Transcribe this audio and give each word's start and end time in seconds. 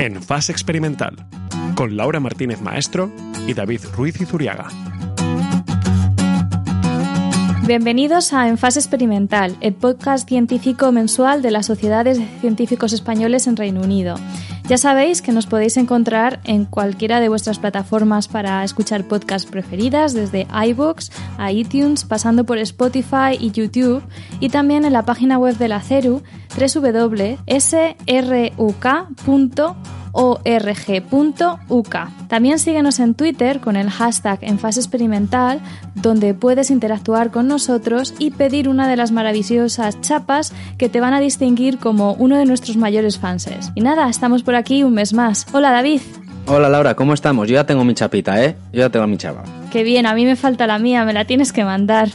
En 0.00 0.22
fase 0.22 0.50
experimental, 0.50 1.14
con 1.74 1.94
Laura 1.94 2.20
Martínez 2.20 2.62
Maestro 2.62 3.12
y 3.46 3.52
David 3.52 3.82
Ruiz 3.94 4.18
Izuriaga. 4.18 4.68
Bienvenidos 7.70 8.32
a 8.32 8.48
En 8.48 8.58
Fase 8.58 8.80
Experimental, 8.80 9.56
el 9.60 9.74
podcast 9.74 10.28
científico 10.28 10.90
mensual 10.90 11.40
de 11.40 11.52
las 11.52 11.66
Sociedades 11.66 12.18
de 12.18 12.26
Científicos 12.40 12.92
Españoles 12.92 13.46
en 13.46 13.54
Reino 13.54 13.80
Unido. 13.80 14.16
Ya 14.68 14.76
sabéis 14.76 15.22
que 15.22 15.30
nos 15.30 15.46
podéis 15.46 15.76
encontrar 15.76 16.40
en 16.42 16.64
cualquiera 16.64 17.20
de 17.20 17.28
vuestras 17.28 17.60
plataformas 17.60 18.26
para 18.26 18.64
escuchar 18.64 19.04
podcasts 19.04 19.48
preferidas, 19.48 20.14
desde 20.14 20.48
iBooks 20.66 21.12
a 21.38 21.52
iTunes, 21.52 22.04
pasando 22.04 22.42
por 22.42 22.58
Spotify 22.58 23.38
y 23.38 23.52
YouTube, 23.52 24.02
y 24.40 24.48
también 24.48 24.84
en 24.84 24.92
la 24.92 25.04
página 25.04 25.38
web 25.38 25.56
de 25.56 25.68
la 25.68 25.80
CERU, 25.80 26.24
www.sruk.org.uk. 30.12 31.96
También 32.28 32.58
síguenos 32.58 32.98
en 33.00 33.14
Twitter 33.14 33.60
con 33.60 33.76
el 33.76 33.90
hashtag 33.90 34.38
en 34.42 34.58
fase 34.58 34.80
experimental, 34.80 35.60
donde 35.94 36.34
puedes 36.34 36.70
interactuar 36.70 37.30
con 37.30 37.48
nosotros 37.48 38.14
y 38.18 38.30
pedir 38.30 38.68
una 38.68 38.88
de 38.88 38.96
las 38.96 39.12
maravillosas 39.12 40.00
chapas 40.00 40.52
que 40.78 40.88
te 40.88 41.00
van 41.00 41.14
a 41.14 41.20
distinguir 41.20 41.78
como 41.78 42.14
uno 42.14 42.36
de 42.36 42.46
nuestros 42.46 42.76
mayores 42.76 43.18
fanses. 43.18 43.70
Y 43.74 43.80
nada, 43.80 44.08
estamos 44.08 44.42
por 44.42 44.54
aquí 44.54 44.82
un 44.82 44.94
mes 44.94 45.12
más. 45.12 45.46
Hola 45.52 45.70
David. 45.70 46.00
Hola 46.46 46.68
Laura, 46.68 46.94
¿cómo 46.94 47.14
estamos? 47.14 47.48
Yo 47.48 47.54
ya 47.54 47.64
tengo 47.64 47.84
mi 47.84 47.94
chapita, 47.94 48.42
¿eh? 48.44 48.56
Yo 48.72 48.80
ya 48.80 48.90
tengo 48.90 49.06
mi 49.06 49.16
chapa. 49.16 49.59
Qué 49.70 49.84
bien, 49.84 50.06
a 50.06 50.14
mí 50.14 50.24
me 50.24 50.34
falta 50.34 50.66
la 50.66 50.78
mía, 50.78 51.04
me 51.04 51.12
la 51.12 51.24
tienes 51.24 51.52
que 51.52 51.64
mandar. 51.64 52.08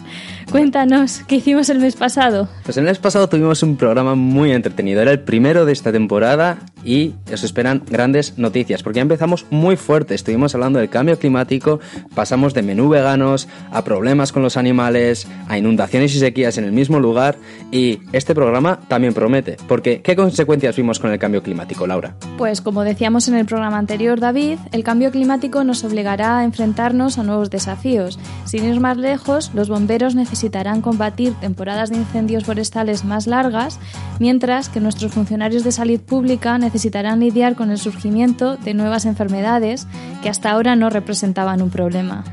Cuéntanos, 0.51 1.21
¿qué 1.27 1.35
hicimos 1.37 1.69
el 1.69 1.79
mes 1.79 1.95
pasado? 1.95 2.47
Pues 2.63 2.77
el 2.77 2.85
mes 2.85 2.99
pasado 2.99 3.27
tuvimos 3.27 3.63
un 3.63 3.77
programa 3.77 4.15
muy 4.15 4.51
entretenido, 4.51 5.01
era 5.01 5.11
el 5.11 5.19
primero 5.19 5.65
de 5.65 5.73
esta 5.73 5.91
temporada 5.91 6.59
y 6.83 7.15
os 7.33 7.43
esperan 7.43 7.81
grandes 7.89 8.37
noticias, 8.37 8.83
porque 8.83 8.97
ya 8.97 9.01
empezamos 9.01 9.45
muy 9.49 9.75
fuerte, 9.75 10.13
estuvimos 10.13 10.53
hablando 10.53 10.79
del 10.79 10.89
cambio 10.89 11.17
climático, 11.17 11.79
pasamos 12.13 12.53
de 12.53 12.61
menú 12.61 12.89
veganos 12.89 13.47
a 13.71 13.83
problemas 13.83 14.31
con 14.31 14.43
los 14.43 14.55
animales, 14.55 15.27
a 15.47 15.57
inundaciones 15.57 16.15
y 16.15 16.19
sequías 16.19 16.57
en 16.57 16.65
el 16.65 16.71
mismo 16.71 16.99
lugar 16.99 17.37
y 17.71 17.99
este 18.13 18.35
programa 18.35 18.79
también 18.87 19.13
promete, 19.13 19.57
porque 19.67 20.01
¿qué 20.01 20.15
consecuencias 20.15 20.75
vimos 20.75 20.99
con 20.99 21.11
el 21.11 21.17
cambio 21.17 21.41
climático, 21.41 21.87
Laura? 21.87 22.15
Pues 22.37 22.61
como 22.61 22.83
decíamos 22.83 23.27
en 23.27 23.35
el 23.35 23.45
programa 23.45 23.79
anterior, 23.79 24.19
David, 24.19 24.59
el 24.71 24.83
cambio 24.83 25.11
climático 25.11 25.63
nos 25.63 25.83
obligará 25.83 26.39
a 26.39 26.43
enfrentarnos 26.43 27.17
a 27.17 27.23
nuevos 27.23 27.44
desafíos. 27.49 28.19
Sin 28.45 28.65
ir 28.65 28.79
más 28.79 28.97
lejos, 28.97 29.51
los 29.53 29.69
bomberos 29.69 30.15
necesitarán 30.15 30.81
combatir 30.81 31.33
temporadas 31.35 31.89
de 31.89 31.97
incendios 31.97 32.45
forestales 32.45 33.05
más 33.05 33.27
largas, 33.27 33.79
mientras 34.19 34.69
que 34.69 34.79
nuestros 34.79 35.11
funcionarios 35.11 35.63
de 35.63 35.71
salud 35.71 35.99
pública 35.99 36.57
necesitarán 36.57 37.19
lidiar 37.19 37.55
con 37.55 37.71
el 37.71 37.77
surgimiento 37.77 38.57
de 38.57 38.73
nuevas 38.73 39.05
enfermedades 39.05 39.87
que 40.21 40.29
hasta 40.29 40.51
ahora 40.51 40.75
no 40.75 40.89
representaban 40.89 41.61
un 41.61 41.69
problema. 41.69 42.23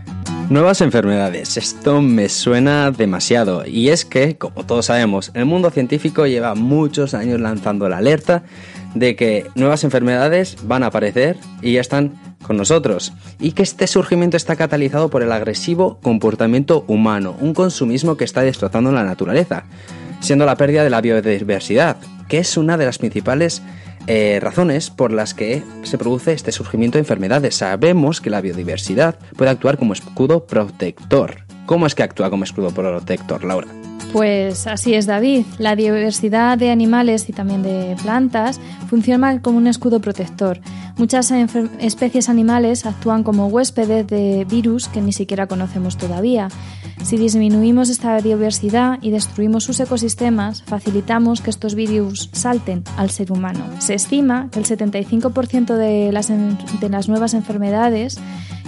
Nuevas 0.53 0.83
enfermedades, 0.83 1.57
esto 1.57 2.03
me 2.03 2.29
suena 2.29 2.91
demasiado 2.91 3.65
y 3.67 3.89
es 3.89 4.05
que, 4.05 4.37
como 4.37 4.67
todos 4.67 4.87
sabemos, 4.87 5.31
el 5.33 5.47
mundo 5.47 5.71
científico 5.71 6.27
lleva 6.27 6.55
muchos 6.55 7.15
años 7.15 7.41
lanzando 7.41 7.89
la 7.89 7.99
alerta 7.99 8.43
de 8.95 9.17
que 9.17 9.47
nuevas 9.55 9.85
enfermedades 9.85 10.59
van 10.65 10.83
a 10.83 10.89
aparecer 10.89 11.39
y 11.63 11.73
ya 11.73 11.81
están 11.81 12.32
con 12.43 12.57
nosotros 12.57 13.13
y 13.41 13.53
que 13.53 13.63
este 13.63 13.87
surgimiento 13.87 14.37
está 14.37 14.57
catalizado 14.57 15.09
por 15.09 15.23
el 15.23 15.33
agresivo 15.33 15.99
comportamiento 16.03 16.85
humano, 16.89 17.37
un 17.41 17.55
consumismo 17.55 18.17
que 18.17 18.25
está 18.25 18.43
destrozando 18.43 18.93
la 18.93 19.05
naturaleza, 19.05 19.65
siendo 20.21 20.47
la 20.47 20.57
pérdida 20.57 20.85
de 20.85 20.91
la 20.91 21.01
biodiversidad, 21.01 21.97
que 22.29 22.39
es 22.39 22.57
una 22.57 22.77
de 22.77 22.87
las 22.87 22.99
principales 22.99 23.63
eh, 24.07 24.39
razones 24.41 24.91
por 24.91 25.13
las 25.13 25.33
que 25.33 25.63
se 25.85 25.99
produce 25.99 26.33
este 26.33 26.53
surgimiento 26.53 26.99
de 26.99 27.01
enfermedades. 27.01 27.57
Sabemos 27.57 28.21
que 28.21 28.31
la 28.31 28.41
biodiversidad 28.41 29.17
puede 29.37 29.51
actuar 29.51 29.79
como 29.79 29.93
escudo 29.93 30.47
protector. 30.47 31.45
¿Cómo 31.67 31.87
es 31.87 31.95
que 31.95 32.03
actúa 32.03 32.31
como 32.31 32.45
escudo 32.45 32.71
protector, 32.71 33.45
Laura? 33.45 33.69
Pues 34.13 34.67
así 34.67 34.93
es, 34.93 35.07
David. 35.07 35.47
La 35.59 35.75
diversidad 35.75 36.59
de 36.59 36.71
animales 36.71 37.29
y 37.31 37.33
también 37.33 37.63
de 37.63 37.97
plantas 38.03 38.61
funciona 38.89 39.41
como 39.41 39.57
un 39.57 39.67
escudo 39.67 40.01
protector. 40.01 40.61
Muchas 40.99 41.33
especies 41.81 42.29
animales 42.29 42.85
actúan 42.85 43.23
como 43.23 43.47
huéspedes 43.47 44.07
de 44.07 44.45
virus 44.45 44.89
que 44.89 45.01
ni 45.01 45.13
siquiera 45.15 45.47
conocemos 45.47 45.97
todavía. 45.97 46.49
Si 47.03 47.17
disminuimos 47.17 47.89
esta 47.89 48.21
diversidad 48.21 48.99
y 49.01 49.11
destruimos 49.11 49.65
sus 49.65 49.81
ecosistemas, 49.81 50.63
facilitamos 50.63 51.41
que 51.41 51.49
estos 51.49 51.75
virus 51.75 52.29
salten 52.33 52.85
al 52.99 53.09
ser 53.09 53.33
humano. 53.33 53.65
Se 53.79 53.95
estima 53.95 54.49
que 54.53 54.59
el 54.59 54.67
75% 54.67 55.75
de 55.75 56.13
las, 56.13 56.29
de 56.29 56.89
las 56.91 57.09
nuevas 57.09 57.33
enfermedades 57.33 58.21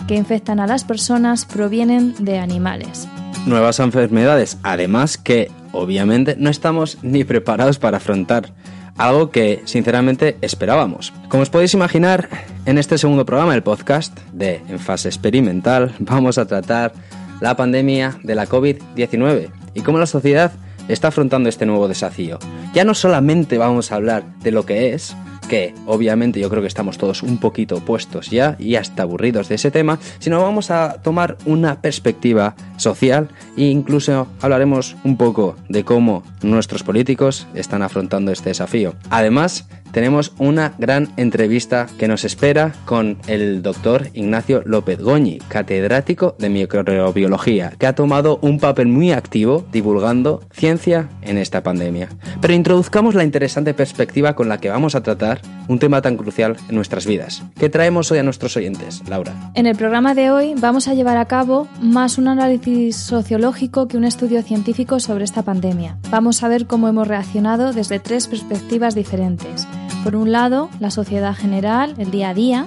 que 0.06 0.14
infectan 0.14 0.60
a 0.60 0.66
las 0.66 0.84
personas 0.84 1.44
provienen 1.44 2.14
de 2.24 2.38
animales 2.38 3.08
nuevas 3.46 3.78
enfermedades, 3.80 4.58
además 4.62 5.18
que 5.18 5.50
obviamente 5.72 6.36
no 6.38 6.50
estamos 6.50 6.98
ni 7.02 7.24
preparados 7.24 7.78
para 7.78 7.98
afrontar 7.98 8.52
algo 8.96 9.30
que 9.30 9.62
sinceramente 9.64 10.36
esperábamos. 10.40 11.12
Como 11.28 11.42
os 11.42 11.50
podéis 11.50 11.74
imaginar, 11.74 12.28
en 12.64 12.78
este 12.78 12.96
segundo 12.96 13.26
programa 13.26 13.52
del 13.52 13.62
podcast 13.62 14.16
de 14.32 14.62
En 14.68 14.78
fase 14.78 15.08
experimental 15.08 15.94
vamos 15.98 16.38
a 16.38 16.46
tratar 16.46 16.92
la 17.40 17.56
pandemia 17.56 18.18
de 18.22 18.34
la 18.34 18.46
COVID-19 18.46 19.50
y 19.74 19.80
cómo 19.80 19.98
la 19.98 20.06
sociedad 20.06 20.52
está 20.88 21.08
afrontando 21.08 21.48
este 21.48 21.66
nuevo 21.66 21.88
desafío. 21.88 22.38
Ya 22.74 22.84
no 22.84 22.94
solamente 22.94 23.58
vamos 23.58 23.92
a 23.92 23.96
hablar 23.96 24.24
de 24.40 24.50
lo 24.50 24.66
que 24.66 24.94
es, 24.94 25.16
que 25.48 25.74
obviamente 25.86 26.40
yo 26.40 26.48
creo 26.48 26.62
que 26.62 26.68
estamos 26.68 26.98
todos 26.98 27.22
un 27.22 27.38
poquito 27.38 27.80
puestos 27.80 28.30
ya 28.30 28.56
y 28.58 28.76
hasta 28.76 29.02
aburridos 29.02 29.48
de 29.48 29.56
ese 29.56 29.70
tema, 29.70 29.98
sino 30.18 30.42
vamos 30.42 30.70
a 30.70 31.00
tomar 31.02 31.36
una 31.44 31.80
perspectiva 31.80 32.54
social 32.76 33.28
e 33.56 33.64
incluso 33.64 34.26
hablaremos 34.40 34.96
un 35.04 35.16
poco 35.16 35.56
de 35.68 35.84
cómo 35.84 36.22
nuestros 36.42 36.82
políticos 36.82 37.46
están 37.54 37.82
afrontando 37.82 38.32
este 38.32 38.50
desafío. 38.50 38.94
Además, 39.10 39.66
tenemos 39.94 40.32
una 40.38 40.74
gran 40.76 41.12
entrevista 41.16 41.86
que 41.98 42.08
nos 42.08 42.24
espera 42.24 42.74
con 42.84 43.16
el 43.28 43.62
doctor 43.62 44.08
Ignacio 44.12 44.62
López 44.66 45.00
Goñi, 45.00 45.38
catedrático 45.46 46.34
de 46.36 46.48
microbiología, 46.48 47.72
que 47.78 47.86
ha 47.86 47.94
tomado 47.94 48.40
un 48.42 48.58
papel 48.58 48.88
muy 48.88 49.12
activo 49.12 49.64
divulgando 49.70 50.42
ciencia 50.50 51.08
en 51.22 51.38
esta 51.38 51.62
pandemia. 51.62 52.08
Pero 52.40 52.54
introduzcamos 52.54 53.14
la 53.14 53.22
interesante 53.22 53.72
perspectiva 53.72 54.34
con 54.34 54.48
la 54.48 54.58
que 54.58 54.68
vamos 54.68 54.96
a 54.96 55.02
tratar 55.02 55.40
un 55.68 55.78
tema 55.78 56.02
tan 56.02 56.16
crucial 56.16 56.56
en 56.68 56.74
nuestras 56.74 57.06
vidas. 57.06 57.44
¿Qué 57.56 57.68
traemos 57.68 58.10
hoy 58.10 58.18
a 58.18 58.24
nuestros 58.24 58.56
oyentes, 58.56 59.00
Laura? 59.08 59.32
En 59.54 59.66
el 59.66 59.76
programa 59.76 60.14
de 60.14 60.32
hoy 60.32 60.54
vamos 60.58 60.88
a 60.88 60.94
llevar 60.94 61.18
a 61.18 61.26
cabo 61.26 61.68
más 61.80 62.18
un 62.18 62.26
análisis 62.26 62.96
sociológico 62.96 63.86
que 63.86 63.96
un 63.96 64.04
estudio 64.04 64.42
científico 64.42 64.98
sobre 64.98 65.22
esta 65.22 65.42
pandemia. 65.42 65.98
Vamos 66.10 66.42
a 66.42 66.48
ver 66.48 66.66
cómo 66.66 66.88
hemos 66.88 67.06
reaccionado 67.06 67.72
desde 67.72 68.00
tres 68.00 68.26
perspectivas 68.26 68.96
diferentes 68.96 69.68
por 70.02 70.16
un 70.16 70.32
lado, 70.32 70.68
la 70.80 70.90
sociedad 70.90 71.34
general, 71.34 71.94
el 71.98 72.10
día 72.10 72.30
a 72.30 72.34
día, 72.34 72.66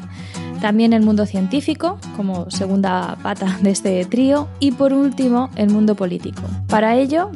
también 0.62 0.94
el 0.94 1.04
mundo 1.04 1.26
científico, 1.26 2.00
como 2.16 2.50
segunda 2.50 3.18
pata 3.22 3.58
de 3.62 3.72
este 3.72 4.04
trío, 4.06 4.48
y 4.60 4.72
por 4.72 4.94
último, 4.94 5.50
el 5.56 5.70
mundo 5.70 5.96
político. 5.96 6.42
Para 6.68 6.96
ello, 6.96 7.32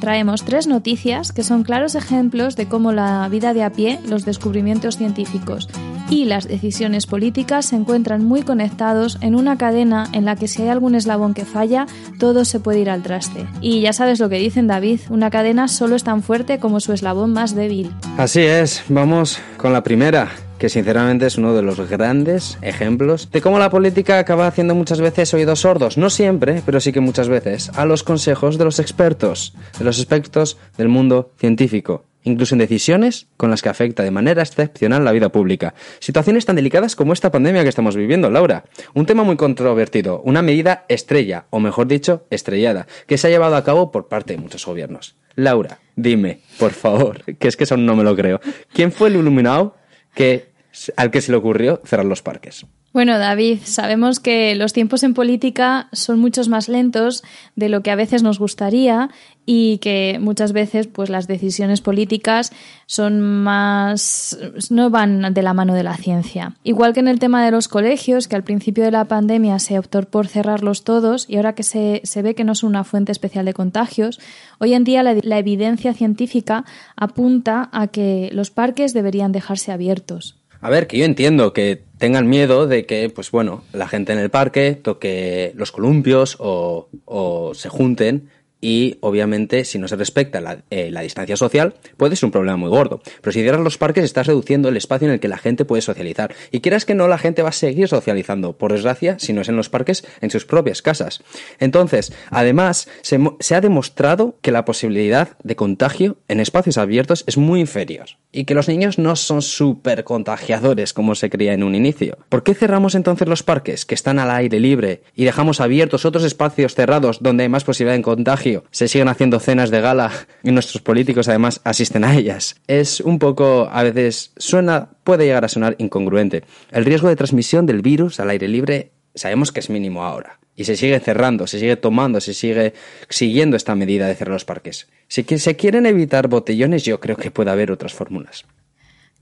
traemos 0.00 0.44
tres 0.44 0.66
noticias 0.66 1.32
que 1.32 1.42
son 1.42 1.62
claros 1.62 1.94
ejemplos 1.94 2.56
de 2.56 2.66
cómo 2.66 2.92
la 2.92 3.28
vida 3.28 3.54
de 3.54 3.64
a 3.64 3.70
pie, 3.70 4.00
los 4.08 4.24
descubrimientos 4.24 4.96
científicos 4.96 5.68
y 6.10 6.24
las 6.24 6.48
decisiones 6.48 7.06
políticas 7.06 7.66
se 7.66 7.76
encuentran 7.76 8.24
muy 8.24 8.42
conectados 8.42 9.18
en 9.20 9.34
una 9.34 9.56
cadena 9.56 10.08
en 10.12 10.24
la 10.24 10.36
que 10.36 10.48
si 10.48 10.62
hay 10.62 10.68
algún 10.68 10.94
eslabón 10.94 11.34
que 11.34 11.44
falla, 11.44 11.86
todo 12.18 12.44
se 12.44 12.60
puede 12.60 12.80
ir 12.80 12.90
al 12.90 13.02
traste. 13.02 13.46
Y 13.60 13.80
ya 13.80 13.92
sabes 13.92 14.20
lo 14.20 14.28
que 14.28 14.38
dicen 14.38 14.66
David, 14.66 15.00
una 15.10 15.30
cadena 15.30 15.68
solo 15.68 15.96
es 15.96 16.04
tan 16.04 16.22
fuerte 16.22 16.58
como 16.58 16.80
su 16.80 16.92
eslabón 16.92 17.32
más 17.32 17.54
débil. 17.54 17.90
Así 18.16 18.40
es, 18.40 18.84
vamos 18.88 19.38
con 19.56 19.72
la 19.72 19.82
primera 19.82 20.30
que 20.58 20.68
sinceramente 20.68 21.26
es 21.26 21.36
uno 21.36 21.52
de 21.54 21.62
los 21.62 21.78
grandes 21.90 22.58
ejemplos 22.62 23.30
de 23.30 23.42
cómo 23.42 23.58
la 23.58 23.70
política 23.70 24.18
acaba 24.18 24.46
haciendo 24.46 24.74
muchas 24.74 25.00
veces 25.00 25.34
oídos 25.34 25.60
sordos, 25.60 25.98
no 25.98 26.10
siempre, 26.10 26.62
pero 26.64 26.80
sí 26.80 26.92
que 26.92 27.00
muchas 27.00 27.28
veces, 27.28 27.70
a 27.74 27.84
los 27.84 28.02
consejos 28.02 28.56
de 28.56 28.64
los 28.64 28.78
expertos, 28.78 29.54
de 29.78 29.84
los 29.84 29.98
expertos 29.98 30.56
del 30.78 30.88
mundo 30.88 31.32
científico. 31.38 32.04
Incluso 32.24 32.54
en 32.54 32.58
decisiones 32.58 33.28
con 33.36 33.50
las 33.50 33.62
que 33.62 33.68
afecta 33.68 34.02
de 34.02 34.10
manera 34.10 34.42
excepcional 34.42 35.04
la 35.04 35.12
vida 35.12 35.30
pública. 35.30 35.74
Situaciones 36.00 36.44
tan 36.44 36.56
delicadas 36.56 36.96
como 36.96 37.12
esta 37.12 37.30
pandemia 37.30 37.62
que 37.62 37.68
estamos 37.68 37.96
viviendo, 37.96 38.30
Laura. 38.30 38.64
Un 38.94 39.06
tema 39.06 39.22
muy 39.22 39.36
controvertido, 39.36 40.20
una 40.22 40.42
medida 40.42 40.84
estrella, 40.88 41.46
o 41.50 41.60
mejor 41.60 41.86
dicho, 41.86 42.26
estrellada, 42.30 42.86
que 43.06 43.18
se 43.18 43.28
ha 43.28 43.30
llevado 43.30 43.56
a 43.56 43.64
cabo 43.64 43.92
por 43.92 44.08
parte 44.08 44.34
de 44.34 44.40
muchos 44.40 44.66
gobiernos. 44.66 45.16
Laura, 45.36 45.78
dime, 45.96 46.40
por 46.58 46.72
favor, 46.72 47.24
que 47.38 47.48
es 47.48 47.56
que 47.56 47.64
eso 47.64 47.76
no 47.76 47.94
me 47.96 48.04
lo 48.04 48.16
creo. 48.16 48.40
¿Quién 48.72 48.92
fue 48.92 49.08
el 49.08 49.16
iluminado 49.16 49.76
que, 50.14 50.52
al 50.96 51.10
que 51.10 51.20
se 51.20 51.32
le 51.32 51.38
ocurrió 51.38 51.80
cerrar 51.84 52.06
los 52.06 52.22
parques? 52.22 52.66
Bueno, 52.94 53.18
David, 53.18 53.58
sabemos 53.64 54.20
que 54.20 54.54
los 54.54 54.72
tiempos 54.72 55.02
en 55.02 55.14
política 55.14 55.88
son 55.90 56.20
muchos 56.20 56.48
más 56.48 56.68
lentos 56.68 57.24
de 57.56 57.68
lo 57.68 57.82
que 57.82 57.90
a 57.90 57.96
veces 57.96 58.22
nos 58.22 58.38
gustaría 58.38 59.10
y 59.44 59.78
que 59.78 60.18
muchas 60.20 60.52
veces 60.52 60.86
pues 60.86 61.10
las 61.10 61.26
decisiones 61.26 61.80
políticas 61.80 62.52
son 62.86 63.20
más 63.20 64.38
no 64.70 64.90
van 64.90 65.34
de 65.34 65.42
la 65.42 65.54
mano 65.54 65.74
de 65.74 65.82
la 65.82 65.96
ciencia. 65.96 66.54
Igual 66.62 66.92
que 66.92 67.00
en 67.00 67.08
el 67.08 67.18
tema 67.18 67.44
de 67.44 67.50
los 67.50 67.66
colegios, 67.66 68.28
que 68.28 68.36
al 68.36 68.44
principio 68.44 68.84
de 68.84 68.92
la 68.92 69.06
pandemia 69.06 69.58
se 69.58 69.76
optó 69.76 70.02
por 70.02 70.28
cerrarlos 70.28 70.84
todos 70.84 71.28
y 71.28 71.34
ahora 71.34 71.56
que 71.56 71.64
se, 71.64 72.00
se 72.04 72.22
ve 72.22 72.36
que 72.36 72.44
no 72.44 72.54
son 72.54 72.70
una 72.70 72.84
fuente 72.84 73.10
especial 73.10 73.44
de 73.44 73.54
contagios, 73.54 74.20
hoy 74.60 74.72
en 74.72 74.84
día 74.84 75.02
la, 75.02 75.16
la 75.20 75.38
evidencia 75.40 75.94
científica 75.94 76.64
apunta 76.94 77.70
a 77.72 77.88
que 77.88 78.30
los 78.32 78.52
parques 78.52 78.94
deberían 78.94 79.32
dejarse 79.32 79.72
abiertos. 79.72 80.43
A 80.64 80.70
ver, 80.70 80.86
que 80.86 80.96
yo 80.96 81.04
entiendo 81.04 81.52
que 81.52 81.82
tengan 81.98 82.26
miedo 82.26 82.66
de 82.66 82.86
que, 82.86 83.10
pues 83.10 83.30
bueno, 83.30 83.62
la 83.74 83.86
gente 83.86 84.14
en 84.14 84.18
el 84.18 84.30
parque 84.30 84.72
toque 84.72 85.52
los 85.56 85.72
columpios 85.72 86.38
o, 86.40 86.88
o 87.04 87.52
se 87.52 87.68
junten 87.68 88.30
y 88.64 88.96
obviamente 89.02 89.66
si 89.66 89.78
no 89.78 89.88
se 89.88 89.96
respecta 89.96 90.40
la, 90.40 90.62
eh, 90.70 90.90
la, 90.90 91.02
distancia 91.02 91.36
social 91.36 91.74
puede 91.98 92.16
ser 92.16 92.28
un 92.28 92.30
problema 92.32 92.56
muy 92.56 92.70
gordo. 92.70 93.02
Pero 93.20 93.30
si 93.30 93.42
cierras 93.42 93.60
los 93.60 93.76
parques 93.76 94.04
estás 94.04 94.26
reduciendo 94.26 94.70
el 94.70 94.78
espacio 94.78 95.06
en 95.06 95.12
el 95.12 95.20
que 95.20 95.28
la 95.28 95.36
gente 95.36 95.66
puede 95.66 95.82
socializar. 95.82 96.34
Y 96.50 96.60
quieras 96.60 96.86
que 96.86 96.94
no, 96.94 97.06
la 97.06 97.18
gente 97.18 97.42
va 97.42 97.50
a 97.50 97.52
seguir 97.52 97.88
socializando, 97.88 98.56
por 98.56 98.72
desgracia, 98.72 99.18
si 99.18 99.34
no 99.34 99.42
es 99.42 99.50
en 99.50 99.56
los 99.56 99.68
parques, 99.68 100.06
en 100.22 100.30
sus 100.30 100.46
propias 100.46 100.80
casas. 100.80 101.22
Entonces, 101.60 102.14
además, 102.30 102.88
se, 103.02 103.20
se 103.38 103.54
ha 103.54 103.60
demostrado 103.60 104.38
que 104.40 104.50
la 104.50 104.64
posibilidad 104.64 105.36
de 105.42 105.56
contagio 105.56 106.16
en 106.28 106.40
espacios 106.40 106.78
abiertos 106.78 107.24
es 107.26 107.36
muy 107.36 107.60
inferior. 107.60 108.06
Y 108.32 108.44
que 108.44 108.54
los 108.54 108.66
niños 108.66 108.98
no 108.98 109.14
son 109.14 109.42
súper 109.42 110.04
contagiadores 110.04 110.94
como 110.94 111.14
se 111.14 111.28
creía 111.28 111.52
en 111.52 111.64
un 111.64 111.74
inicio. 111.74 112.16
¿Por 112.30 112.42
qué 112.42 112.54
cerramos 112.54 112.94
entonces 112.94 113.28
los 113.28 113.42
parques 113.42 113.84
que 113.84 113.94
están 113.94 114.18
al 114.18 114.30
aire 114.30 114.58
libre 114.58 115.02
y 115.14 115.24
dejamos 115.24 115.60
abiertos 115.60 116.06
otros 116.06 116.24
espacios 116.24 116.74
cerrados 116.74 117.18
donde 117.20 117.42
hay 117.42 117.50
más 117.50 117.64
posibilidad 117.64 117.98
de 117.98 118.02
contagio? 118.02 118.53
Se 118.70 118.88
siguen 118.88 119.08
haciendo 119.08 119.40
cenas 119.40 119.70
de 119.70 119.80
gala 119.80 120.12
y 120.42 120.52
nuestros 120.52 120.82
políticos 120.82 121.28
además 121.28 121.60
asisten 121.64 122.04
a 122.04 122.16
ellas. 122.16 122.56
Es 122.66 123.00
un 123.00 123.18
poco, 123.18 123.68
a 123.70 123.82
veces 123.82 124.32
suena, 124.36 124.90
puede 125.02 125.24
llegar 125.24 125.44
a 125.44 125.48
sonar 125.48 125.76
incongruente. 125.78 126.44
El 126.70 126.84
riesgo 126.84 127.08
de 127.08 127.16
transmisión 127.16 127.66
del 127.66 127.82
virus 127.82 128.20
al 128.20 128.30
aire 128.30 128.48
libre 128.48 128.92
sabemos 129.14 129.52
que 129.52 129.60
es 129.60 129.70
mínimo 129.70 130.04
ahora. 130.04 130.38
Y 130.56 130.64
se 130.64 130.76
sigue 130.76 131.00
cerrando, 131.00 131.46
se 131.46 131.58
sigue 131.58 131.76
tomando, 131.76 132.20
se 132.20 132.32
sigue 132.32 132.74
siguiendo 133.08 133.56
esta 133.56 133.74
medida 133.74 134.06
de 134.06 134.14
cerrar 134.14 134.34
los 134.34 134.44
parques. 134.44 134.86
Si 135.08 135.24
se 135.24 135.56
quieren 135.56 135.86
evitar 135.86 136.28
botellones, 136.28 136.84
yo 136.84 137.00
creo 137.00 137.16
que 137.16 137.32
puede 137.32 137.50
haber 137.50 137.72
otras 137.72 137.92
fórmulas. 137.92 138.44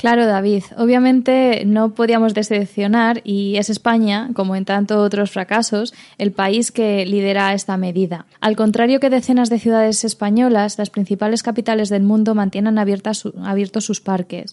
Claro, 0.03 0.27
David. 0.27 0.65
Obviamente 0.79 1.63
no 1.65 1.95
podíamos 1.95 2.35
decepcionar 2.35 3.21
y 3.23 3.57
es 3.59 3.71
España, 3.71 4.31
como 4.35 4.57
en 4.57 4.65
tantos 4.65 4.97
otros 4.97 5.31
fracasos, 5.31 5.95
el 6.19 6.33
país 6.33 6.73
que 6.73 7.07
lidera 7.07 7.55
esta 7.55 7.77
medida. 7.77 8.27
Al 8.41 8.57
contrario 8.57 8.99
que 8.99 9.11
decenas 9.11 9.49
de 9.49 9.61
ciudades 9.61 10.03
españolas, 10.03 10.77
las 10.77 10.91
principales 10.91 11.45
capitales 11.45 11.89
del 11.89 12.03
mundo 12.03 12.35
mantienen 12.35 12.79
abiertos 12.79 13.85
sus 13.85 14.01
parques. 14.01 14.53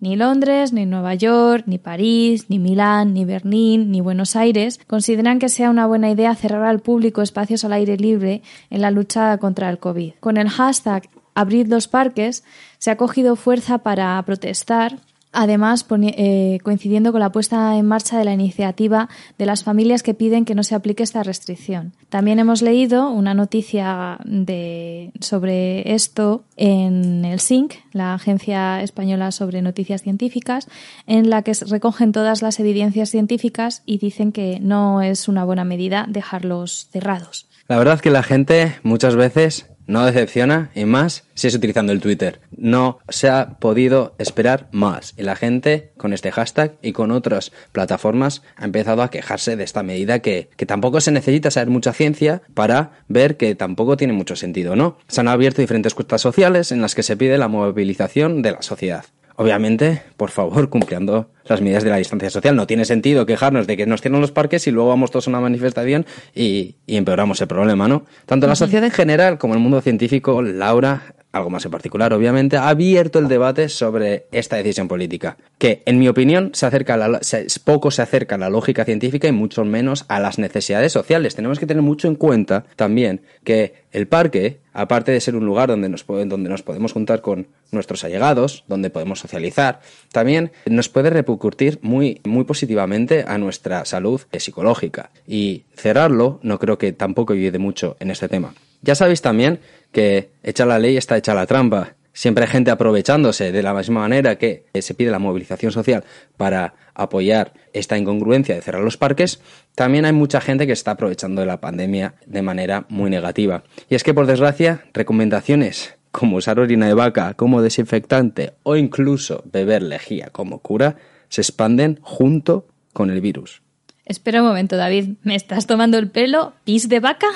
Ni 0.00 0.16
Londres, 0.16 0.72
ni 0.72 0.86
Nueva 0.86 1.14
York, 1.14 1.66
ni 1.68 1.78
París, 1.78 2.46
ni 2.48 2.58
Milán, 2.58 3.14
ni 3.14 3.24
Berlín, 3.24 3.92
ni 3.92 4.00
Buenos 4.00 4.34
Aires 4.34 4.80
consideran 4.88 5.38
que 5.38 5.50
sea 5.50 5.70
una 5.70 5.86
buena 5.86 6.10
idea 6.10 6.34
cerrar 6.34 6.64
al 6.64 6.80
público 6.80 7.22
espacios 7.22 7.64
al 7.64 7.74
aire 7.74 7.96
libre 7.96 8.42
en 8.70 8.80
la 8.80 8.90
lucha 8.90 9.38
contra 9.38 9.70
el 9.70 9.78
COVID. 9.78 10.14
Con 10.18 10.36
el 10.36 10.48
hashtag 10.48 11.08
Abrid 11.34 11.68
los 11.68 11.88
parques 11.88 12.44
se 12.78 12.90
ha 12.90 12.96
cogido 12.96 13.36
fuerza 13.36 13.78
para 13.78 14.22
protestar 14.24 14.98
Además, 15.32 15.86
eh, 16.02 16.58
coincidiendo 16.64 17.12
con 17.12 17.20
la 17.20 17.30
puesta 17.30 17.76
en 17.76 17.86
marcha 17.86 18.18
de 18.18 18.24
la 18.24 18.32
iniciativa 18.32 19.08
de 19.38 19.46
las 19.46 19.62
familias 19.62 20.02
que 20.02 20.12
piden 20.12 20.44
que 20.44 20.56
no 20.56 20.64
se 20.64 20.74
aplique 20.74 21.04
esta 21.04 21.22
restricción. 21.22 21.92
También 22.08 22.40
hemos 22.40 22.62
leído 22.62 23.08
una 23.10 23.32
noticia 23.32 24.18
de, 24.24 25.12
sobre 25.20 25.94
esto 25.94 26.42
en 26.56 27.24
el 27.24 27.38
SINC, 27.38 27.74
la 27.92 28.14
Agencia 28.14 28.82
Española 28.82 29.30
sobre 29.30 29.62
Noticias 29.62 30.02
Científicas, 30.02 30.66
en 31.06 31.30
la 31.30 31.42
que 31.42 31.52
recogen 31.64 32.10
todas 32.10 32.42
las 32.42 32.58
evidencias 32.58 33.10
científicas 33.10 33.82
y 33.86 33.98
dicen 33.98 34.32
que 34.32 34.58
no 34.60 35.00
es 35.00 35.28
una 35.28 35.44
buena 35.44 35.64
medida 35.64 36.06
dejarlos 36.08 36.88
cerrados. 36.90 37.46
La 37.68 37.78
verdad 37.78 38.00
que 38.00 38.10
la 38.10 38.24
gente 38.24 38.74
muchas 38.82 39.14
veces 39.14 39.70
no 39.90 40.06
decepciona 40.06 40.70
y 40.74 40.84
más 40.84 41.24
si 41.34 41.48
es 41.48 41.54
utilizando 41.54 41.92
el 41.92 42.00
Twitter. 42.00 42.40
No 42.56 43.00
se 43.08 43.28
ha 43.28 43.58
podido 43.58 44.14
esperar 44.18 44.68
más 44.70 45.14
y 45.16 45.22
la 45.22 45.36
gente 45.36 45.90
con 45.96 46.12
este 46.12 46.30
hashtag 46.30 46.76
y 46.80 46.92
con 46.92 47.10
otras 47.10 47.52
plataformas 47.72 48.42
ha 48.56 48.64
empezado 48.64 49.02
a 49.02 49.10
quejarse 49.10 49.56
de 49.56 49.64
esta 49.64 49.82
medida 49.82 50.20
que, 50.20 50.48
que 50.56 50.66
tampoco 50.66 51.00
se 51.00 51.10
necesita 51.10 51.50
saber 51.50 51.70
mucha 51.70 51.92
ciencia 51.92 52.42
para 52.54 53.02
ver 53.08 53.36
que 53.36 53.54
tampoco 53.54 53.96
tiene 53.96 54.12
mucho 54.12 54.36
sentido, 54.36 54.76
¿no? 54.76 54.96
Se 55.08 55.20
han 55.20 55.28
abierto 55.28 55.60
diferentes 55.60 55.94
cuestas 55.94 56.20
sociales 56.20 56.70
en 56.70 56.80
las 56.80 56.94
que 56.94 57.02
se 57.02 57.16
pide 57.16 57.36
la 57.36 57.48
movilización 57.48 58.42
de 58.42 58.52
la 58.52 58.62
sociedad. 58.62 59.04
Obviamente, 59.36 60.02
por 60.16 60.30
favor, 60.30 60.68
cumpliendo 60.68 61.30
las 61.44 61.60
medidas 61.60 61.82
de 61.82 61.90
la 61.90 61.96
distancia 61.96 62.30
social. 62.30 62.54
No 62.54 62.66
tiene 62.66 62.84
sentido 62.84 63.26
quejarnos 63.26 63.66
de 63.66 63.76
que 63.76 63.86
nos 63.86 64.00
cierran 64.00 64.20
los 64.20 64.32
parques 64.32 64.66
y 64.66 64.70
luego 64.70 64.90
vamos 64.90 65.10
todos 65.10 65.26
a 65.26 65.30
una 65.30 65.40
manifestación 65.40 66.06
y, 66.34 66.76
y 66.86 66.96
empeoramos 66.96 67.40
el 67.40 67.48
problema, 67.48 67.88
¿no? 67.88 68.04
Tanto 68.26 68.46
la 68.46 68.54
sociedad 68.54 68.84
en 68.84 68.90
general 68.90 69.38
como 69.38 69.54
el 69.54 69.60
mundo 69.60 69.80
científico, 69.80 70.42
Laura, 70.42 71.14
algo 71.32 71.50
más 71.50 71.64
en 71.64 71.70
particular, 71.70 72.12
obviamente, 72.12 72.56
ha 72.56 72.68
abierto 72.68 73.18
el 73.18 73.28
debate 73.28 73.68
sobre 73.68 74.26
esta 74.32 74.56
decisión 74.56 74.88
política, 74.88 75.36
que, 75.58 75.82
en 75.86 75.98
mi 75.98 76.08
opinión, 76.08 76.50
se 76.54 76.66
acerca 76.66 76.94
a 76.94 76.96
la, 76.96 77.20
poco 77.64 77.90
se 77.90 78.02
acerca 78.02 78.34
a 78.34 78.38
la 78.38 78.50
lógica 78.50 78.84
científica 78.84 79.28
y 79.28 79.32
mucho 79.32 79.64
menos 79.64 80.04
a 80.08 80.18
las 80.18 80.38
necesidades 80.38 80.92
sociales. 80.92 81.34
Tenemos 81.34 81.58
que 81.58 81.66
tener 81.66 81.82
mucho 81.82 82.08
en 82.08 82.16
cuenta 82.16 82.64
también 82.76 83.22
que 83.44 83.74
el 83.92 84.08
parque, 84.08 84.58
aparte 84.72 85.12
de 85.12 85.20
ser 85.20 85.36
un 85.36 85.46
lugar 85.46 85.68
donde 85.68 85.88
nos, 85.88 86.06
donde 86.06 86.48
nos 86.48 86.62
podemos 86.62 86.92
juntar 86.92 87.20
con 87.20 87.46
nuestros 87.70 88.04
allegados, 88.04 88.64
donde 88.66 88.90
podemos 88.90 89.20
socializar, 89.20 89.80
también 90.12 90.50
nos 90.66 90.88
puede 90.88 91.10
repercutir 91.10 91.78
muy, 91.82 92.20
muy 92.24 92.44
positivamente 92.44 93.24
a 93.26 93.38
nuestra 93.38 93.84
salud 93.84 94.20
psicológica. 94.36 95.10
Y 95.26 95.64
cerrarlo 95.74 96.40
no 96.42 96.58
creo 96.58 96.78
que 96.78 96.92
tampoco 96.92 97.34
ayude 97.34 97.58
mucho 97.58 97.96
en 98.00 98.10
este 98.10 98.28
tema. 98.28 98.54
Ya 98.82 98.94
sabéis 98.94 99.20
también 99.20 99.60
que 99.92 100.30
hecha 100.42 100.66
la 100.66 100.78
ley 100.78 100.96
está 100.96 101.16
hecha 101.16 101.34
la 101.34 101.46
trampa. 101.46 101.94
Siempre 102.12 102.44
hay 102.44 102.50
gente 102.50 102.70
aprovechándose 102.70 103.52
de 103.52 103.62
la 103.62 103.72
misma 103.72 104.00
manera 104.00 104.36
que 104.36 104.64
se 104.80 104.94
pide 104.94 105.10
la 105.10 105.18
movilización 105.18 105.72
social 105.72 106.04
para 106.36 106.74
apoyar 106.94 107.54
esta 107.72 107.96
incongruencia 107.96 108.54
de 108.54 108.62
cerrar 108.62 108.82
los 108.82 108.96
parques, 108.96 109.40
también 109.74 110.04
hay 110.04 110.12
mucha 110.12 110.40
gente 110.40 110.66
que 110.66 110.72
está 110.72 110.92
aprovechando 110.92 111.40
de 111.40 111.46
la 111.46 111.60
pandemia 111.60 112.14
de 112.26 112.42
manera 112.42 112.84
muy 112.88 113.10
negativa. 113.10 113.62
Y 113.88 113.94
es 113.94 114.02
que, 114.02 114.12
por 114.12 114.26
desgracia, 114.26 114.84
recomendaciones 114.92 115.94
como 116.10 116.36
usar 116.36 116.58
orina 116.58 116.86
de 116.86 116.94
vaca 116.94 117.34
como 117.34 117.62
desinfectante 117.62 118.54
o 118.64 118.76
incluso 118.76 119.42
beber 119.50 119.82
lejía 119.82 120.28
como 120.32 120.58
cura 120.58 120.96
se 121.28 121.40
expanden 121.40 122.00
junto 122.02 122.66
con 122.92 123.10
el 123.10 123.20
virus. 123.20 123.62
Espera 124.04 124.42
un 124.42 124.48
momento, 124.48 124.76
David. 124.76 125.14
¿Me 125.22 125.36
estás 125.36 125.66
tomando 125.66 125.96
el 125.98 126.10
pelo? 126.10 126.52
¿Pis 126.64 126.88
de 126.88 126.98
vaca? 126.98 127.28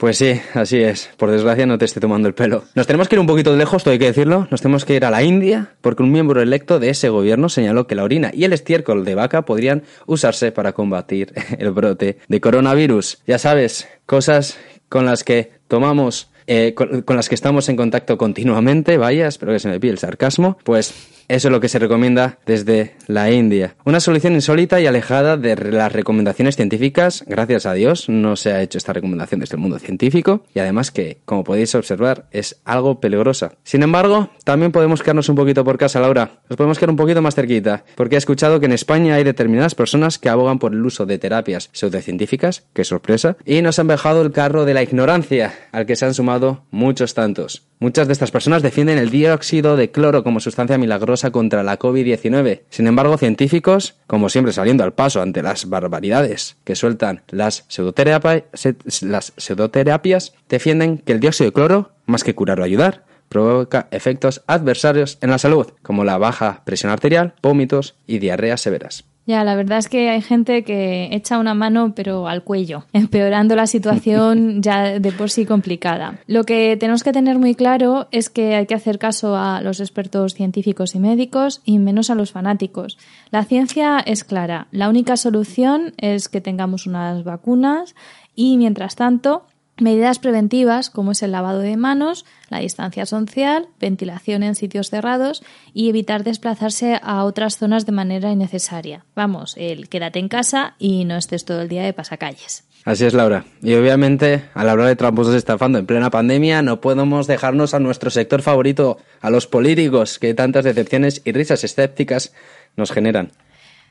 Pues 0.00 0.16
sí, 0.16 0.40
así 0.54 0.78
es. 0.78 1.10
Por 1.18 1.30
desgracia 1.30 1.66
no 1.66 1.76
te 1.76 1.84
esté 1.84 2.00
tomando 2.00 2.26
el 2.26 2.32
pelo. 2.32 2.64
Nos 2.74 2.86
tenemos 2.86 3.06
que 3.06 3.16
ir 3.16 3.20
un 3.20 3.26
poquito 3.26 3.54
lejos, 3.54 3.84
todo 3.84 3.92
hay 3.92 3.98
que 3.98 4.06
decirlo. 4.06 4.48
Nos 4.50 4.62
tenemos 4.62 4.86
que 4.86 4.94
ir 4.94 5.04
a 5.04 5.10
la 5.10 5.22
India 5.22 5.74
porque 5.82 6.02
un 6.02 6.10
miembro 6.10 6.40
electo 6.40 6.78
de 6.78 6.88
ese 6.88 7.10
gobierno 7.10 7.50
señaló 7.50 7.86
que 7.86 7.94
la 7.94 8.02
orina 8.02 8.30
y 8.32 8.44
el 8.44 8.54
estiércol 8.54 9.04
de 9.04 9.14
vaca 9.14 9.42
podrían 9.42 9.82
usarse 10.06 10.52
para 10.52 10.72
combatir 10.72 11.34
el 11.58 11.70
brote 11.72 12.16
de 12.26 12.40
coronavirus. 12.40 13.18
Ya 13.26 13.36
sabes, 13.36 13.88
cosas 14.06 14.56
con 14.88 15.04
las 15.04 15.22
que 15.22 15.50
tomamos, 15.68 16.30
eh, 16.46 16.72
con, 16.74 17.02
con 17.02 17.16
las 17.16 17.28
que 17.28 17.34
estamos 17.34 17.68
en 17.68 17.76
contacto 17.76 18.16
continuamente, 18.16 18.96
vaya, 18.96 19.28
espero 19.28 19.52
que 19.52 19.58
se 19.58 19.68
me 19.68 19.78
pille 19.78 19.92
el 19.92 19.98
sarcasmo, 19.98 20.56
pues 20.64 20.94
eso 21.30 21.46
es 21.46 21.52
lo 21.52 21.60
que 21.60 21.68
se 21.68 21.78
recomienda 21.78 22.38
desde 22.44 22.96
la 23.06 23.30
India. 23.30 23.76
Una 23.84 24.00
solución 24.00 24.34
insólita 24.34 24.80
y 24.80 24.88
alejada 24.88 25.36
de 25.36 25.54
las 25.54 25.92
recomendaciones 25.92 26.56
científicas. 26.56 27.22
Gracias 27.24 27.66
a 27.66 27.72
Dios 27.72 28.08
no 28.08 28.34
se 28.34 28.52
ha 28.52 28.62
hecho 28.62 28.78
esta 28.78 28.92
recomendación 28.92 29.38
desde 29.38 29.54
el 29.54 29.62
mundo 29.62 29.78
científico 29.78 30.44
y 30.54 30.58
además 30.58 30.90
que, 30.90 31.18
como 31.24 31.44
podéis 31.44 31.72
observar, 31.76 32.26
es 32.32 32.60
algo 32.64 32.98
peligrosa. 32.98 33.52
Sin 33.62 33.84
embargo, 33.84 34.30
también 34.42 34.72
podemos 34.72 35.02
quedarnos 35.02 35.28
un 35.28 35.36
poquito 35.36 35.64
por 35.64 35.78
casa, 35.78 36.00
Laura. 36.00 36.40
Nos 36.48 36.56
podemos 36.56 36.78
quedar 36.78 36.90
un 36.90 36.96
poquito 36.96 37.22
más 37.22 37.36
cerquita, 37.36 37.84
porque 37.94 38.16
he 38.16 38.18
escuchado 38.18 38.58
que 38.58 38.66
en 38.66 38.72
España 38.72 39.14
hay 39.14 39.22
determinadas 39.22 39.76
personas 39.76 40.18
que 40.18 40.30
abogan 40.30 40.58
por 40.58 40.72
el 40.72 40.84
uso 40.84 41.06
de 41.06 41.18
terapias 41.18 41.70
pseudocientíficas, 41.72 42.64
qué 42.74 42.82
sorpresa, 42.82 43.36
y 43.44 43.62
nos 43.62 43.78
han 43.78 43.86
dejado 43.86 44.22
el 44.22 44.32
carro 44.32 44.64
de 44.64 44.74
la 44.74 44.82
ignorancia, 44.82 45.54
al 45.70 45.86
que 45.86 45.94
se 45.94 46.06
han 46.06 46.14
sumado 46.14 46.64
muchos 46.72 47.14
tantos. 47.14 47.69
Muchas 47.82 48.08
de 48.08 48.12
estas 48.12 48.30
personas 48.30 48.62
defienden 48.62 48.98
el 48.98 49.08
dióxido 49.08 49.74
de 49.74 49.90
cloro 49.90 50.22
como 50.22 50.40
sustancia 50.40 50.76
milagrosa 50.76 51.30
contra 51.30 51.62
la 51.62 51.78
COVID-19. 51.78 52.60
Sin 52.68 52.86
embargo, 52.86 53.16
científicos, 53.16 53.96
como 54.06 54.28
siempre 54.28 54.52
saliendo 54.52 54.84
al 54.84 54.92
paso 54.92 55.22
ante 55.22 55.42
las 55.42 55.66
barbaridades 55.66 56.58
que 56.64 56.76
sueltan 56.76 57.22
las, 57.30 57.64
pseudoterapias, 57.68 60.34
defienden 60.50 60.98
que 60.98 61.12
el 61.12 61.20
dióxido 61.20 61.48
de 61.48 61.54
cloro, 61.54 61.92
más 62.04 62.22
que 62.22 62.34
curar 62.34 62.60
o 62.60 62.64
ayudar, 62.64 63.04
provoca 63.30 63.88
efectos 63.92 64.42
adversarios 64.46 65.16
en 65.22 65.30
la 65.30 65.38
salud, 65.38 65.68
como 65.80 66.04
la 66.04 66.18
baja 66.18 66.60
presión 66.66 66.92
arterial, 66.92 67.32
vómitos 67.42 67.94
y 68.06 68.18
diarreas 68.18 68.60
severas. 68.60 69.04
Ya, 69.26 69.44
la 69.44 69.54
verdad 69.54 69.78
es 69.78 69.88
que 69.88 70.10
hay 70.10 70.22
gente 70.22 70.64
que 70.64 71.08
echa 71.12 71.38
una 71.38 71.54
mano 71.54 71.94
pero 71.94 72.26
al 72.26 72.42
cuello, 72.42 72.84
empeorando 72.92 73.54
la 73.54 73.66
situación 73.66 74.62
ya 74.62 74.98
de 74.98 75.12
por 75.12 75.30
sí 75.30 75.46
complicada. 75.46 76.18
Lo 76.26 76.44
que 76.44 76.76
tenemos 76.76 77.02
que 77.02 77.12
tener 77.12 77.38
muy 77.38 77.54
claro 77.54 78.08
es 78.10 78.30
que 78.30 78.54
hay 78.54 78.66
que 78.66 78.74
hacer 78.74 78.98
caso 78.98 79.36
a 79.36 79.60
los 79.60 79.80
expertos 79.80 80.34
científicos 80.34 80.94
y 80.94 80.98
médicos 80.98 81.60
y 81.64 81.78
menos 81.78 82.10
a 82.10 82.14
los 82.14 82.32
fanáticos. 82.32 82.98
La 83.30 83.44
ciencia 83.44 84.00
es 84.00 84.24
clara, 84.24 84.66
la 84.70 84.88
única 84.88 85.16
solución 85.16 85.92
es 85.98 86.28
que 86.28 86.40
tengamos 86.40 86.86
unas 86.86 87.22
vacunas 87.24 87.94
y 88.34 88.56
mientras 88.56 88.96
tanto 88.96 89.44
Medidas 89.78 90.18
preventivas 90.18 90.90
como 90.90 91.12
es 91.12 91.22
el 91.22 91.32
lavado 91.32 91.60
de 91.60 91.76
manos, 91.76 92.26
la 92.50 92.58
distancia 92.58 93.06
social, 93.06 93.68
ventilación 93.80 94.42
en 94.42 94.54
sitios 94.54 94.90
cerrados 94.90 95.42
y 95.72 95.88
evitar 95.88 96.22
desplazarse 96.22 97.00
a 97.02 97.24
otras 97.24 97.56
zonas 97.56 97.86
de 97.86 97.92
manera 97.92 98.30
innecesaria. 98.30 99.06
Vamos, 99.14 99.54
el 99.56 99.88
quédate 99.88 100.18
en 100.18 100.28
casa 100.28 100.74
y 100.78 101.06
no 101.06 101.16
estés 101.16 101.46
todo 101.46 101.62
el 101.62 101.68
día 101.68 101.82
de 101.82 101.94
pasacalles. 101.94 102.64
Así 102.84 103.04
es, 103.04 103.14
Laura. 103.14 103.44
Y 103.62 103.74
obviamente, 103.74 104.44
al 104.54 104.68
hablar 104.68 104.88
de 104.88 104.96
tramposos 104.96 105.34
estafando 105.34 105.78
en 105.78 105.86
plena 105.86 106.10
pandemia, 106.10 106.62
no 106.62 106.80
podemos 106.80 107.26
dejarnos 107.26 107.74
a 107.74 107.78
nuestro 107.78 108.10
sector 108.10 108.42
favorito, 108.42 108.98
a 109.20 109.30
los 109.30 109.46
políticos, 109.46 110.18
que 110.18 110.34
tantas 110.34 110.64
decepciones 110.64 111.20
y 111.24 111.32
risas 111.32 111.62
escépticas 111.62 112.32
nos 112.76 112.90
generan. 112.90 113.32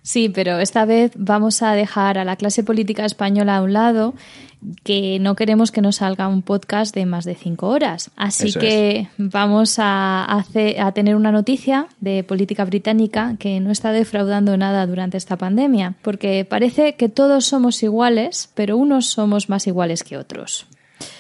Sí, 0.02 0.30
pero 0.30 0.60
esta 0.60 0.86
vez 0.86 1.12
vamos 1.16 1.62
a 1.62 1.74
dejar 1.74 2.18
a 2.18 2.26
la 2.26 2.36
clase 2.36 2.64
política 2.64 3.06
española 3.06 3.58
a 3.58 3.62
un 3.62 3.74
lado, 3.74 4.14
que 4.84 5.20
no 5.20 5.36
queremos 5.36 5.72
que 5.72 5.82
nos 5.82 5.98
salga 5.98 6.28
un 6.28 6.42
podcast 6.42 6.94
de 6.94 7.06
más 7.06 7.26
de 7.26 7.36
cinco 7.36 7.68
horas. 7.68 8.12
Así 8.16 8.54
que 8.54 9.08
vamos 9.18 9.76
a, 9.78 10.26
a 10.26 10.92
tener 10.92 11.16
una 11.16 11.32
noticia 11.32 11.88
de 12.02 12.24
política 12.24 12.66
británica 12.66 13.36
que 13.40 13.60
no 13.60 13.72
está 13.72 13.92
defraudando 13.92 14.58
nada 14.58 14.86
durante 14.86 15.18
esta 15.18 15.38
pandemia, 15.38 15.96
porque 16.02 16.46
parece 16.46 16.96
que 16.96 17.10
todos 17.10 17.46
somos 17.46 17.82
iguales, 17.84 18.50
pero 18.54 18.78
unos 18.78 19.06
somos 19.08 19.50
más 19.50 19.68
iguales 19.68 20.04
que 20.04 20.18
otros. 20.18 20.66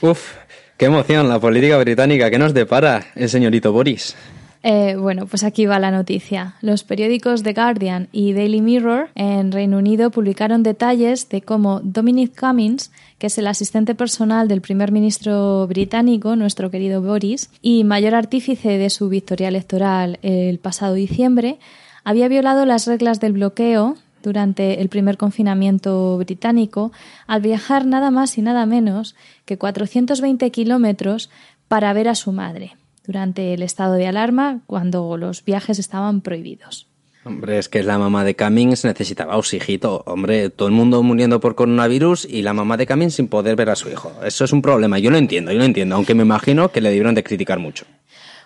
Uf, 0.02 0.36
qué 0.78 0.86
emoción 0.86 1.30
la 1.30 1.40
política 1.40 1.78
británica 1.78 2.30
que 2.30 2.40
nos 2.40 2.54
depara 2.54 3.08
el 3.16 3.30
señorito 3.30 3.72
Boris. 3.72 4.16
Eh, 4.62 4.98
bueno, 4.98 5.26
pues 5.26 5.44
aquí 5.44 5.66
va 5.66 5.80
la 5.80 5.92
noticia. 5.92 6.56
Los 6.62 6.84
periódicos 6.84 7.44
The 7.44 7.54
Guardian 7.54 8.10
y 8.12 8.34
Daily 8.34 8.62
Mirror 8.62 9.10
en 9.16 9.54
Reino 9.54 9.78
Unido 9.78 10.12
publicaron 10.12 10.64
detalles 10.64 11.30
de 11.30 11.42
cómo 11.42 11.80
Dominic 11.82 12.38
Cummings, 12.38 12.92
que 13.18 13.28
es 13.28 13.38
el 13.38 13.48
asistente 13.48 13.96
personal 13.96 14.50
del 14.50 14.60
primer 14.60 14.92
ministro 14.92 15.66
británico, 15.68 16.36
nuestro 16.36 16.70
querido 16.70 17.02
Boris, 17.02 17.50
y 17.62 17.86
mayor 17.86 18.16
artífice 18.16 18.78
de 18.78 18.90
su 18.90 19.08
victoria 19.08 19.48
electoral 19.48 20.20
el 20.24 20.60
pasado 20.60 20.94
diciembre, 20.94 21.58
había 22.04 22.28
violado 22.28 22.66
las 22.66 22.86
reglas 22.86 23.22
del 23.22 23.34
bloqueo 23.34 23.96
durante 24.22 24.82
el 24.82 24.90
primer 24.90 25.16
confinamiento 25.16 26.18
británico 26.18 26.92
al 27.28 27.42
viajar 27.42 27.86
nada 27.86 28.12
más 28.12 28.38
y 28.38 28.42
nada 28.42 28.66
menos 28.66 29.16
que 29.46 29.58
420 29.58 30.52
kilómetros 30.52 31.30
para 31.70 31.94
ver 31.94 32.10
a 32.10 32.16
su 32.16 32.34
madre 32.34 32.74
durante 33.06 33.54
el 33.54 33.64
estado 33.64 33.94
de 33.94 34.08
alarma 34.08 34.62
cuando 34.66 35.18
los 35.18 35.44
viajes 35.44 35.80
estaban 35.80 36.22
prohibidos. 36.22 36.88
Hombre, 37.26 37.60
es 37.60 37.68
que 37.68 37.84
la 37.84 37.98
mamá 37.98 38.24
de 38.24 38.36
Cummings 38.36 38.86
necesitaba 38.86 39.38
oxígito. 39.38 40.04
Hombre, 40.06 40.50
todo 40.50 40.70
el 40.70 40.74
mundo 40.74 41.04
muriendo 41.04 41.40
por 41.40 41.56
coronavirus 41.56 42.26
y 42.26 42.42
la 42.42 42.54
mamá 42.54 42.78
de 42.78 42.88
Cummings 42.88 43.16
sin 43.16 43.28
poder 43.28 43.56
ver 43.56 43.70
a 43.70 43.76
su 43.76 43.90
hijo. 43.90 44.12
Eso 44.24 44.46
es 44.46 44.54
un 44.54 44.62
problema. 44.62 45.00
Yo 45.00 45.12
lo 45.12 45.18
entiendo, 45.18 45.52
yo 45.52 45.60
lo 45.60 45.66
entiendo, 45.66 45.96
aunque 45.96 46.16
me 46.16 46.24
imagino 46.24 46.72
que 46.72 46.82
le 46.82 46.90
debieron 46.90 47.16
de 47.16 47.24
criticar 47.24 47.60
mucho. 47.60 47.86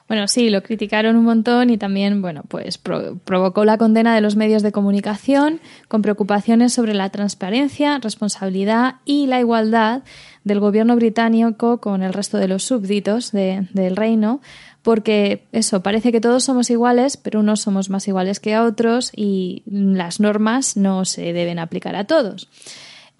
Bueno, 0.07 0.27
sí, 0.27 0.50
lo 0.50 0.62
criticaron 0.62 1.15
un 1.15 1.24
montón 1.24 1.69
y 1.69 1.77
también, 1.77 2.22
bueno, 2.22 2.43
pues 2.48 2.77
provocó 2.77 3.63
la 3.63 3.77
condena 3.77 4.13
de 4.13 4.22
los 4.22 4.36
medios 4.36 4.62
de 4.62 4.74
comunicación 4.74 5.62
con 5.88 6.01
preocupaciones 6.01 6.74
sobre 6.74 6.93
la 6.93 7.10
transparencia, 7.10 8.00
responsabilidad 8.00 8.95
y 9.05 9.27
la 9.27 9.39
igualdad 9.39 10.03
del 10.43 10.59
gobierno 10.59 10.95
británico 10.95 11.79
con 11.79 12.03
el 12.03 12.13
resto 12.13 12.38
de 12.38 12.47
los 12.47 12.63
súbditos 12.63 13.31
del 13.31 13.95
reino, 13.95 14.41
porque 14.81 15.45
eso, 15.51 15.81
parece 15.81 16.12
que 16.12 16.21
todos 16.21 16.43
somos 16.43 16.69
iguales, 16.69 17.17
pero 17.17 17.39
unos 17.39 17.62
somos 17.62 17.89
más 17.89 18.07
iguales 18.07 18.39
que 18.39 18.57
otros 18.57 19.12
y 19.15 19.63
las 19.65 20.19
normas 20.19 20.75
no 20.75 21.05
se 21.05 21.33
deben 21.33 21.59
aplicar 21.59 21.95
a 21.95 22.03
todos. 22.03 22.50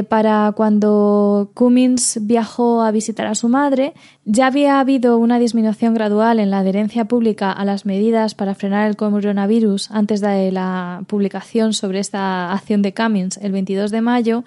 Para 0.10 0.52
cuando 0.56 1.52
Cummins 1.54 2.18
viajó 2.22 2.82
a 2.82 2.90
visitar 2.90 3.28
a 3.28 3.36
su 3.36 3.48
madre, 3.48 3.94
ya 4.26 4.48
había 4.48 4.80
habido 4.80 5.20
una 5.20 5.38
disminución 5.38 5.94
gradual 5.94 6.40
en 6.40 6.50
la 6.50 6.60
adherencia 6.60 7.06
pública 7.06 7.52
a 7.52 7.64
las 7.64 7.86
medidas 7.86 8.34
para 8.34 8.56
frenar 8.56 8.90
el 8.90 8.96
coronavirus 8.96 9.92
antes 9.92 10.20
de 10.20 10.52
la 10.52 11.04
publicación 11.08 11.74
sobre 11.74 12.00
esta 12.00 12.52
acción 12.52 12.82
de 12.82 12.94
Cummins 12.94 13.38
el 13.38 13.52
22 13.52 13.92
de 13.92 14.02
mayo, 14.02 14.44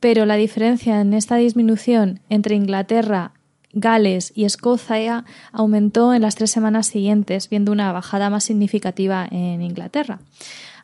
pero 0.00 0.26
la 0.26 0.36
diferencia 0.36 1.00
en 1.00 1.14
esta 1.14 1.36
disminución 1.36 2.20
entre 2.28 2.56
Inglaterra, 2.56 3.32
Gales 3.72 4.32
y 4.34 4.46
Escocia 4.46 5.24
aumentó 5.52 6.12
en 6.12 6.22
las 6.22 6.34
tres 6.34 6.50
semanas 6.50 6.88
siguientes, 6.88 7.48
viendo 7.48 7.70
una 7.70 7.92
bajada 7.92 8.30
más 8.30 8.44
significativa 8.44 9.28
en 9.30 9.62
Inglaterra. 9.62 10.18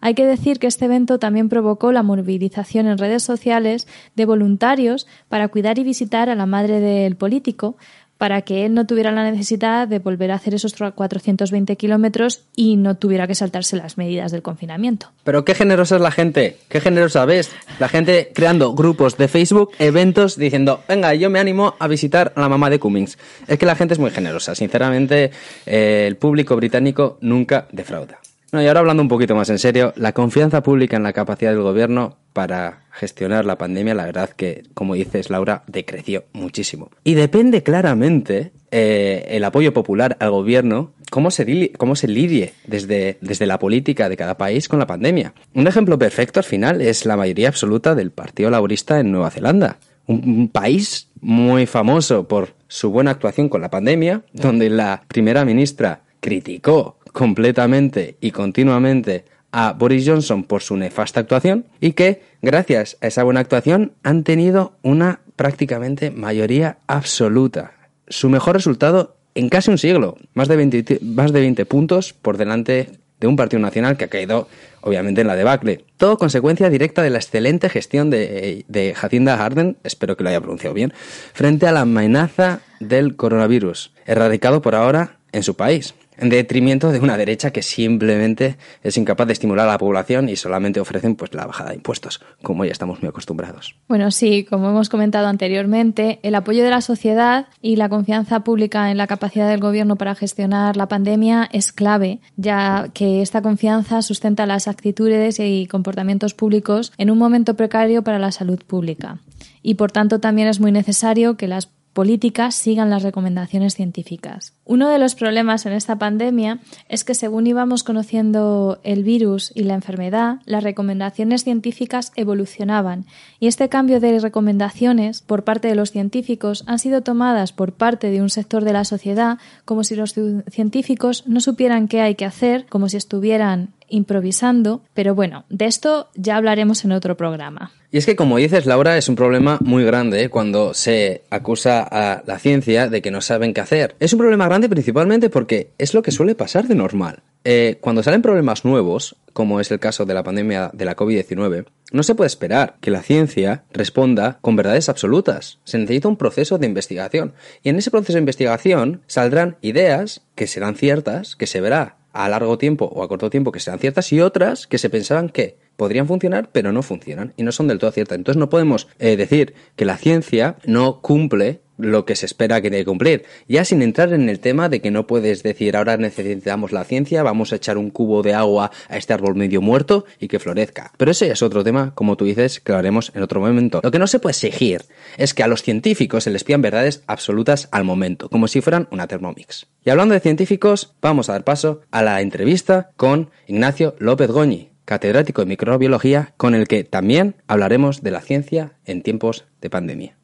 Hay 0.00 0.14
que 0.14 0.26
decir 0.26 0.58
que 0.58 0.66
este 0.66 0.84
evento 0.84 1.18
también 1.18 1.48
provocó 1.48 1.90
la 1.90 2.02
movilización 2.02 2.86
en 2.86 2.98
redes 2.98 3.22
sociales 3.22 3.88
de 4.14 4.26
voluntarios 4.26 5.06
para 5.28 5.48
cuidar 5.48 5.78
y 5.78 5.84
visitar 5.84 6.28
a 6.28 6.34
la 6.34 6.46
madre 6.46 6.80
del 6.80 7.16
político, 7.16 7.76
para 8.18 8.42
que 8.42 8.64
él 8.64 8.74
no 8.74 8.86
tuviera 8.86 9.12
la 9.12 9.30
necesidad 9.30 9.88
de 9.88 9.98
volver 9.98 10.30
a 10.30 10.36
hacer 10.36 10.54
esos 10.54 10.74
420 10.74 11.76
kilómetros 11.76 12.44
y 12.54 12.76
no 12.76 12.96
tuviera 12.96 13.26
que 13.26 13.34
saltarse 13.34 13.76
las 13.76 13.98
medidas 13.98 14.32
del 14.32 14.42
confinamiento. 14.42 15.08
Pero 15.24 15.44
qué 15.44 15.54
generosa 15.54 15.96
es 15.96 16.02
la 16.02 16.10
gente, 16.10 16.56
qué 16.68 16.80
generosa 16.80 17.24
ves. 17.24 17.50
La 17.78 17.88
gente 17.88 18.30
creando 18.34 18.74
grupos 18.74 19.16
de 19.16 19.28
Facebook, 19.28 19.72
eventos, 19.78 20.36
diciendo, 20.36 20.82
venga, 20.88 21.14
yo 21.14 21.30
me 21.30 21.38
animo 21.38 21.74
a 21.78 21.88
visitar 21.88 22.32
a 22.36 22.40
la 22.40 22.48
mamá 22.48 22.70
de 22.70 22.78
Cummings. 22.78 23.18
Es 23.46 23.58
que 23.58 23.66
la 23.66 23.76
gente 23.76 23.94
es 23.94 24.00
muy 24.00 24.10
generosa. 24.10 24.54
Sinceramente, 24.54 25.30
eh, 25.66 26.04
el 26.06 26.16
público 26.16 26.56
británico 26.56 27.18
nunca 27.20 27.66
defrauda 27.72 28.20
y 28.52 28.66
ahora 28.66 28.80
hablando 28.80 29.02
un 29.02 29.08
poquito 29.08 29.34
más 29.34 29.50
en 29.50 29.58
serio, 29.58 29.92
la 29.96 30.12
confianza 30.12 30.62
pública 30.62 30.96
en 30.96 31.02
la 31.02 31.12
capacidad 31.12 31.50
del 31.50 31.62
gobierno 31.62 32.16
para 32.32 32.84
gestionar 32.92 33.44
la 33.44 33.58
pandemia, 33.58 33.94
la 33.94 34.04
verdad 34.04 34.30
que, 34.30 34.64
como 34.74 34.94
dices 34.94 35.30
Laura, 35.30 35.64
decreció 35.66 36.24
muchísimo. 36.32 36.90
Y 37.02 37.14
depende 37.14 37.62
claramente 37.62 38.52
eh, 38.70 39.26
el 39.30 39.44
apoyo 39.44 39.72
popular 39.72 40.16
al 40.20 40.30
gobierno, 40.30 40.92
cómo 41.10 41.30
se, 41.30 41.72
cómo 41.72 41.96
se 41.96 42.08
lidie 42.08 42.52
desde, 42.66 43.18
desde 43.20 43.46
la 43.46 43.58
política 43.58 44.08
de 44.08 44.16
cada 44.16 44.36
país 44.36 44.68
con 44.68 44.78
la 44.78 44.86
pandemia. 44.86 45.34
Un 45.54 45.66
ejemplo 45.66 45.98
perfecto 45.98 46.40
al 46.40 46.44
final 46.44 46.80
es 46.80 47.04
la 47.04 47.16
mayoría 47.16 47.48
absoluta 47.48 47.94
del 47.94 48.10
Partido 48.10 48.50
Laborista 48.50 49.00
en 49.00 49.12
Nueva 49.12 49.30
Zelanda. 49.30 49.78
un 50.06 50.48
país 50.48 51.08
muy 51.20 51.66
famoso 51.66 52.28
por 52.28 52.50
su 52.68 52.90
buena 52.90 53.10
actuación 53.10 53.48
con 53.48 53.60
la 53.60 53.70
pandemia, 53.70 54.22
donde 54.32 54.70
la 54.70 55.02
primera 55.08 55.44
ministra 55.44 56.02
criticó 56.20 56.98
completamente 57.16 58.18
y 58.20 58.30
continuamente 58.30 59.24
a 59.50 59.72
Boris 59.72 60.06
Johnson 60.06 60.44
por 60.44 60.60
su 60.60 60.76
nefasta 60.76 61.18
actuación 61.18 61.64
y 61.80 61.92
que, 61.92 62.20
gracias 62.42 62.98
a 63.00 63.06
esa 63.06 63.22
buena 63.24 63.40
actuación, 63.40 63.94
han 64.02 64.22
tenido 64.22 64.76
una 64.82 65.20
prácticamente 65.34 66.10
mayoría 66.10 66.76
absoluta. 66.86 67.72
Su 68.06 68.28
mejor 68.28 68.54
resultado 68.54 69.16
en 69.34 69.48
casi 69.48 69.70
un 69.70 69.78
siglo, 69.78 70.18
más 70.34 70.48
de 70.48 70.56
20, 70.56 70.98
más 71.00 71.32
de 71.32 71.40
20 71.40 71.64
puntos 71.64 72.12
por 72.12 72.36
delante 72.36 72.90
de 73.18 73.26
un 73.26 73.36
partido 73.36 73.60
nacional 73.60 73.96
que 73.96 74.04
ha 74.04 74.08
caído 74.08 74.46
obviamente 74.82 75.22
en 75.22 75.26
la 75.26 75.36
debacle. 75.36 75.86
Todo 75.96 76.18
consecuencia 76.18 76.68
directa 76.68 77.02
de 77.02 77.08
la 77.08 77.16
excelente 77.16 77.70
gestión 77.70 78.10
de, 78.10 78.66
de 78.68 78.94
Jacinda 78.94 79.38
Harden, 79.38 79.78
espero 79.84 80.18
que 80.18 80.22
lo 80.22 80.28
haya 80.28 80.42
pronunciado 80.42 80.74
bien, 80.74 80.92
frente 81.32 81.66
a 81.66 81.72
la 81.72 81.80
amenaza 81.80 82.60
del 82.78 83.16
coronavirus, 83.16 83.94
erradicado 84.04 84.60
por 84.60 84.74
ahora 84.74 85.16
en 85.32 85.42
su 85.42 85.54
país 85.54 85.94
en 86.18 86.28
detrimento 86.28 86.92
de 86.92 87.00
una 87.00 87.16
derecha 87.16 87.50
que 87.50 87.62
simplemente 87.62 88.56
es 88.82 88.96
incapaz 88.96 89.26
de 89.26 89.32
estimular 89.32 89.68
a 89.68 89.72
la 89.72 89.78
población 89.78 90.28
y 90.28 90.36
solamente 90.36 90.80
ofrecen 90.80 91.16
pues 91.16 91.34
la 91.34 91.46
bajada 91.46 91.70
de 91.70 91.76
impuestos, 91.76 92.20
como 92.42 92.64
ya 92.64 92.72
estamos 92.72 93.02
muy 93.02 93.08
acostumbrados. 93.08 93.76
Bueno, 93.88 94.10
sí, 94.10 94.44
como 94.44 94.70
hemos 94.70 94.88
comentado 94.88 95.26
anteriormente, 95.26 96.20
el 96.22 96.34
apoyo 96.34 96.64
de 96.64 96.70
la 96.70 96.80
sociedad 96.80 97.46
y 97.60 97.76
la 97.76 97.88
confianza 97.88 98.40
pública 98.40 98.90
en 98.90 98.96
la 98.96 99.06
capacidad 99.06 99.48
del 99.48 99.60
gobierno 99.60 99.96
para 99.96 100.14
gestionar 100.14 100.76
la 100.76 100.88
pandemia 100.88 101.48
es 101.52 101.72
clave, 101.72 102.20
ya 102.36 102.88
que 102.94 103.22
esta 103.22 103.42
confianza 103.42 104.02
sustenta 104.02 104.46
las 104.46 104.68
actitudes 104.68 105.38
y 105.40 105.66
comportamientos 105.66 106.34
públicos 106.34 106.92
en 106.98 107.10
un 107.10 107.18
momento 107.18 107.54
precario 107.54 108.02
para 108.02 108.18
la 108.18 108.32
salud 108.32 108.62
pública. 108.66 109.18
Y 109.62 109.74
por 109.74 109.92
tanto 109.92 110.20
también 110.20 110.48
es 110.48 110.60
muy 110.60 110.72
necesario 110.72 111.36
que 111.36 111.48
las 111.48 111.66
políticas 111.96 112.54
sigan 112.54 112.90
las 112.90 113.02
recomendaciones 113.02 113.74
científicas. 113.74 114.52
Uno 114.66 114.90
de 114.90 114.98
los 114.98 115.14
problemas 115.14 115.64
en 115.64 115.72
esta 115.72 115.96
pandemia 115.96 116.60
es 116.90 117.04
que 117.04 117.14
según 117.14 117.46
íbamos 117.46 117.84
conociendo 117.84 118.80
el 118.82 119.02
virus 119.02 119.50
y 119.54 119.62
la 119.62 119.76
enfermedad, 119.76 120.40
las 120.44 120.62
recomendaciones 120.62 121.42
científicas 121.42 122.12
evolucionaban 122.14 123.06
y 123.40 123.46
este 123.46 123.70
cambio 123.70 123.98
de 123.98 124.20
recomendaciones 124.20 125.22
por 125.22 125.44
parte 125.44 125.68
de 125.68 125.74
los 125.74 125.90
científicos 125.90 126.64
han 126.66 126.78
sido 126.78 127.00
tomadas 127.00 127.54
por 127.54 127.72
parte 127.72 128.10
de 128.10 128.20
un 128.20 128.28
sector 128.28 128.62
de 128.62 128.74
la 128.74 128.84
sociedad 128.84 129.38
como 129.64 129.82
si 129.82 129.94
los 129.94 130.14
científicos 130.50 131.24
no 131.26 131.40
supieran 131.40 131.88
qué 131.88 132.02
hay 132.02 132.14
que 132.14 132.26
hacer, 132.26 132.66
como 132.66 132.90
si 132.90 132.98
estuvieran 132.98 133.70
improvisando, 133.88 134.82
pero 134.94 135.14
bueno, 135.14 135.44
de 135.48 135.66
esto 135.66 136.08
ya 136.14 136.36
hablaremos 136.36 136.84
en 136.84 136.92
otro 136.92 137.16
programa. 137.16 137.72
Y 137.90 137.98
es 137.98 138.06
que, 138.06 138.16
como 138.16 138.36
dices, 138.36 138.66
Laura, 138.66 138.98
es 138.98 139.08
un 139.08 139.16
problema 139.16 139.58
muy 139.62 139.84
grande 139.84 140.24
¿eh? 140.24 140.28
cuando 140.28 140.74
se 140.74 141.22
acusa 141.30 141.82
a 141.82 142.22
la 142.26 142.38
ciencia 142.38 142.88
de 142.88 143.00
que 143.00 143.10
no 143.10 143.20
saben 143.20 143.54
qué 143.54 143.60
hacer. 143.60 143.96
Es 144.00 144.12
un 144.12 144.18
problema 144.18 144.46
grande 144.46 144.68
principalmente 144.68 145.30
porque 145.30 145.70
es 145.78 145.94
lo 145.94 146.02
que 146.02 146.10
suele 146.10 146.34
pasar 146.34 146.66
de 146.66 146.74
normal. 146.74 147.22
Eh, 147.44 147.78
cuando 147.80 148.02
salen 148.02 148.22
problemas 148.22 148.64
nuevos, 148.64 149.16
como 149.32 149.60
es 149.60 149.70
el 149.70 149.78
caso 149.78 150.04
de 150.04 150.14
la 150.14 150.24
pandemia 150.24 150.70
de 150.72 150.84
la 150.84 150.96
COVID-19, 150.96 151.66
no 151.92 152.02
se 152.02 152.16
puede 152.16 152.26
esperar 152.26 152.76
que 152.80 152.90
la 152.90 153.02
ciencia 153.02 153.62
responda 153.72 154.38
con 154.40 154.56
verdades 154.56 154.88
absolutas. 154.88 155.60
Se 155.62 155.78
necesita 155.78 156.08
un 156.08 156.16
proceso 156.16 156.58
de 156.58 156.66
investigación. 156.66 157.34
Y 157.62 157.68
en 157.68 157.76
ese 157.76 157.92
proceso 157.92 158.14
de 158.14 158.20
investigación 158.20 159.02
saldrán 159.06 159.58
ideas 159.62 160.22
que 160.34 160.48
serán 160.48 160.74
ciertas, 160.74 161.36
que 161.36 161.46
se 161.46 161.60
verá 161.60 161.96
a 162.16 162.28
largo 162.28 162.58
tiempo 162.58 162.86
o 162.86 163.02
a 163.02 163.08
corto 163.08 163.30
tiempo 163.30 163.52
que 163.52 163.60
sean 163.60 163.78
ciertas 163.78 164.12
y 164.12 164.20
otras 164.20 164.66
que 164.66 164.78
se 164.78 164.90
pensaban 164.90 165.28
que 165.28 165.58
podrían 165.76 166.06
funcionar 166.06 166.48
pero 166.50 166.72
no 166.72 166.82
funcionan 166.82 167.34
y 167.36 167.42
no 167.42 167.52
son 167.52 167.68
del 167.68 167.78
todo 167.78 167.92
ciertas. 167.92 168.16
Entonces 168.16 168.38
no 168.38 168.48
podemos 168.48 168.88
eh, 168.98 169.16
decir 169.16 169.54
que 169.76 169.84
la 169.84 169.98
ciencia 169.98 170.56
no 170.64 171.00
cumple 171.00 171.60
lo 171.78 172.04
que 172.04 172.16
se 172.16 172.26
espera 172.26 172.56
que 172.56 172.70
tiene 172.70 172.78
que 172.78 172.86
cumplir. 172.86 173.24
Ya 173.48 173.64
sin 173.64 173.82
entrar 173.82 174.12
en 174.12 174.28
el 174.28 174.40
tema 174.40 174.68
de 174.68 174.80
que 174.80 174.90
no 174.90 175.06
puedes 175.06 175.42
decir 175.42 175.76
ahora 175.76 175.96
necesitamos 175.96 176.72
la 176.72 176.84
ciencia, 176.84 177.22
vamos 177.22 177.52
a 177.52 177.56
echar 177.56 177.78
un 177.78 177.90
cubo 177.90 178.22
de 178.22 178.34
agua 178.34 178.70
a 178.88 178.96
este 178.96 179.12
árbol 179.12 179.34
medio 179.34 179.60
muerto 179.60 180.04
y 180.18 180.28
que 180.28 180.38
florezca. 180.38 180.92
Pero 180.96 181.10
ese 181.10 181.30
es 181.30 181.42
otro 181.42 181.64
tema, 181.64 181.92
como 181.94 182.16
tú 182.16 182.24
dices, 182.24 182.60
que 182.60 182.72
lo 182.72 182.78
haremos 182.78 183.12
en 183.14 183.22
otro 183.22 183.40
momento. 183.40 183.80
Lo 183.82 183.90
que 183.90 183.98
no 183.98 184.06
se 184.06 184.18
puede 184.18 184.32
exigir 184.32 184.82
es 185.16 185.34
que 185.34 185.42
a 185.42 185.48
los 185.48 185.62
científicos 185.62 186.24
se 186.24 186.30
les 186.30 186.44
pidan 186.44 186.62
verdades 186.62 187.02
absolutas 187.06 187.68
al 187.70 187.84
momento, 187.84 188.28
como 188.28 188.48
si 188.48 188.60
fueran 188.60 188.88
una 188.90 189.06
Thermomix. 189.06 189.66
Y 189.84 189.90
hablando 189.90 190.14
de 190.14 190.20
científicos, 190.20 190.94
vamos 191.00 191.28
a 191.28 191.32
dar 191.32 191.44
paso 191.44 191.80
a 191.90 192.02
la 192.02 192.20
entrevista 192.20 192.90
con 192.96 193.30
Ignacio 193.46 193.94
López 193.98 194.30
Goñi, 194.30 194.70
catedrático 194.84 195.42
de 195.42 195.46
microbiología, 195.46 196.34
con 196.36 196.54
el 196.54 196.66
que 196.68 196.84
también 196.84 197.36
hablaremos 197.46 198.02
de 198.02 198.10
la 198.10 198.20
ciencia 198.20 198.72
en 198.84 199.02
tiempos 199.02 199.44
de 199.60 199.70
pandemia. 199.70 200.16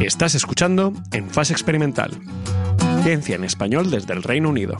Estás 0.00 0.34
escuchando 0.34 0.94
En 1.12 1.28
Fase 1.28 1.52
Experimental. 1.52 2.12
Ciencia 3.02 3.36
en 3.36 3.44
español 3.44 3.90
desde 3.90 4.14
el 4.14 4.22
Reino 4.22 4.48
Unido. 4.48 4.78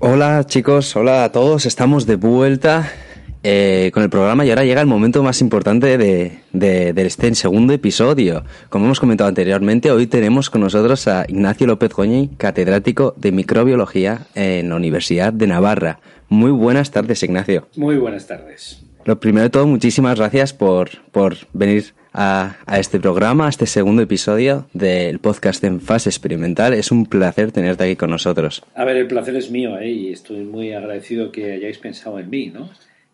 Hola 0.00 0.44
chicos, 0.46 0.96
hola 0.96 1.22
a 1.22 1.30
todos, 1.30 1.64
estamos 1.64 2.06
de 2.06 2.16
vuelta 2.16 2.90
eh, 3.44 3.92
con 3.94 4.02
el 4.02 4.10
programa 4.10 4.44
y 4.44 4.50
ahora 4.50 4.64
llega 4.64 4.80
el 4.80 4.88
momento 4.88 5.22
más 5.22 5.40
importante 5.40 5.96
de, 5.96 6.40
de, 6.52 7.06
este 7.06 7.32
segundo 7.36 7.72
episodio. 7.72 8.42
Como 8.68 8.86
hemos 8.86 8.98
comentado 8.98 9.28
anteriormente, 9.28 9.92
hoy 9.92 10.08
tenemos 10.08 10.50
con 10.50 10.62
nosotros 10.62 11.06
a 11.06 11.24
Ignacio 11.28 11.68
López 11.68 11.92
Goñi, 11.92 12.30
catedrático 12.36 13.14
de 13.16 13.30
microbiología 13.30 14.26
en 14.34 14.70
la 14.70 14.74
Universidad 14.74 15.32
de 15.32 15.46
Navarra. 15.46 16.00
Muy 16.28 16.50
buenas 16.50 16.90
tardes, 16.90 17.22
Ignacio. 17.22 17.68
Muy 17.76 17.96
buenas 17.96 18.26
tardes. 18.26 18.89
Lo 19.04 19.18
primero 19.18 19.44
de 19.44 19.50
todo, 19.50 19.66
muchísimas 19.66 20.18
gracias 20.18 20.52
por, 20.52 20.90
por 21.10 21.36
venir 21.52 21.94
a, 22.12 22.56
a, 22.66 22.78
este 22.78 23.00
programa, 23.00 23.46
a 23.46 23.48
este 23.48 23.66
segundo 23.66 24.02
episodio 24.02 24.66
del 24.72 25.18
podcast 25.20 25.64
en 25.64 25.80
fase 25.80 26.10
experimental. 26.10 26.74
Es 26.74 26.90
un 26.90 27.06
placer 27.06 27.52
tenerte 27.52 27.84
aquí 27.84 27.96
con 27.96 28.10
nosotros. 28.10 28.62
A 28.74 28.84
ver, 28.84 28.96
el 28.96 29.06
placer 29.06 29.36
es 29.36 29.50
mío 29.50 29.78
¿eh? 29.78 29.90
y 29.90 30.12
estoy 30.12 30.44
muy 30.44 30.72
agradecido 30.72 31.32
que 31.32 31.52
hayáis 31.52 31.78
pensado 31.78 32.18
en 32.18 32.28
mí, 32.28 32.48
¿no? 32.48 32.70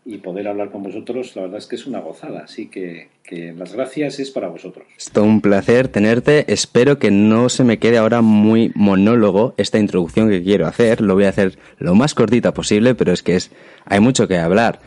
y 0.07 0.19
poder 0.19 0.47
hablar 0.47 0.71
con 0.71 0.85
vosotros, 0.85 1.35
la 1.35 1.43
verdad 1.43 1.59
es 1.59 1.67
que 1.67 1.75
es 1.75 1.87
una 1.87 1.99
gozada. 1.99 2.45
Así 2.45 2.69
que, 2.69 3.09
que, 3.27 3.53
las 3.53 3.75
gracias 3.75 4.19
es 4.19 4.31
para 4.31 4.49
vosotros. 4.49 4.87
Es 4.97 5.11
todo 5.11 5.25
un 5.25 5.41
placer 5.41 5.89
tenerte. 5.89 6.53
Espero 6.53 6.99
que 6.99 7.11
no 7.11 7.49
se 7.49 7.65
me 7.65 7.79
quede 7.79 7.99
ahora 7.99 8.23
muy 8.23 8.73
monólogo 8.75 9.55
esta 9.57 9.79
introducción 9.79 10.31
que 10.31 10.43
quiero 10.43 10.67
hacer. 10.67 11.01
Lo 11.01 11.15
voy 11.15 11.25
a 11.25 11.31
hacer 11.31 11.59
lo 11.79 11.95
más 11.95 12.15
cortita 12.15 12.55
posible, 12.55 12.95
pero 12.95 13.13
es 13.13 13.23
que 13.23 13.37
es, 13.37 13.51
hay 13.85 14.01
mucho 14.01 14.29
que 14.29 14.39
hablar. 14.39 14.81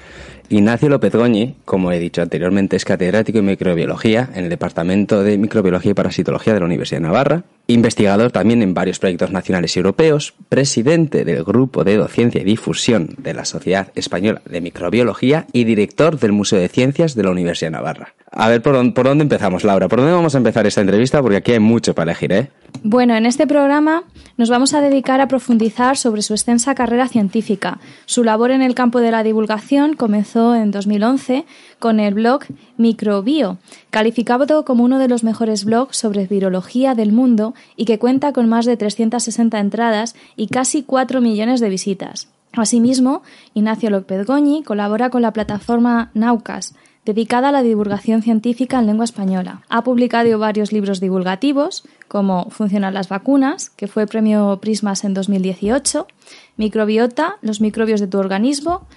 Ignacio 0.52 0.89
López 0.89 1.13
Goñi, 1.13 1.58
como 1.63 1.91
he 1.91 1.99
dicho 1.99 2.23
anteriormente, 2.23 2.75
es 2.75 2.84
catedrático 2.84 3.38
en 3.38 3.45
microbiología 3.45 4.32
en 4.34 4.45
el 4.45 4.49
Departamento 4.49 5.21
de 5.23 5.38
Microbiología 5.38 5.91
y 5.91 5.93
Parasitología 5.93 6.56
de 6.56 6.60
la 6.60 6.65
Universidad 6.65 7.02
de 7.02 7.08
Navarra, 7.08 7.43
investigador 7.67 8.32
también 8.32 8.63
en 8.63 8.73
varios 8.73 8.97
proyectos 8.97 9.32
nacionales 9.32 9.75
y 9.75 9.80
europeos, 9.80 10.34
presidente 10.49 11.23
del 11.23 11.43
Grupo 11.43 11.84
de 11.84 11.97
Docencia 11.97 12.41
y 12.41 12.45
Difusión 12.45 13.15
de 13.19 13.36
la 13.36 13.45
Sociedad 13.45 13.91
Española 13.93 14.41
de 14.43 14.60
Microbiología 14.60 15.45
y 15.54 15.65
director 15.65 16.19
del 16.19 16.32
Museo 16.32 16.58
de 16.58 16.67
Ciencias 16.67 17.13
de 17.13 17.23
la 17.23 17.30
Universidad 17.30 17.69
de 17.69 17.78
Navarra. 17.78 18.15
A 18.31 18.47
ver, 18.47 18.61
¿por 18.61 18.73
dónde, 18.75 18.93
¿por 18.93 19.07
dónde 19.07 19.23
empezamos, 19.23 19.63
Laura? 19.63 19.87
¿Por 19.87 19.99
dónde 19.99 20.13
vamos 20.13 20.35
a 20.35 20.37
empezar 20.37 20.67
esta 20.67 20.81
entrevista? 20.81 21.21
Porque 21.21 21.37
aquí 21.37 21.53
hay 21.53 21.59
mucho 21.59 21.95
para 21.95 22.11
elegir, 22.11 22.31
¿eh? 22.31 22.51
Bueno, 22.83 23.15
en 23.15 23.25
este 23.25 23.47
programa 23.47 24.03
nos 24.37 24.49
vamos 24.49 24.73
a 24.73 24.81
dedicar 24.81 25.19
a 25.19 25.27
profundizar 25.27 25.97
sobre 25.97 26.21
su 26.21 26.33
extensa 26.33 26.75
carrera 26.75 27.07
científica. 27.07 27.79
Su 28.05 28.23
labor 28.23 28.51
en 28.51 28.61
el 28.61 28.75
campo 28.75 28.99
de 28.99 29.11
la 29.11 29.23
divulgación 29.23 29.95
comenzó 29.95 30.53
en 30.53 30.69
2011 30.69 31.45
con 31.79 31.99
el 31.99 32.13
blog 32.13 32.41
Microbio, 32.77 33.57
calificado 33.89 34.63
como 34.63 34.83
uno 34.83 34.99
de 34.99 35.07
los 35.07 35.23
mejores 35.23 35.65
blogs 35.65 35.97
sobre 35.97 36.27
virología 36.27 36.93
del 36.93 37.11
mundo 37.11 37.55
y 37.75 37.85
que 37.85 37.99
cuenta 37.99 38.31
con 38.31 38.47
más 38.47 38.65
de 38.65 38.77
360 38.77 39.59
entradas 39.59 40.15
y 40.35 40.47
casi 40.47 40.83
4 40.83 41.19
millones 41.19 41.59
de 41.59 41.69
visitas. 41.69 42.29
Asimismo, 42.53 43.23
Ignacio 43.53 43.89
López 43.89 44.25
Goñi 44.25 44.63
colabora 44.63 45.09
con 45.09 45.21
la 45.21 45.33
plataforma 45.33 46.11
Naucas, 46.13 46.73
dedicada 47.05 47.49
a 47.49 47.51
la 47.51 47.63
divulgación 47.63 48.21
científica 48.21 48.79
en 48.79 48.88
lengua 48.88 49.05
española. 49.05 49.62
Ha 49.69 49.83
publicado 49.83 50.38
varios 50.38 50.71
libros 50.71 50.99
divulgativos, 50.99 51.83
como 52.07 52.49
Funcionan 52.49 52.93
las 52.93 53.09
vacunas, 53.09 53.69
que 53.69 53.88
fue 53.88 54.07
premio 54.07 54.59
Prismas 54.62 55.03
en 55.03 55.13
2018, 55.13 56.07
Microbiota, 56.57 57.38
los 57.41 57.62
microbios 57.62 57.99
de 57.99 58.07
tu 58.07 58.19
organismo, 58.19 58.88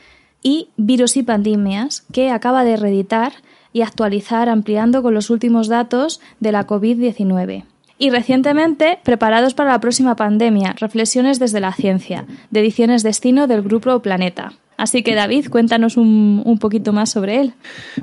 y 0.42 0.68
Virus 0.76 1.16
y 1.16 1.22
pandemias, 1.22 2.04
que 2.12 2.30
acaba 2.30 2.64
de 2.64 2.76
reeditar 2.76 3.32
y 3.72 3.82
actualizar 3.82 4.48
ampliando 4.48 5.02
con 5.02 5.14
los 5.14 5.30
últimos 5.30 5.68
datos 5.68 6.20
de 6.40 6.52
la 6.52 6.66
COVID-19. 6.66 7.64
Y 8.02 8.10
recientemente, 8.10 8.98
Preparados 9.04 9.54
para 9.54 9.70
la 9.70 9.78
próxima 9.78 10.16
pandemia, 10.16 10.74
reflexiones 10.76 11.38
desde 11.38 11.60
la 11.60 11.72
ciencia, 11.72 12.24
de 12.50 12.58
ediciones 12.58 13.04
Destino 13.04 13.46
del 13.46 13.62
Grupo 13.62 14.00
Planeta. 14.00 14.54
Así 14.76 15.04
que 15.04 15.14
David, 15.14 15.46
cuéntanos 15.50 15.96
un, 15.96 16.42
un, 16.44 16.58
poquito 16.58 16.92
más 16.92 17.10
sobre 17.10 17.40
él. 17.40 17.52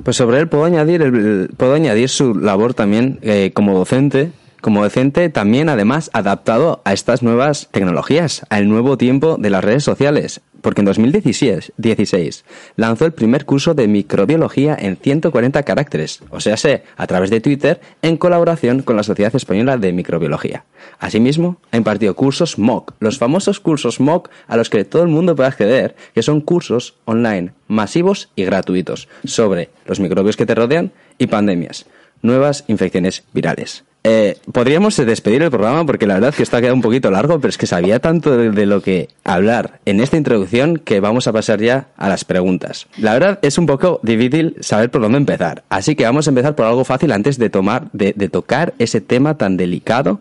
Pues 0.02 0.16
sobre 0.16 0.38
él 0.38 0.48
puedo 0.48 0.64
añadir, 0.64 1.02
el, 1.02 1.50
puedo 1.54 1.74
añadir 1.74 2.08
su 2.08 2.34
labor 2.34 2.72
también 2.72 3.18
eh, 3.20 3.50
como 3.52 3.74
docente, 3.74 4.32
como 4.60 4.82
docente 4.82 5.28
también 5.28 5.68
además 5.68 6.10
adaptado 6.12 6.82
a 6.84 6.92
estas 6.92 7.22
nuevas 7.22 7.68
tecnologías, 7.70 8.46
al 8.48 8.68
nuevo 8.68 8.96
tiempo 8.98 9.36
de 9.38 9.50
las 9.50 9.64
redes 9.64 9.84
sociales 9.84 10.42
porque 10.60 10.80
en 10.80 10.86
2016 10.86 11.72
16, 11.76 12.44
lanzó 12.76 13.06
el 13.06 13.12
primer 13.12 13.44
curso 13.44 13.74
de 13.74 13.88
microbiología 13.88 14.76
en 14.78 14.96
140 14.96 15.62
caracteres, 15.62 16.20
o 16.30 16.40
sea, 16.40 16.56
a 16.96 17.06
través 17.06 17.30
de 17.30 17.40
Twitter, 17.40 17.80
en 18.02 18.16
colaboración 18.16 18.82
con 18.82 18.96
la 18.96 19.02
Sociedad 19.02 19.34
Española 19.34 19.78
de 19.78 19.92
Microbiología. 19.92 20.64
Asimismo, 20.98 21.56
ha 21.70 21.76
impartido 21.76 22.14
cursos 22.14 22.58
MOOC, 22.58 22.94
los 23.00 23.18
famosos 23.18 23.60
cursos 23.60 24.00
MOOC 24.00 24.28
a 24.46 24.56
los 24.56 24.68
que 24.68 24.84
todo 24.84 25.02
el 25.02 25.08
mundo 25.08 25.34
puede 25.34 25.48
acceder, 25.48 25.96
que 26.14 26.22
son 26.22 26.40
cursos 26.40 26.96
online 27.04 27.52
masivos 27.68 28.30
y 28.34 28.44
gratuitos 28.44 29.08
sobre 29.24 29.70
los 29.86 30.00
microbios 30.00 30.36
que 30.36 30.46
te 30.46 30.54
rodean 30.54 30.92
y 31.18 31.28
pandemias, 31.28 31.86
nuevas 32.22 32.64
infecciones 32.66 33.24
virales. 33.32 33.84
Eh, 34.02 34.38
podríamos 34.52 34.96
despedir 34.96 35.42
el 35.42 35.50
programa 35.50 35.84
porque 35.84 36.06
la 36.06 36.14
verdad 36.14 36.30
es 36.30 36.36
que 36.36 36.42
está 36.42 36.60
quedado 36.60 36.74
un 36.74 36.80
poquito 36.80 37.10
largo, 37.10 37.38
pero 37.38 37.50
es 37.50 37.58
que 37.58 37.66
sabía 37.66 37.98
tanto 37.98 38.36
de, 38.36 38.66
lo 38.66 38.80
que 38.80 39.08
hablar 39.24 39.80
en 39.84 40.00
esta 40.00 40.16
introducción 40.16 40.78
que 40.78 41.00
vamos 41.00 41.26
a 41.26 41.32
pasar 41.32 41.60
ya 41.60 41.88
a 41.96 42.08
las 42.08 42.24
preguntas. 42.24 42.86
La 42.96 43.12
verdad 43.12 43.38
es 43.42 43.58
un 43.58 43.66
poco 43.66 44.00
difícil 44.02 44.56
saber 44.60 44.90
por 44.90 45.02
dónde 45.02 45.18
empezar, 45.18 45.64
así 45.68 45.96
que 45.96 46.04
vamos 46.04 46.26
a 46.26 46.30
empezar 46.30 46.54
por 46.54 46.66
algo 46.66 46.84
fácil 46.84 47.12
antes 47.12 47.38
de 47.38 47.50
tomar, 47.50 47.90
de, 47.92 48.14
de 48.16 48.28
tocar 48.28 48.72
ese 48.78 49.02
tema 49.02 49.36
tan 49.36 49.58
delicado 49.58 50.20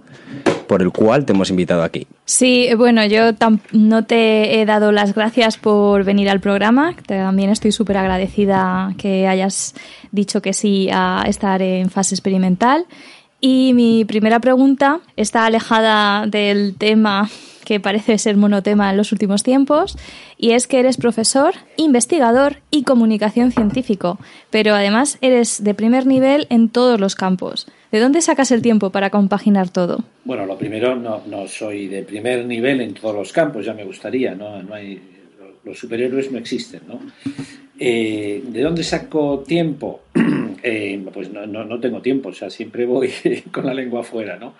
por 0.68 0.84
el 0.84 0.92
cual 0.92 1.26
te 1.26 1.34
hemos 1.34 1.50
invitado 1.50 1.82
aquí. 1.82 2.06
Sí, 2.26 2.70
bueno, 2.78 3.04
yo 3.08 3.32
no 3.72 4.06
te 4.06 4.62
he 4.62 4.66
dado 4.68 4.92
las 4.92 5.16
gracias 5.16 5.58
por 5.58 6.04
venir 6.04 6.30
al 6.30 6.42
programa. 6.42 6.96
También 7.08 7.50
estoy 7.50 7.72
súper 7.72 7.98
agradecida 7.98 8.94
que 8.98 9.28
hayas 9.28 9.74
dicho 10.12 10.44
que 10.44 10.54
sí 10.54 10.88
a 10.94 11.24
estar 11.26 11.64
en 11.64 11.90
fase 11.90 12.14
experimental. 12.14 12.86
Y 13.42 13.74
mi 13.74 14.06
primera 14.06 14.40
pregunta 14.40 15.00
está 15.16 15.46
alejada 15.46 16.28
del 16.28 16.76
tema 16.78 17.30
que 17.70 17.80
parece 17.80 18.18
ser 18.18 18.36
monotema 18.36 18.90
en 18.90 18.98
los 18.98 19.12
últimos 19.12 19.44
tiempos, 19.44 19.96
y 20.40 20.54
es 20.54 20.66
que 20.66 20.80
eres 20.80 20.98
profesor, 20.98 21.54
investigador 21.78 22.58
y 22.72 22.82
comunicación 22.82 23.52
científico, 23.52 24.18
pero 24.50 24.74
además 24.74 25.20
eres 25.22 25.64
de 25.64 25.76
primer 25.76 26.08
nivel 26.08 26.48
en 26.50 26.70
todos 26.70 27.00
los 27.00 27.14
campos. 27.14 27.68
¿De 27.92 28.00
dónde 28.00 28.22
sacas 28.22 28.50
el 28.50 28.64
tiempo 28.64 28.90
para 28.90 29.12
compaginar 29.12 29.70
todo? 29.70 30.04
Bueno, 30.26 30.48
lo 30.48 30.58
primero, 30.58 30.96
no, 30.96 31.22
no 31.28 31.48
soy 31.48 31.86
de 31.86 32.02
primer 32.02 32.44
nivel 32.46 32.82
en 32.82 32.96
todos 32.96 33.14
los 33.14 33.32
campos, 33.32 33.68
ya 33.68 33.76
me 33.76 33.84
gustaría, 33.84 34.34
no, 34.34 34.64
no 34.64 34.74
hay, 34.74 35.00
los 35.64 35.78
superhéroes 35.78 36.32
no 36.32 36.40
existen, 36.40 36.82
¿no? 36.88 37.00
Eh, 37.80 38.44
¿De 38.46 38.62
dónde 38.62 38.84
saco 38.84 39.44
tiempo? 39.46 40.02
Eh, 40.62 41.02
pues 41.14 41.32
no, 41.32 41.48
no, 41.48 41.64
no, 41.64 41.80
tengo 41.80 42.02
tiempo, 42.02 42.30
o 42.30 42.34
sea, 42.34 42.50
siempre 42.50 42.86
voy 42.86 43.10
con 43.52 43.66
la 43.66 43.74
lengua 43.74 44.02
afuera, 44.02 44.36
¿no? 44.36 44.56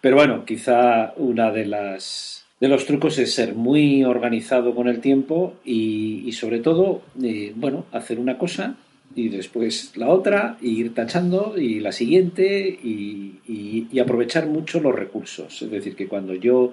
Pero 0.00 0.16
bueno, 0.16 0.46
quizá 0.46 1.12
una 1.18 1.50
de 1.52 1.66
las 1.66 2.44
de 2.60 2.68
los 2.68 2.86
trucos 2.86 3.18
es 3.18 3.34
ser 3.34 3.54
muy 3.54 4.04
organizado 4.04 4.74
con 4.74 4.88
el 4.88 5.00
tiempo 5.00 5.54
y, 5.62 6.32
sobre 6.32 6.60
todo, 6.60 7.02
eh, 7.22 7.52
bueno, 7.54 7.84
hacer 7.92 8.18
una 8.18 8.38
cosa 8.38 8.76
y 9.14 9.28
después 9.28 9.92
la 9.96 10.08
otra, 10.08 10.56
y 10.62 10.80
ir 10.80 10.94
tachando 10.94 11.58
y 11.58 11.80
la 11.80 11.92
siguiente 11.92 12.66
y, 12.68 13.40
y, 13.46 13.98
aprovechar 13.98 14.46
mucho 14.46 14.80
los 14.80 14.94
recursos. 14.94 15.60
Es 15.60 15.70
decir, 15.70 15.94
que 15.94 16.08
cuando 16.08 16.34
yo 16.34 16.72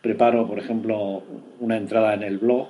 preparo, 0.00 0.46
por 0.46 0.58
ejemplo, 0.58 1.22
una 1.60 1.76
entrada 1.76 2.14
en 2.14 2.22
el 2.22 2.38
blog, 2.38 2.68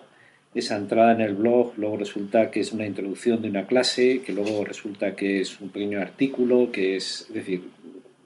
esa 0.54 0.76
entrada 0.76 1.12
en 1.12 1.20
el 1.20 1.34
blog 1.34 1.72
luego 1.76 1.96
resulta 1.96 2.50
que 2.50 2.60
es 2.60 2.72
una 2.72 2.86
introducción 2.86 3.40
de 3.40 3.48
una 3.48 3.66
clase, 3.66 4.20
que 4.20 4.32
luego 4.32 4.64
resulta 4.64 5.16
que 5.16 5.40
es 5.40 5.60
un 5.60 5.70
pequeño 5.70 6.00
artículo, 6.00 6.70
que 6.70 6.96
es, 6.96 7.26
es 7.28 7.34
decir, 7.34 7.62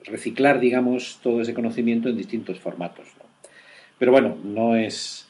reciclar, 0.04 0.60
digamos, 0.60 1.20
todo 1.22 1.40
ese 1.40 1.54
conocimiento 1.54 2.08
en 2.08 2.16
distintos 2.16 2.58
formatos. 2.58 3.06
Pero 3.98 4.12
bueno, 4.12 4.36
no 4.42 4.76
es, 4.76 5.26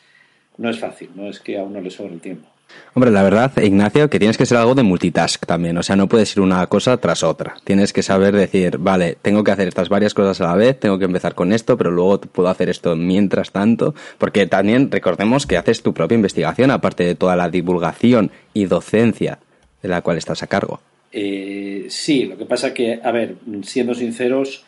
no 0.57 0.71
es 0.71 0.79
fácil, 0.79 1.11
no 1.15 1.29
es 1.29 1.41
que 1.41 1.59
a 1.59 1.65
uno 1.65 1.81
le 1.81 1.91
sobre 1.91 2.15
el 2.15 2.21
tiempo. 2.21 2.49
Hombre, 2.95 3.11
la 3.11 3.23
verdad, 3.23 3.53
Ignacio, 3.63 4.09
que 4.09 4.19
tienes 4.19 4.39
que 4.39 4.47
ser 4.47 4.57
algo 4.57 4.75
de 4.75 4.83
multitask 4.83 5.45
también. 5.45 5.77
O 5.77 5.83
sea, 5.83 5.97
no 5.97 6.09
puedes 6.09 6.35
ir 6.35 6.43
una 6.43 6.67
cosa 6.67 6.97
tras 6.97 7.23
otra. 7.23 7.57
Tienes 7.63 7.93
que 7.93 8.03
saber 8.03 8.35
decir, 8.35 8.79
vale, 8.79 9.19
tengo 9.21 9.45
que 9.45 9.51
hacer 9.51 9.69
estas 9.69 9.89
varias 9.91 10.15
cosas 10.15 10.41
a 10.41 10.47
la 10.47 10.55
vez, 10.55 10.81
tengo 10.81 10.99
que 10.99 11.05
empezar 11.05 11.35
con 11.35 11.53
esto, 11.53 11.77
pero 11.77 11.91
luego 11.91 12.21
puedo 12.21 12.49
hacer 12.49 12.71
esto 12.71 12.97
mientras 12.97 13.53
tanto. 13.53 13.95
Porque 14.17 14.47
también 14.47 14.91
recordemos 14.91 15.47
que 15.47 15.59
haces 15.59 15.83
tu 15.83 15.93
propia 15.93 16.15
investigación, 16.15 16.71
aparte 16.71 17.05
de 17.05 17.15
toda 17.15 17.37
la 17.37 17.51
divulgación 17.51 18.31
y 18.55 18.65
docencia 18.65 19.41
de 19.83 19.89
la 19.89 20.01
cual 20.01 20.17
estás 20.17 20.43
a 20.43 20.47
cargo. 20.47 20.81
Eh, 21.13 21.87
sí, 21.89 22.25
lo 22.25 22.39
que 22.39 22.47
pasa 22.47 22.73
que, 22.73 23.01
a 23.03 23.13
ver, 23.13 23.37
siendo 23.63 23.95
sinceros, 23.95 24.65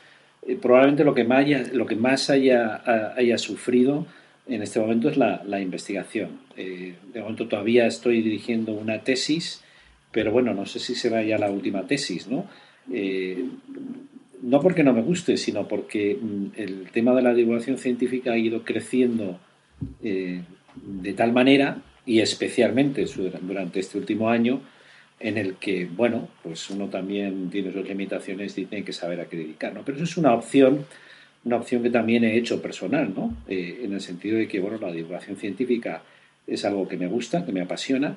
eh, 0.47 0.59
probablemente 0.61 1.05
lo 1.05 1.15
que 1.15 1.25
más 1.25 1.39
haya, 1.39 1.65
lo 1.73 1.87
que 1.87 1.97
más 1.97 2.29
haya, 2.31 2.83
haya 3.17 3.39
sufrido 3.39 4.07
en 4.49 4.63
este 4.63 4.81
momento 4.81 5.09
es 5.09 5.17
la, 5.17 5.61
investigación. 5.61 6.41
Eh, 6.57 6.95
de 7.13 7.21
momento 7.21 7.49
todavía 7.49 7.87
estoy 7.87 8.23
dirigiendo 8.23 8.73
una 8.73 9.01
tesis, 9.01 9.63
pero 10.11 10.33
bueno, 10.33 10.55
no 10.55 10.67
sé 10.67 10.79
si 10.79 10.95
será 10.95 11.23
ya 11.23 11.39
la 11.39 11.51
última 11.51 11.87
tesis, 11.87 12.29
¿no? 12.29 12.47
Eh, 12.93 13.45
no 14.43 14.61
porque 14.61 14.85
no 14.85 14.93
me 14.93 15.03
guste, 15.03 15.37
sino 15.37 15.69
porque 15.69 16.17
mm, 16.21 16.47
el 16.57 16.91
tema 16.91 17.15
de 17.15 17.23
la 17.23 17.35
divulgación 17.35 17.77
científica 17.77 18.33
ha 18.33 18.39
ido 18.39 18.65
creciendo 18.65 19.39
eh, 20.03 20.43
de 20.75 21.13
tal 21.13 21.33
manera, 21.33 21.83
y 22.07 22.21
especialmente 22.21 23.05
durante 23.43 23.81
este 23.81 23.99
último 23.99 24.31
año, 24.31 24.63
en 25.21 25.37
el 25.37 25.57
que, 25.57 25.85
bueno, 25.85 26.29
pues 26.43 26.71
uno 26.71 26.89
también 26.89 27.51
tiene 27.51 27.73
sus 27.73 27.87
limitaciones 27.87 28.57
y 28.57 28.65
tiene 28.65 28.85
que 28.85 28.93
saber 28.93 29.21
a 29.21 29.27
qué 29.27 29.37
dedicar, 29.37 29.75
¿no? 29.75 29.83
Pero 29.85 29.97
eso 29.97 30.05
es 30.05 30.17
una 30.17 30.33
opción 30.33 30.87
una 31.49 31.57
opción 31.57 31.83
que 31.83 31.91
también 31.91 32.25
he 32.25 32.37
hecho 32.37 32.61
personal, 32.61 33.13
¿no? 33.15 33.35
Eh, 33.49 33.81
en 33.83 33.95
el 33.95 34.01
sentido 34.01 34.37
de 34.37 34.47
que, 34.47 34.61
bueno, 34.61 34.79
la 34.79 34.93
divulgación 34.93 35.37
científica 35.37 36.03
es 36.47 36.65
algo 36.65 36.87
que 36.87 36.97
me 36.97 37.07
gusta, 37.07 37.45
que 37.45 37.53
me 37.53 37.63
apasiona 37.63 38.17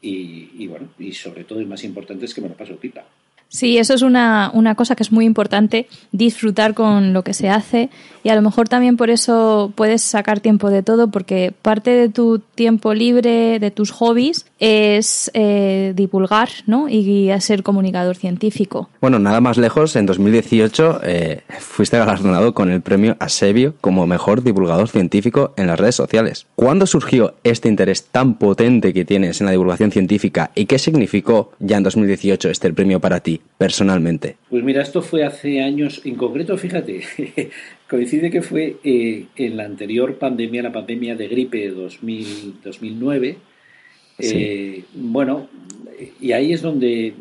y, 0.00 0.50
y 0.58 0.66
bueno, 0.66 0.90
y 0.98 1.12
sobre 1.12 1.44
todo 1.44 1.60
y 1.60 1.64
más 1.64 1.84
importante 1.84 2.26
es 2.26 2.34
que 2.34 2.42
me 2.42 2.48
lo 2.48 2.54
paso 2.54 2.76
pipa. 2.76 3.04
Sí, 3.48 3.78
eso 3.78 3.94
es 3.94 4.02
una, 4.02 4.50
una, 4.52 4.74
cosa 4.74 4.96
que 4.96 5.02
es 5.02 5.12
muy 5.12 5.24
importante, 5.24 5.86
disfrutar 6.12 6.74
con 6.74 7.12
lo 7.12 7.22
que 7.22 7.32
se 7.32 7.48
hace 7.48 7.90
y 8.26 8.28
a 8.28 8.34
lo 8.34 8.42
mejor 8.42 8.68
también 8.68 8.96
por 8.96 9.08
eso 9.08 9.72
puedes 9.76 10.02
sacar 10.02 10.40
tiempo 10.40 10.68
de 10.68 10.82
todo 10.82 11.12
porque 11.12 11.54
parte 11.62 11.92
de 11.92 12.08
tu 12.08 12.40
tiempo 12.40 12.92
libre, 12.92 13.60
de 13.60 13.70
tus 13.70 13.92
hobbies, 13.92 14.46
es 14.58 15.30
eh, 15.32 15.92
divulgar 15.94 16.48
¿no? 16.66 16.88
y, 16.88 17.30
ser 17.38 17.62
comunicador 17.62 18.16
científico. 18.16 18.88
Bueno, 19.00 19.18
nada 19.18 19.40
más 19.40 19.58
lejos, 19.58 19.94
en 19.94 20.06
2018 20.06 21.00
eh, 21.04 21.42
fuiste 21.60 21.98
galardonado 21.98 22.52
con 22.52 22.70
el 22.70 22.80
premio 22.80 23.16
Asebio 23.20 23.74
como 23.80 24.06
mejor 24.06 24.42
divulgador 24.42 24.88
científico 24.88 25.54
en 25.56 25.68
las 25.68 25.78
redes 25.78 25.94
sociales. 25.94 26.46
¿Cuándo 26.56 26.86
surgió 26.86 27.34
este 27.44 27.68
interés 27.68 28.06
tan 28.06 28.34
potente 28.34 28.92
que 28.92 29.04
tienes 29.04 29.40
en 29.40 29.46
la 29.46 29.52
divulgación 29.52 29.92
científica 29.92 30.50
y 30.54 30.66
qué 30.66 30.78
significó 30.78 31.52
ya 31.60 31.76
en 31.76 31.84
2018 31.84 32.50
este 32.50 32.72
premio 32.72 33.00
para 33.00 33.20
ti? 33.20 33.35
Personalmente? 33.58 34.36
Pues 34.50 34.62
mira, 34.62 34.82
esto 34.82 35.02
fue 35.02 35.24
hace 35.24 35.60
años, 35.60 36.02
en 36.04 36.14
concreto, 36.16 36.56
fíjate, 36.56 37.02
coincide 37.88 38.30
que 38.30 38.42
fue 38.42 38.76
eh, 38.84 39.26
en 39.36 39.56
la 39.56 39.64
anterior 39.64 40.16
pandemia, 40.16 40.62
la 40.62 40.72
pandemia 40.72 41.16
de 41.16 41.28
gripe 41.28 41.68
2000, 41.68 42.60
2009. 42.64 43.36
Eh, 44.18 44.84
bueno, 44.94 45.48
y 46.20 46.32
ahí 46.32 46.52
es 46.52 46.62
donde 46.62 47.12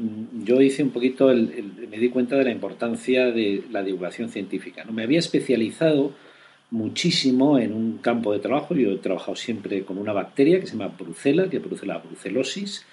yo 0.43 0.61
hice 0.61 0.83
un 0.83 0.91
poquito, 0.91 1.27
me 1.27 1.97
di 1.97 2.09
cuenta 2.09 2.37
de 2.37 2.45
la 2.45 2.51
importancia 2.51 3.25
de 3.31 3.63
la 3.71 3.83
divulgación 3.83 4.29
científica. 4.29 4.83
¿no? 4.85 4.93
Me 4.93 5.03
había 5.03 5.19
especializado 5.19 6.13
muchísimo 6.71 7.59
en 7.59 7.73
un 7.73 7.97
campo 7.97 8.33
de 8.33 8.39
trabajo. 8.39 8.75
Yo 8.75 8.91
he 8.91 8.97
trabajado 8.97 9.35
siempre 9.35 9.83
con 9.83 9.97
una 9.97 10.13
bacteria 10.13 10.59
que 10.59 10.67
se 10.67 10.73
llama 10.73 10.95
brucela, 10.97 11.49
que 11.49 11.59
produce 11.59 11.85
la 11.85 11.97
brucelosis 11.97 12.85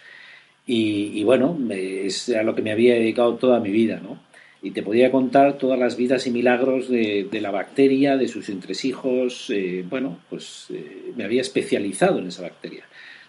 y, 0.67 1.25
bueno, 1.25 1.59
es 1.71 2.29
a 2.29 2.43
lo 2.43 2.55
que 2.55 2.63
me 2.63 2.73
había 2.73 2.95
dedicado 2.95 3.35
toda 3.35 3.61
mi 3.61 3.71
vida, 3.71 4.01
¿no? 4.03 4.19
Y 4.63 4.71
te 4.71 4.83
podía 4.83 5.11
contar 5.11 5.59
todas 5.59 5.77
las 5.77 5.97
vidas 5.97 6.27
y 6.29 6.31
milagros 6.31 6.89
de, 6.89 7.29
la 7.41 7.51
bacteria, 7.51 8.17
de 8.17 8.29
sus 8.29 8.49
entresijos. 8.49 9.51
Eh, 9.51 9.85
bueno, 9.89 10.21
pues 10.31 10.69
eh, 10.71 11.13
me 11.17 11.25
había 11.25 11.41
especializado 11.41 12.21
en 12.21 12.29
esa 12.29 12.43
bacteria. 12.43 12.85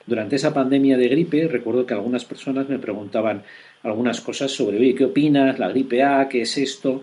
Durante 0.05 0.35
esa 0.35 0.53
pandemia 0.53 0.95
de 0.95 1.07
gripe, 1.07 1.47
recuerdo 1.47 1.87
que 1.87 1.95
algunas 1.95 2.23
personas 2.23 2.69
me 2.69 2.77
preguntaban 2.77 3.41
algunas 3.81 4.21
cosas 4.21 4.51
sobre, 4.51 4.77
oye, 4.77 4.93
¿qué 4.93 5.05
opinas? 5.05 5.57
La 5.57 5.69
gripe 5.69 6.03
A, 6.03 6.29
¿qué 6.29 6.41
es 6.41 6.57
esto? 6.57 7.01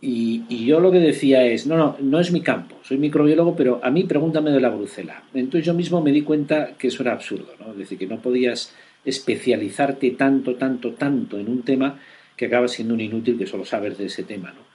Y, 0.00 0.64
yo 0.64 0.80
lo 0.80 0.90
que 0.90 0.98
decía 0.98 1.44
es, 1.44 1.66
no, 1.66 1.76
no, 1.76 1.96
no 2.00 2.20
es 2.20 2.32
mi 2.32 2.40
campo, 2.40 2.76
soy 2.82 2.96
microbiólogo, 2.96 3.54
pero 3.54 3.80
a 3.82 3.90
mí 3.90 4.04
pregúntame 4.04 4.50
de 4.50 4.60
la 4.60 4.70
brucela. 4.70 5.22
Entonces 5.34 5.66
yo 5.66 5.74
mismo 5.74 6.00
me 6.00 6.10
di 6.10 6.22
cuenta 6.22 6.72
que 6.78 6.88
eso 6.88 7.02
era 7.02 7.12
absurdo, 7.12 7.52
¿no? 7.60 7.72
Es 7.72 7.78
decir, 7.78 7.98
que 7.98 8.06
no 8.06 8.18
podías 8.18 8.74
especializarte 9.04 10.10
tanto, 10.12 10.56
tanto, 10.56 10.92
tanto 10.92 11.38
en 11.38 11.48
un 11.48 11.62
tema 11.62 11.98
que 12.36 12.46
acaba 12.46 12.68
siendo 12.68 12.94
un 12.94 13.00
inútil 13.00 13.38
que 13.38 13.46
solo 13.46 13.64
sabes 13.64 13.98
de 13.98 14.06
ese 14.06 14.24
tema, 14.24 14.52
¿no? 14.52 14.70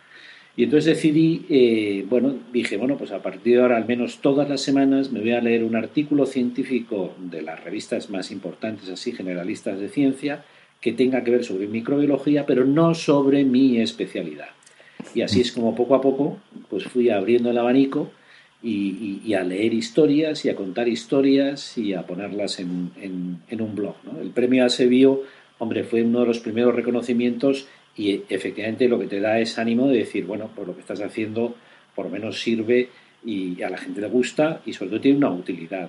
Y 0.57 0.63
entonces 0.63 0.95
decidí, 0.95 1.45
eh, 1.49 2.05
bueno, 2.09 2.33
dije, 2.53 2.77
bueno, 2.77 2.95
pues 2.97 3.11
a 3.11 3.21
partir 3.21 3.55
de 3.55 3.61
ahora, 3.61 3.75
al 3.75 3.85
menos 3.85 4.19
todas 4.21 4.47
las 4.47 4.61
semanas, 4.61 5.11
me 5.11 5.19
voy 5.19 5.31
a 5.31 5.41
leer 5.41 5.65
un 5.65 5.75
artículo 5.75 6.25
científico 6.25 7.13
de 7.19 7.41
las 7.41 7.61
revistas 7.61 8.09
más 8.09 8.31
importantes, 8.31 8.87
así, 8.89 9.11
generalistas 9.11 9.79
de 9.79 9.89
ciencia, 9.89 10.45
que 10.79 10.93
tenga 10.93 11.23
que 11.25 11.31
ver 11.31 11.43
sobre 11.43 11.67
microbiología, 11.67 12.45
pero 12.45 12.63
no 12.63 12.93
sobre 12.93 13.43
mi 13.43 13.81
especialidad. 13.81 14.49
Y 15.13 15.23
así 15.23 15.41
es 15.41 15.51
como 15.51 15.75
poco 15.75 15.95
a 15.95 16.01
poco, 16.01 16.37
pues 16.69 16.85
fui 16.85 17.09
abriendo 17.09 17.51
el 17.51 17.57
abanico 17.57 18.11
y, 18.65 19.33
a 19.35 19.43
leer 19.43 19.73
historias 19.73 20.43
y 20.45 20.49
a 20.49 20.55
contar 20.55 20.87
historias 20.87 21.77
y 21.77 21.93
a 21.93 22.01
ponerlas 22.01 22.59
en, 22.59 22.91
un 23.51 23.75
blog. 23.75 23.95
El 24.19 24.31
premio 24.31 24.65
Asebio, 24.65 25.21
hombre, 25.59 25.83
fue 25.83 26.01
uno 26.01 26.21
de 26.21 26.27
los 26.27 26.39
primeros 26.39 26.73
reconocimientos 26.73 27.67
y 27.95 28.23
efectivamente 28.27 28.87
lo 28.87 28.99
que 28.99 29.07
te 29.07 29.19
da 29.19 29.39
es 29.39 29.59
ánimo 29.59 29.87
de 29.87 29.99
decir, 29.99 30.25
bueno, 30.25 30.49
pues 30.55 30.67
lo 30.67 30.73
que 30.73 30.81
estás 30.81 31.01
haciendo 31.01 31.55
por 31.93 32.05
lo 32.05 32.11
menos 32.11 32.41
sirve 32.41 32.89
y 33.23 33.61
a 33.61 33.69
la 33.69 33.77
gente 33.77 34.01
le 34.01 34.07
gusta 34.07 34.61
y 34.65 34.73
sobre 34.73 34.89
todo 34.89 35.01
tiene 35.01 35.19
una 35.19 35.29
utilidad. 35.29 35.87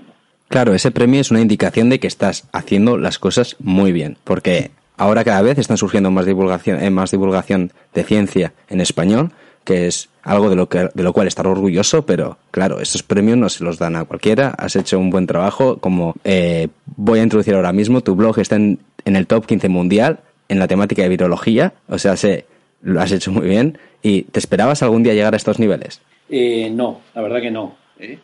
Claro, 0.48 0.74
ese 0.74 0.90
premio 0.90 1.20
es 1.20 1.30
una 1.30 1.40
indicación 1.40 1.88
de 1.88 1.98
que 1.98 2.06
estás 2.06 2.46
haciendo 2.52 2.98
las 2.98 3.18
cosas 3.18 3.56
muy 3.58 3.90
bien, 3.90 4.16
porque 4.22 4.70
ahora 4.96 5.24
cada 5.24 5.42
vez 5.42 5.58
están 5.58 5.78
surgiendo 5.78 6.10
más 6.10 6.26
divulgación, 6.26 6.82
eh, 6.82 6.90
más 6.90 7.10
divulgación 7.10 7.72
de 7.94 8.04
ciencia 8.04 8.52
en 8.68 8.80
español, 8.80 9.32
que 9.66 9.88
es 9.88 10.09
algo 10.22 10.48
de 10.48 10.57
lo, 10.57 10.68
que, 10.68 10.88
de 10.94 11.02
lo 11.02 11.12
cual 11.12 11.26
estar 11.26 11.46
orgulloso, 11.46 12.07
pero 12.07 12.38
claro, 12.50 12.81
estos 12.81 13.02
premios 13.02 13.37
no 13.37 13.50
se 13.50 13.64
los 13.64 13.79
dan 13.79 13.96
a 13.96 14.05
cualquiera. 14.07 14.50
Has 14.57 14.76
hecho 14.76 14.98
un 14.98 15.11
buen 15.11 15.26
trabajo, 15.26 15.79
como 15.79 16.14
eh, 16.24 16.68
voy 16.96 17.18
a 17.18 17.22
introducir 17.22 17.55
ahora 17.55 17.72
mismo, 17.72 18.00
tu 18.00 18.14
blog 18.14 18.38
está 18.38 18.57
en, 18.57 18.79
el 19.05 19.26
top 19.26 19.44
15 19.44 19.68
mundial 19.68 20.20
en 20.48 20.59
la 20.59 20.68
temática 20.68 21.02
de 21.02 21.09
virología, 21.09 21.74
o 21.88 21.98
sea, 21.98 22.16
se, 22.16 22.46
lo 22.81 23.00
has 23.00 23.12
hecho 23.12 23.31
muy 23.33 23.48
bien. 23.48 23.79
¿Y 24.02 24.22
te 24.22 24.38
esperabas 24.38 24.83
algún 24.83 25.02
día 25.02 25.14
llegar 25.14 25.35
a 25.35 25.37
estos 25.37 25.59
niveles? 25.59 26.00
Eh, 26.31 26.70
no, 26.70 27.00
la 27.14 27.22
verdad 27.22 27.40
que 27.40 27.50
no. 27.50 27.76
¿eh? 27.98 28.18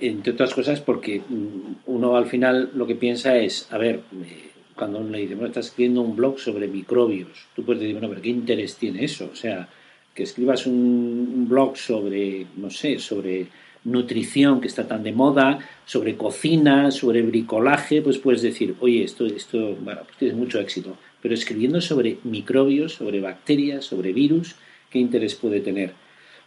entre 0.00 0.32
otras 0.34 0.52
cosas 0.52 0.80
porque 0.80 1.22
mm, 1.26 1.76
uno 1.86 2.16
al 2.16 2.26
final 2.26 2.72
lo 2.74 2.86
que 2.86 2.94
piensa 2.94 3.38
es, 3.38 3.66
a 3.70 3.78
ver, 3.78 4.02
cuando 4.78 5.00
uno 5.00 5.10
le 5.10 5.18
dice, 5.18 5.34
bueno, 5.34 5.48
estás 5.48 5.66
escribiendo 5.66 6.02
un 6.02 6.14
blog 6.14 6.38
sobre 6.38 6.68
microbios, 6.68 7.46
tú 7.54 7.64
puedes 7.64 7.80
decir, 7.80 7.96
bueno, 7.96 8.08
pero 8.08 8.22
¿qué 8.22 8.28
interés 8.28 8.76
tiene 8.76 9.04
eso? 9.04 9.28
O 9.32 9.36
sea, 9.36 9.68
que 10.14 10.22
escribas 10.22 10.66
un, 10.66 11.46
blog 11.48 11.76
sobre, 11.76 12.46
no 12.56 12.70
sé, 12.70 12.98
sobre 12.98 13.48
nutrición 13.84 14.60
que 14.60 14.68
está 14.68 14.86
tan 14.86 15.02
de 15.02 15.12
moda, 15.12 15.58
sobre 15.84 16.16
cocina, 16.16 16.90
sobre 16.90 17.22
bricolaje, 17.22 18.02
pues 18.02 18.18
puedes 18.18 18.42
decir, 18.42 18.74
oye, 18.80 19.02
esto, 19.04 19.26
esto, 19.26 19.76
bueno, 19.76 20.02
pues 20.04 20.16
tienes 20.18 20.36
mucho 20.36 20.60
éxito. 20.60 20.96
Pero 21.20 21.34
escribiendo 21.34 21.80
sobre 21.80 22.18
microbios, 22.24 22.94
sobre 22.94 23.20
bacterias, 23.20 23.84
sobre 23.84 24.12
virus, 24.12 24.56
¿qué 24.90 24.98
interés 24.98 25.34
puede 25.34 25.60
tener? 25.60 25.92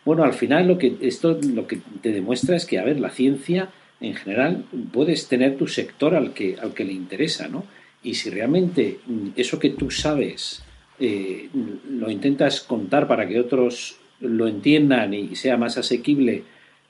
Bueno, 0.05 0.23
al 0.23 0.33
final 0.33 0.67
lo 0.67 0.77
que 0.77 0.95
esto 1.01 1.39
lo 1.53 1.67
que 1.67 1.79
te 2.01 2.11
demuestra 2.11 2.55
es 2.55 2.65
que, 2.65 2.79
a 2.79 2.83
ver, 2.83 2.99
la 2.99 3.09
ciencia 3.09 3.69
en 3.99 4.15
general 4.15 4.65
puedes 4.91 5.27
tener 5.27 5.57
tu 5.57 5.67
sector 5.67 6.15
al 6.15 6.33
que, 6.33 6.57
al 6.61 6.73
que 6.73 6.83
le 6.83 6.93
interesa, 6.93 7.47
¿no? 7.47 7.65
Y 8.03 8.15
si 8.15 8.29
realmente 8.29 8.99
eso 9.35 9.59
que 9.59 9.69
tú 9.69 9.91
sabes 9.91 10.63
eh, 10.99 11.49
lo 11.89 12.09
intentas 12.09 12.61
contar 12.61 13.07
para 13.07 13.27
que 13.27 13.39
otros 13.39 13.97
lo 14.19 14.47
entiendan 14.47 15.13
y 15.13 15.35
sea 15.35 15.57
más 15.57 15.77
asequible, 15.77 16.43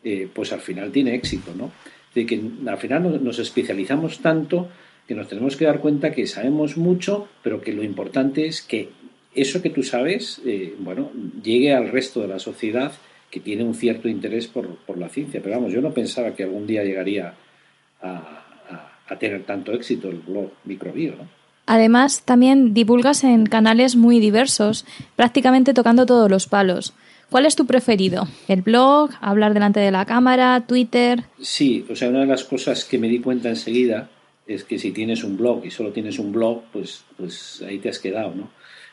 eh, 0.04 0.28
pues 0.34 0.52
al 0.52 0.62
final 0.62 0.92
tiene 0.92 1.16
éxito, 1.16 1.54
¿no? 1.56 1.72
De 2.14 2.26
que 2.26 2.42
al 2.68 2.78
final 2.78 3.24
nos 3.24 3.40
especializamos 3.40 4.20
tanto 4.20 4.70
que 5.08 5.16
nos 5.16 5.28
tenemos 5.28 5.56
que 5.56 5.66
dar 5.66 5.80
cuenta 5.80 6.12
que 6.12 6.28
sabemos 6.28 6.78
mucho, 6.78 7.28
pero 7.44 7.62
que 7.62 7.74
lo 7.74 7.84
importante 7.84 8.46
es 8.46 8.62
que 8.62 8.90
eso 9.34 9.62
que 9.62 9.70
tú 9.70 9.84
sabes, 9.84 10.42
eh, 10.46 10.76
bueno, 10.80 11.12
llegue 11.44 11.74
al 11.74 11.90
resto 11.90 12.22
de 12.22 12.28
la 12.28 12.40
sociedad 12.40 12.92
que 13.30 13.40
tiene 13.40 13.64
un 13.64 13.74
cierto 13.74 14.10
interés 14.10 14.48
por, 14.48 14.78
la 14.98 15.10
ciencia. 15.10 15.42
Pero 15.42 15.56
vamos, 15.56 15.72
yo 15.72 15.82
no 15.82 15.94
pensaba 15.94 16.36
que 16.36 16.44
algún 16.44 16.68
día 16.68 16.84
llegaría 16.84 17.34
a, 18.02 18.41
tener 19.18 19.44
tanto 19.44 19.74
éxito 19.74 20.10
el 20.10 20.18
blog 20.18 20.52
microbio, 20.66 21.16
¿no? 21.18 21.42
Además, 21.66 22.24
también 22.26 22.74
divulgas 22.74 23.24
en 23.24 23.46
canales 23.46 23.96
muy 23.96 24.20
diversos, 24.20 24.86
prácticamente 25.16 25.74
tocando 25.74 26.06
todos 26.06 26.30
los 26.30 26.48
palos. 26.48 26.94
¿Cuál 27.30 27.46
es 27.46 27.56
tu 27.56 27.66
preferido? 27.66 28.28
¿El 28.50 28.62
blog? 28.62 29.12
¿Hablar 29.22 29.54
delante 29.54 29.80
de 29.80 29.92
la 29.92 30.06
cámara? 30.06 30.66
¿Twitter? 30.68 31.24
Sí, 31.40 31.86
o 31.90 31.96
sea, 31.96 32.10
una 32.10 32.20
de 32.20 32.26
las 32.26 32.44
cosas 32.44 32.84
que 32.84 32.98
me 32.98 33.08
di 33.08 33.20
cuenta 33.20 33.48
enseguida 33.48 34.10
es 34.46 34.66
que 34.66 34.78
si 34.78 34.92
tienes 34.92 35.24
un 35.24 35.38
blog 35.38 35.66
y 35.66 35.72
solo 35.72 35.92
tienes 35.92 36.20
un 36.20 36.34
blog, 36.34 36.64
pues, 36.74 37.06
pues 37.16 37.64
ahí 37.66 37.80
te 37.80 37.88
has 37.88 38.00
quedado, 38.00 38.36
¿no? 38.36 38.50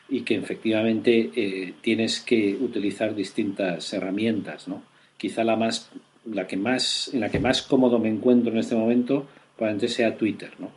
Y 0.07 0.21
que 0.21 0.35
efectivamente 0.35 1.31
eh, 1.35 1.73
tienes 1.81 2.21
que 2.21 2.57
utilizar 2.59 3.13
distintas 3.13 3.91
herramientas, 3.91 4.69
¿no? 4.69 4.83
Quizá 5.17 5.43
la 5.43 5.57
más, 5.57 5.89
la 6.25 6.47
que 6.47 6.55
más, 6.55 7.11
en 7.13 7.19
la 7.19 7.29
que 7.29 7.39
más 7.39 7.61
cómodo 7.61 7.99
me 7.99 8.07
encuentro 8.07 8.53
en 8.53 8.59
este 8.59 8.75
momento, 8.75 9.27
probablemente 9.59 9.89
sea 9.89 10.15
Twitter, 10.15 10.51
¿no? 10.57 10.71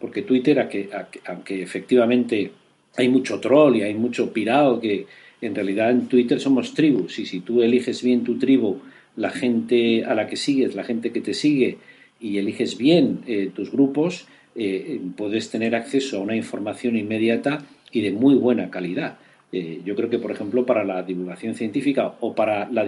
Porque 0.00 0.22
Twitter, 0.22 0.58
aunque, 1.26 1.62
efectivamente 1.62 2.50
hay 2.96 3.08
mucho 3.08 3.38
troll 3.38 3.76
y 3.76 3.82
hay 3.82 3.94
mucho 3.94 4.32
pirado 4.32 4.80
que 4.80 5.06
en 5.42 5.54
realidad 5.54 5.90
en 5.90 6.08
Twitter 6.08 6.40
somos 6.40 6.72
tribus 6.72 7.18
y 7.18 7.26
si 7.26 7.40
tú 7.40 7.62
eliges 7.62 8.02
bien 8.02 8.24
tu 8.24 8.38
tribu, 8.38 8.80
la 9.16 9.28
gente 9.28 10.04
a 10.04 10.14
la 10.14 10.26
que 10.26 10.36
sigues, 10.36 10.74
la 10.74 10.84
gente 10.84 11.12
que 11.12 11.20
te 11.20 11.34
sigue 11.34 11.76
y 12.18 12.38
eliges 12.38 12.78
bien 12.78 13.20
eh, 13.26 13.50
tus 13.54 13.70
grupos, 13.70 14.26
eh, 14.56 15.00
puedes 15.16 15.50
tener 15.50 15.74
acceso 15.74 16.16
a 16.16 16.20
una 16.20 16.34
información 16.34 16.96
inmediata 16.96 17.58
y 17.92 18.00
de 18.00 18.12
muy 18.12 18.36
buena 18.36 18.70
calidad. 18.70 19.18
Eh, 19.52 19.82
yo 19.84 19.94
creo 19.94 20.08
que, 20.08 20.18
por 20.18 20.30
ejemplo, 20.30 20.64
para 20.64 20.82
la 20.82 21.02
divulgación 21.02 21.54
científica 21.54 22.14
o 22.20 22.34
para, 22.34 22.70
la, 22.70 22.86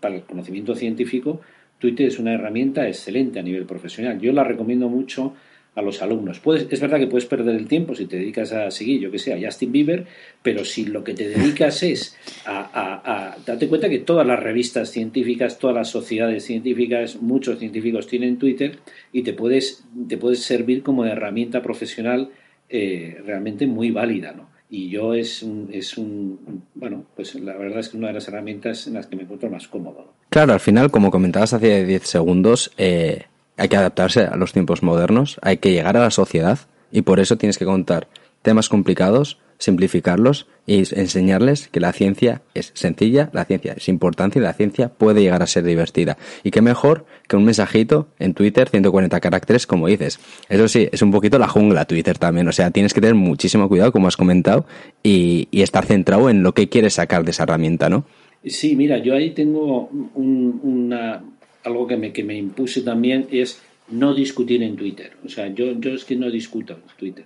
para 0.00 0.14
el 0.14 0.22
conocimiento 0.22 0.74
científico, 0.74 1.40
Twitter 1.78 2.06
es 2.06 2.18
una 2.18 2.34
herramienta 2.34 2.86
excelente 2.88 3.38
a 3.38 3.42
nivel 3.42 3.66
profesional. 3.66 4.20
Yo 4.20 4.32
la 4.32 4.44
recomiendo 4.44 4.88
mucho 4.88 5.34
a 5.76 5.82
los 5.82 6.00
alumnos. 6.00 6.40
Puedes, 6.40 6.66
es 6.70 6.80
verdad 6.80 6.98
que 6.98 7.06
puedes 7.06 7.26
perder 7.26 7.54
el 7.54 7.68
tiempo 7.68 7.94
si 7.94 8.06
te 8.06 8.16
dedicas 8.16 8.50
a 8.52 8.70
seguir, 8.70 9.00
yo 9.02 9.10
que 9.10 9.18
sé, 9.18 9.34
a 9.34 9.38
Justin 9.38 9.72
Bieber, 9.72 10.06
pero 10.42 10.64
si 10.64 10.86
lo 10.86 11.04
que 11.04 11.12
te 11.12 11.28
dedicas 11.28 11.82
es 11.82 12.16
a, 12.46 13.36
date 13.44 13.68
cuenta 13.68 13.90
que 13.90 13.98
todas 13.98 14.26
las 14.26 14.42
revistas 14.42 14.90
científicas, 14.90 15.58
todas 15.58 15.76
las 15.76 15.90
sociedades 15.90 16.44
científicas, 16.44 17.16
muchos 17.16 17.58
científicos 17.58 18.06
tienen 18.06 18.38
Twitter 18.38 18.78
y 19.12 19.22
te 19.22 19.34
puedes, 19.34 19.84
te 20.08 20.16
puedes 20.16 20.42
servir 20.42 20.82
como 20.82 21.04
herramienta 21.04 21.62
profesional 21.62 22.30
eh, 22.70 23.20
realmente 23.24 23.66
muy 23.66 23.90
válida, 23.90 24.32
¿no? 24.32 24.55
Y 24.76 24.90
yo 24.90 25.14
es 25.14 25.42
un, 25.42 25.70
es 25.72 25.96
un, 25.96 26.62
bueno, 26.74 27.06
pues 27.16 27.34
la 27.36 27.56
verdad 27.56 27.78
es 27.78 27.88
que 27.88 27.96
una 27.96 28.08
de 28.08 28.12
las 28.12 28.28
herramientas 28.28 28.86
en 28.86 28.92
las 28.92 29.06
que 29.06 29.16
me 29.16 29.22
encuentro 29.22 29.48
más 29.48 29.68
cómodo. 29.68 30.12
Claro, 30.28 30.52
al 30.52 30.60
final, 30.60 30.90
como 30.90 31.10
comentabas 31.10 31.54
hace 31.54 31.86
10 31.86 32.02
segundos, 32.06 32.70
eh, 32.76 33.24
hay 33.56 33.68
que 33.70 33.76
adaptarse 33.78 34.24
a 34.24 34.36
los 34.36 34.52
tiempos 34.52 34.82
modernos, 34.82 35.38
hay 35.40 35.56
que 35.56 35.72
llegar 35.72 35.96
a 35.96 36.00
la 36.00 36.10
sociedad 36.10 36.58
y 36.92 37.00
por 37.00 37.20
eso 37.20 37.38
tienes 37.38 37.56
que 37.56 37.64
contar 37.64 38.08
temas 38.42 38.68
complicados, 38.68 39.38
simplificarlos 39.58 40.46
y 40.66 40.78
enseñarles 40.78 41.68
que 41.68 41.80
la 41.80 41.92
ciencia 41.92 42.42
es 42.54 42.72
sencilla, 42.74 43.30
la 43.32 43.44
ciencia 43.44 43.74
es 43.74 43.88
importante 43.88 44.38
y 44.38 44.42
la 44.42 44.52
ciencia 44.52 44.88
puede 44.88 45.22
llegar 45.22 45.42
a 45.42 45.46
ser 45.46 45.64
divertida. 45.64 46.18
Y 46.42 46.50
qué 46.50 46.60
mejor 46.60 47.06
que 47.28 47.36
un 47.36 47.44
mensajito 47.44 48.08
en 48.18 48.34
Twitter, 48.34 48.68
140 48.68 49.20
caracteres, 49.20 49.66
como 49.66 49.86
dices. 49.86 50.18
Eso 50.48 50.68
sí, 50.68 50.88
es 50.90 51.02
un 51.02 51.10
poquito 51.10 51.38
la 51.38 51.48
jungla 51.48 51.84
Twitter 51.84 52.18
también, 52.18 52.48
o 52.48 52.52
sea, 52.52 52.70
tienes 52.70 52.94
que 52.94 53.00
tener 53.00 53.14
muchísimo 53.14 53.68
cuidado, 53.68 53.92
como 53.92 54.08
has 54.08 54.16
comentado, 54.16 54.66
y, 55.02 55.48
estar 55.52 55.84
centrado 55.84 56.30
en 56.30 56.44
lo 56.44 56.54
que 56.54 56.68
quieres 56.68 56.94
sacar 56.94 57.24
de 57.24 57.32
esa 57.32 57.42
herramienta, 57.42 57.88
¿no? 57.88 58.04
Sí, 58.44 58.76
mira, 58.76 58.98
yo 58.98 59.14
ahí 59.14 59.30
tengo 59.30 59.90
una, 60.14 61.24
algo 61.64 61.86
que 61.88 61.96
me, 61.96 62.12
que 62.12 62.22
me 62.22 62.36
impuse 62.36 62.82
también 62.82 63.26
es 63.32 63.60
no 63.88 64.14
discutir 64.14 64.62
en 64.62 64.76
Twitter. 64.76 65.12
O 65.24 65.28
sea, 65.28 65.48
yo, 65.48 65.72
yo 65.80 65.92
es 65.92 66.04
que 66.04 66.16
no 66.16 66.30
discuto 66.30 66.74
en 66.74 66.96
Twitter, 66.96 67.24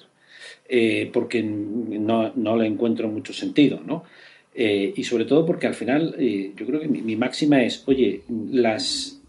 eh, 0.72 1.10
porque 1.12 1.42
no, 1.42 2.32
no, 2.36 2.56
le 2.56 2.64
encuentro 2.64 3.08
mucho 3.08 3.32
sentido, 3.32 3.80
¿no? 3.84 4.04
Eh, 4.54 4.92
y 4.94 5.02
sobre 5.02 5.24
todo 5.24 5.44
porque 5.44 5.66
al 5.66 5.74
final 5.74 6.14
eh, 6.16 6.52
yo 6.56 6.64
creo 6.64 6.80
que 6.80 6.86
mi, 6.86 7.16
máxima 7.16 7.64
es, 7.64 7.82
oye, 7.86 8.22
las, 8.52 9.20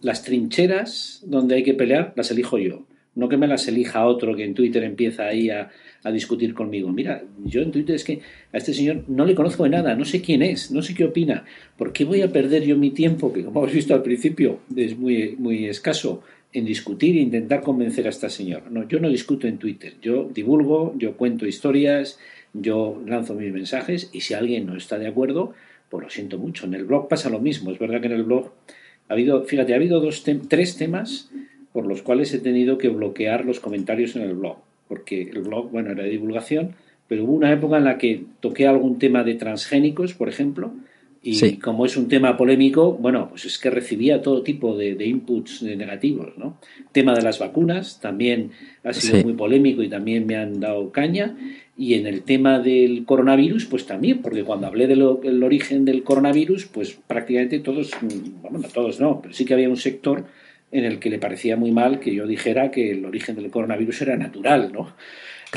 las 0.00 0.22
trincheras 0.22 1.22
donde 1.26 1.56
hay 1.56 1.62
que 1.62 1.74
pelear 1.74 2.14
las 2.16 2.30
elijo 2.30 2.56
yo, 2.56 2.86
no 3.14 3.28
que 3.28 3.36
me 3.36 3.46
las 3.46 3.68
elija 3.68 4.06
otro 4.06 4.34
que 4.34 4.44
en 4.44 4.54
Twitter 4.54 4.82
empieza 4.82 5.26
ahí 5.26 5.50
a, 5.50 5.70
a 6.02 6.10
discutir 6.10 6.54
conmigo. 6.54 6.90
Mira, 6.90 7.22
yo 7.44 7.60
en 7.60 7.70
Twitter 7.70 7.96
es 7.96 8.04
que 8.04 8.20
a 8.52 8.56
este 8.56 8.72
señor 8.72 9.04
no 9.08 9.26
le 9.26 9.34
conozco 9.34 9.64
de 9.64 9.70
nada, 9.70 9.94
no 9.94 10.06
sé 10.06 10.22
quién 10.22 10.42
es, 10.42 10.70
no 10.70 10.80
sé 10.80 10.94
qué 10.94 11.04
opina. 11.04 11.44
¿Por 11.76 11.92
qué 11.92 12.04
voy 12.04 12.22
a 12.22 12.32
perder 12.32 12.62
yo 12.62 12.78
mi 12.78 12.92
tiempo, 12.92 13.30
que 13.30 13.44
como 13.44 13.60
hemos 13.60 13.74
visto 13.74 13.92
al 13.92 14.02
principio 14.02 14.60
es 14.74 14.96
muy, 14.96 15.34
muy 15.36 15.66
escaso, 15.66 16.22
en 16.58 16.64
discutir 16.64 17.16
e 17.16 17.20
intentar 17.20 17.62
convencer 17.62 18.06
a 18.06 18.10
esta 18.10 18.28
señora? 18.28 18.66
No, 18.70 18.88
yo 18.88 18.98
no 19.00 19.08
discuto 19.08 19.46
en 19.46 19.58
Twitter, 19.58 19.94
yo 20.00 20.28
divulgo, 20.32 20.94
yo 20.96 21.16
cuento 21.16 21.46
historias, 21.46 22.18
yo 22.52 23.02
lanzo 23.06 23.34
mis 23.34 23.52
mensajes 23.52 24.10
y 24.12 24.22
si 24.22 24.34
alguien 24.34 24.66
no 24.66 24.76
está 24.76 24.98
de 24.98 25.06
acuerdo, 25.06 25.52
pues 25.90 26.02
lo 26.04 26.10
siento 26.10 26.38
mucho. 26.38 26.66
En 26.66 26.74
el 26.74 26.84
blog 26.84 27.08
pasa 27.08 27.30
lo 27.30 27.40
mismo. 27.40 27.70
Es 27.70 27.78
verdad 27.78 28.00
que 28.00 28.06
en 28.06 28.14
el 28.14 28.24
blog 28.24 28.52
ha 29.08 29.12
habido, 29.12 29.44
fíjate, 29.44 29.72
ha 29.72 29.76
habido 29.76 30.00
dos 30.00 30.24
tres 30.48 30.76
temas 30.76 31.30
por 31.72 31.86
los 31.86 32.02
cuales 32.02 32.32
he 32.32 32.38
tenido 32.38 32.78
que 32.78 32.88
bloquear 32.88 33.44
los 33.44 33.60
comentarios 33.60 34.16
en 34.16 34.22
el 34.22 34.34
blog 34.34 34.56
porque 34.88 35.22
el 35.22 35.42
blog, 35.42 35.70
bueno, 35.70 35.90
era 35.90 36.04
de 36.04 36.10
divulgación, 36.10 36.74
pero 37.08 37.24
hubo 37.24 37.32
una 37.32 37.52
época 37.52 37.78
en 37.78 37.84
la 37.84 37.98
que 37.98 38.24
toqué 38.40 38.66
algún 38.66 38.98
tema 38.98 39.24
de 39.24 39.34
transgénicos, 39.34 40.14
por 40.14 40.28
ejemplo, 40.28 40.72
y 41.28 41.56
como 41.56 41.86
es 41.86 41.96
un 41.96 42.06
tema 42.06 42.36
polémico, 42.36 42.92
bueno, 42.92 43.28
pues 43.28 43.46
es 43.46 43.58
que 43.58 43.68
recibía 43.68 44.22
todo 44.22 44.44
tipo 44.44 44.76
de, 44.76 45.04
inputs 45.04 45.62
negativos, 45.62 46.38
¿no? 46.38 46.60
Tema 46.92 47.14
de 47.14 47.22
las 47.22 47.40
vacunas 47.40 48.00
también 48.00 48.52
ha 48.84 48.92
sido 48.92 49.24
muy 49.24 49.32
polémico 49.32 49.82
y 49.82 49.88
también 49.88 50.24
me 50.24 50.36
han 50.36 50.60
dado 50.60 50.92
caña. 50.92 51.36
Y 51.76 51.94
en 51.94 52.06
el 52.06 52.22
tema 52.22 52.60
del 52.60 53.04
coronavirus, 53.04 53.66
pues 53.66 53.86
también, 53.86 54.22
porque 54.22 54.44
cuando 54.44 54.68
hablé 54.68 54.86
del 54.86 55.02
origen 55.42 55.84
del 55.84 56.04
coronavirus, 56.04 56.66
pues 56.66 56.96
prácticamente 57.06 57.58
todos, 57.58 57.90
bueno, 58.42 58.60
todos 58.72 59.00
no, 59.00 59.20
pero 59.20 59.34
sí 59.34 59.44
que 59.44 59.54
había 59.54 59.68
un 59.68 59.76
sector 59.76 60.26
en 60.70 60.84
el 60.84 61.00
que 61.00 61.10
le 61.10 61.18
parecía 61.18 61.56
muy 61.56 61.72
mal 61.72 61.98
que 61.98 62.14
yo 62.14 62.26
dijera 62.26 62.70
que 62.70 62.92
el 62.92 63.04
origen 63.04 63.34
del 63.34 63.50
coronavirus 63.50 64.02
era 64.02 64.16
natural, 64.16 64.70
¿no? 64.72 64.94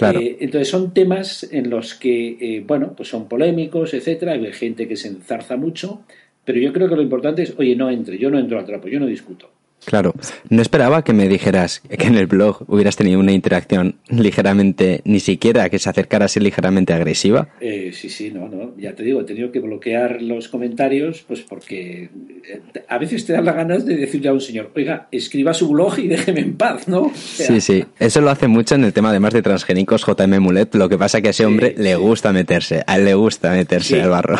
Eh, 0.02 0.38
entonces 0.40 0.70
son 0.70 0.94
temas 0.94 1.48
en 1.52 1.70
los 1.70 1.96
que, 1.96 2.38
eh, 2.40 2.64
bueno, 2.66 2.94
pues 2.96 3.10
son 3.10 3.28
polémicos, 3.28 3.94
etcétera, 3.94 4.34
hay 4.34 4.52
gente 4.52 4.88
que 4.88 4.96
se 4.96 5.10
enzarza 5.10 5.58
mucho, 5.58 6.02
pero 6.46 6.60
yo 6.60 6.72
creo 6.74 6.90
que 6.90 6.96
lo 6.96 7.02
importante 7.02 7.44
es, 7.44 7.54
oye, 7.58 7.76
no 7.76 7.90
entre, 7.90 8.18
yo 8.18 8.30
no 8.30 8.40
entro 8.40 8.60
al 8.60 8.66
trapo, 8.66 8.88
yo 8.88 9.00
no 9.00 9.06
discuto. 9.06 9.50
Claro, 9.86 10.13
no 10.50 10.62
esperaba 10.62 11.04
que 11.04 11.13
me 11.13 11.28
dijeras 11.28 11.80
que 11.80 12.08
en 12.08 12.15
el 12.15 12.28
blog 12.28 12.63
hubieras 12.68 12.96
tenido 12.96 13.20
una 13.20 13.32
interacción 13.32 13.96
ligeramente, 14.10 15.02
ni 15.06 15.20
siquiera 15.20 15.70
que 15.70 15.80
se 15.80 15.89
acercara 15.89 16.26
a 16.26 16.28
ser 16.28 16.44
ligeramente 16.44 16.94
agresiva. 16.94 17.50
Eh, 17.60 17.92
sí, 17.94 18.10
sí, 18.10 18.32
no, 18.32 18.48
no, 18.48 18.76
ya 18.78 18.94
te 18.94 19.04
digo, 19.04 19.22
he 19.22 19.24
tenido 19.24 19.52
que 19.52 19.60
bloquear 19.60 20.22
los 20.22 20.48
comentarios, 20.50 21.24
pues 21.28 21.42
porque 21.42 22.10
eh, 22.48 22.62
a 22.88 22.98
veces 22.98 23.26
te 23.26 23.34
dan 23.34 23.46
las 23.46 23.56
ganas 23.56 23.86
de 23.86 23.96
decirle 23.96 24.30
a 24.30 24.34
un 24.34 24.42
señor, 24.42 24.72
oiga, 24.76 25.08
escriba 25.12 25.54
su 25.54 25.70
blog 25.70 26.00
y 26.00 26.08
déjeme 26.08 26.42
en 26.42 26.56
paz, 26.56 26.88
¿no? 26.88 27.12
sí, 27.15 27.62
sí, 27.62 27.84
eso 28.00 28.22
lo 28.22 28.30
hace 28.30 28.48
mucho 28.48 28.76
en 28.76 28.84
el 28.84 28.94
tema 28.94 29.10
además 29.10 29.34
de 29.34 29.42
transgénicos 29.42 30.06
JM 30.06 30.39
Mulet, 30.39 30.76
lo 30.76 30.89
que 30.89 30.98
pasa 30.98 31.22
que 31.22 31.30
a 31.30 31.32
ese 31.32 31.46
hombre 31.46 31.74
le 31.78 31.96
gusta 31.96 32.32
meterse, 32.34 32.84
a 32.86 32.98
él 32.98 33.06
le 33.06 33.13
gusta 33.13 33.52
meterse 33.52 34.02
al 34.02 34.10
barro. 34.10 34.38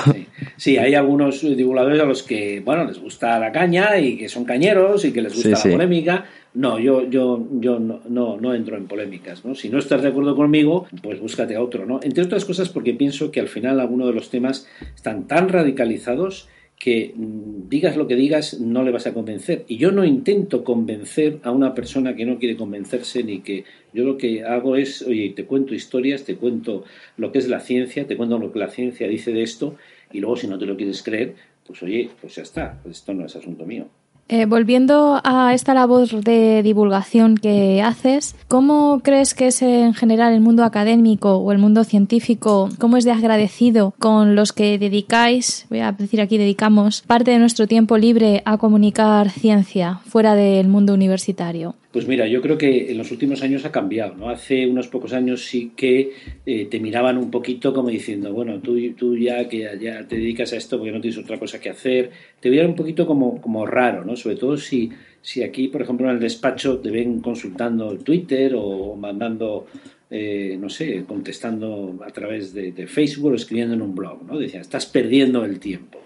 Sí. 0.58 0.78
hay 0.78 0.96
algunos 0.96 1.42
divulgadores 1.42 2.00
a 2.02 2.06
los 2.06 2.24
que, 2.24 2.62
bueno, 2.64 2.86
les 2.86 3.00
gusta 3.00 3.40
la 3.40 3.52
caña 3.52 3.98
y 4.00 4.18
que 4.18 4.30
son 4.30 4.46
cañeros 4.46 5.06
y 5.06 5.12
que 5.12 5.22
les 5.22 5.29
gusta 5.34 5.50
la 5.50 5.72
polémica. 5.76 6.26
No, 6.54 6.80
yo, 6.80 7.08
yo, 7.10 7.48
yo 7.60 7.80
no, 7.80 8.02
no, 8.38 8.54
entro 8.54 8.76
en 8.78 8.88
polémicas. 8.88 9.46
¿no? 9.46 9.56
Si 9.56 9.70
no 9.70 9.80
estás 9.80 10.02
de 10.02 10.10
acuerdo 10.10 10.36
conmigo, 10.36 10.88
pues 11.04 11.20
búscate 11.20 11.56
a 11.56 11.62
otro. 11.62 11.86
¿no? 11.86 12.00
Entre 12.02 12.24
otras 12.24 12.46
cosas 12.46 12.70
porque 12.70 12.94
pienso 12.94 13.32
que 13.32 13.40
al 13.40 13.48
final 13.48 13.80
algunos 13.80 14.08
de 14.08 14.14
los 14.14 14.30
temas 14.30 14.68
están 14.96 15.28
tan 15.28 15.50
radicalizados 15.50 16.50
que 16.80 17.14
mm, 17.14 17.68
digas 17.70 17.98
lo 17.98 18.08
que 18.08 18.16
digas 18.16 18.60
no 18.60 18.84
le 18.84 18.92
vas 18.92 19.06
a 19.06 19.14
convencer. 19.14 19.66
Y 19.68 19.78
yo 19.78 19.92
no 19.92 20.06
intento 20.06 20.64
convencer 20.64 21.40
a 21.44 21.52
una 21.52 21.76
persona 21.76 22.16
que 22.16 22.26
no 22.26 22.40
quiere 22.40 22.56
convencerse 22.56 23.24
ni 23.24 23.42
que 23.42 23.66
yo 23.94 24.06
lo 24.06 24.18
que 24.18 24.44
hago 24.44 24.76
es, 24.76 25.02
oye, 25.04 25.34
te 25.36 25.46
cuento 25.46 25.76
historias, 25.76 26.24
te 26.24 26.38
cuento 26.38 26.86
lo 27.18 27.32
que 27.32 27.40
es 27.40 27.50
la 27.50 27.60
ciencia, 27.60 28.08
te 28.08 28.16
cuento 28.18 28.40
lo 28.40 28.52
que 28.52 28.60
la 28.60 28.70
ciencia 28.70 29.08
dice 29.08 29.34
de 29.34 29.44
esto 29.44 29.76
y 30.12 30.22
luego 30.22 30.38
si 30.38 30.48
no 30.48 30.58
te 30.58 30.66
lo 30.66 30.78
quieres 30.78 31.04
creer, 31.04 31.36
pues 31.68 31.84
oye, 31.84 32.10
pues 32.20 32.36
ya 32.36 32.44
está, 32.44 32.80
pues 32.82 32.98
esto 32.98 33.14
no 33.14 33.26
es 33.26 33.36
asunto 33.36 33.66
mío. 33.66 33.88
Eh, 34.32 34.46
volviendo 34.46 35.20
a 35.24 35.56
esta 35.56 35.74
labor 35.74 36.08
de 36.08 36.62
divulgación 36.62 37.36
que 37.36 37.82
haces, 37.82 38.36
¿cómo 38.48 39.02
crees 39.04 39.34
que 39.34 39.48
es 39.48 39.64
en 39.64 39.96
general 39.96 40.34
el 40.34 40.40
mundo 40.40 40.64
académico 40.64 41.38
o 41.38 41.52
el 41.52 41.58
mundo 41.58 41.84
científico, 41.84 42.70
cómo 42.78 42.98
es 42.98 43.06
de 43.06 43.12
agradecido 43.12 43.96
con 43.98 44.36
los 44.36 44.54
que 44.54 44.78
dedicáis, 44.78 45.66
voy 45.72 45.80
a 45.80 45.94
decir 45.94 46.22
aquí 46.22 46.38
dedicamos, 46.38 47.02
parte 47.02 47.32
de 47.32 47.40
nuestro 47.40 47.66
tiempo 47.66 47.98
libre 47.98 48.44
a 48.46 48.60
comunicar 48.60 49.32
ciencia 49.32 50.00
fuera 50.06 50.36
del 50.36 50.68
mundo 50.68 50.94
universitario? 50.94 51.74
Pues 51.92 52.08
mira, 52.08 52.28
yo 52.28 52.40
creo 52.44 52.56
que 52.56 52.92
en 52.92 53.00
los 53.00 53.12
últimos 53.12 53.42
años 53.42 53.66
ha 53.66 53.72
cambiado, 53.72 54.14
¿no? 54.14 54.30
Hace 54.30 54.68
unos 54.68 54.88
pocos 54.90 55.12
años 55.12 55.46
sí 55.46 55.72
que 55.76 56.14
eh, 56.46 56.66
te 56.66 56.80
miraban 56.80 57.18
un 57.18 57.32
poquito 57.32 57.74
como 57.74 57.90
diciendo, 57.90 58.32
bueno, 58.32 58.60
tú, 58.60 58.78
tú 58.94 59.18
ya 59.18 59.50
que 59.50 59.76
ya 59.82 60.08
te 60.08 60.18
dedicas 60.18 60.54
a 60.54 60.58
esto 60.58 60.78
porque 60.78 60.92
no 60.92 61.02
tienes 61.02 61.18
otra 61.18 61.40
cosa 61.40 61.60
que 61.60 61.72
hacer, 61.72 62.12
te 62.40 62.52
veían 62.52 62.68
un 62.68 62.76
poquito 62.76 63.08
como, 63.08 63.42
como 63.42 63.66
raro, 63.66 64.06
¿no? 64.06 64.16
Sobre 64.16 64.36
todo 64.36 64.56
si, 64.56 64.92
si 65.24 65.42
aquí, 65.42 65.70
por 65.70 65.82
ejemplo, 65.82 66.08
en 66.08 66.14
el 66.14 66.20
despacho 66.20 66.78
te 66.78 66.92
ven 66.92 67.22
consultando 67.22 67.98
Twitter 67.98 68.54
o 68.56 68.96
mandando, 68.96 69.66
eh, 70.12 70.58
no 70.62 70.70
sé, 70.70 71.06
contestando 71.08 71.98
a 72.06 72.12
través 72.12 72.54
de, 72.54 72.72
de, 72.72 72.86
Facebook 72.86 73.32
o 73.32 73.36
escribiendo 73.36 73.74
en 73.74 73.82
un 73.82 73.96
blog, 73.96 74.24
¿no? 74.28 74.38
Decían, 74.38 74.62
estás 74.62 74.86
perdiendo 74.86 75.44
el 75.44 75.60
tiempo. 75.60 76.00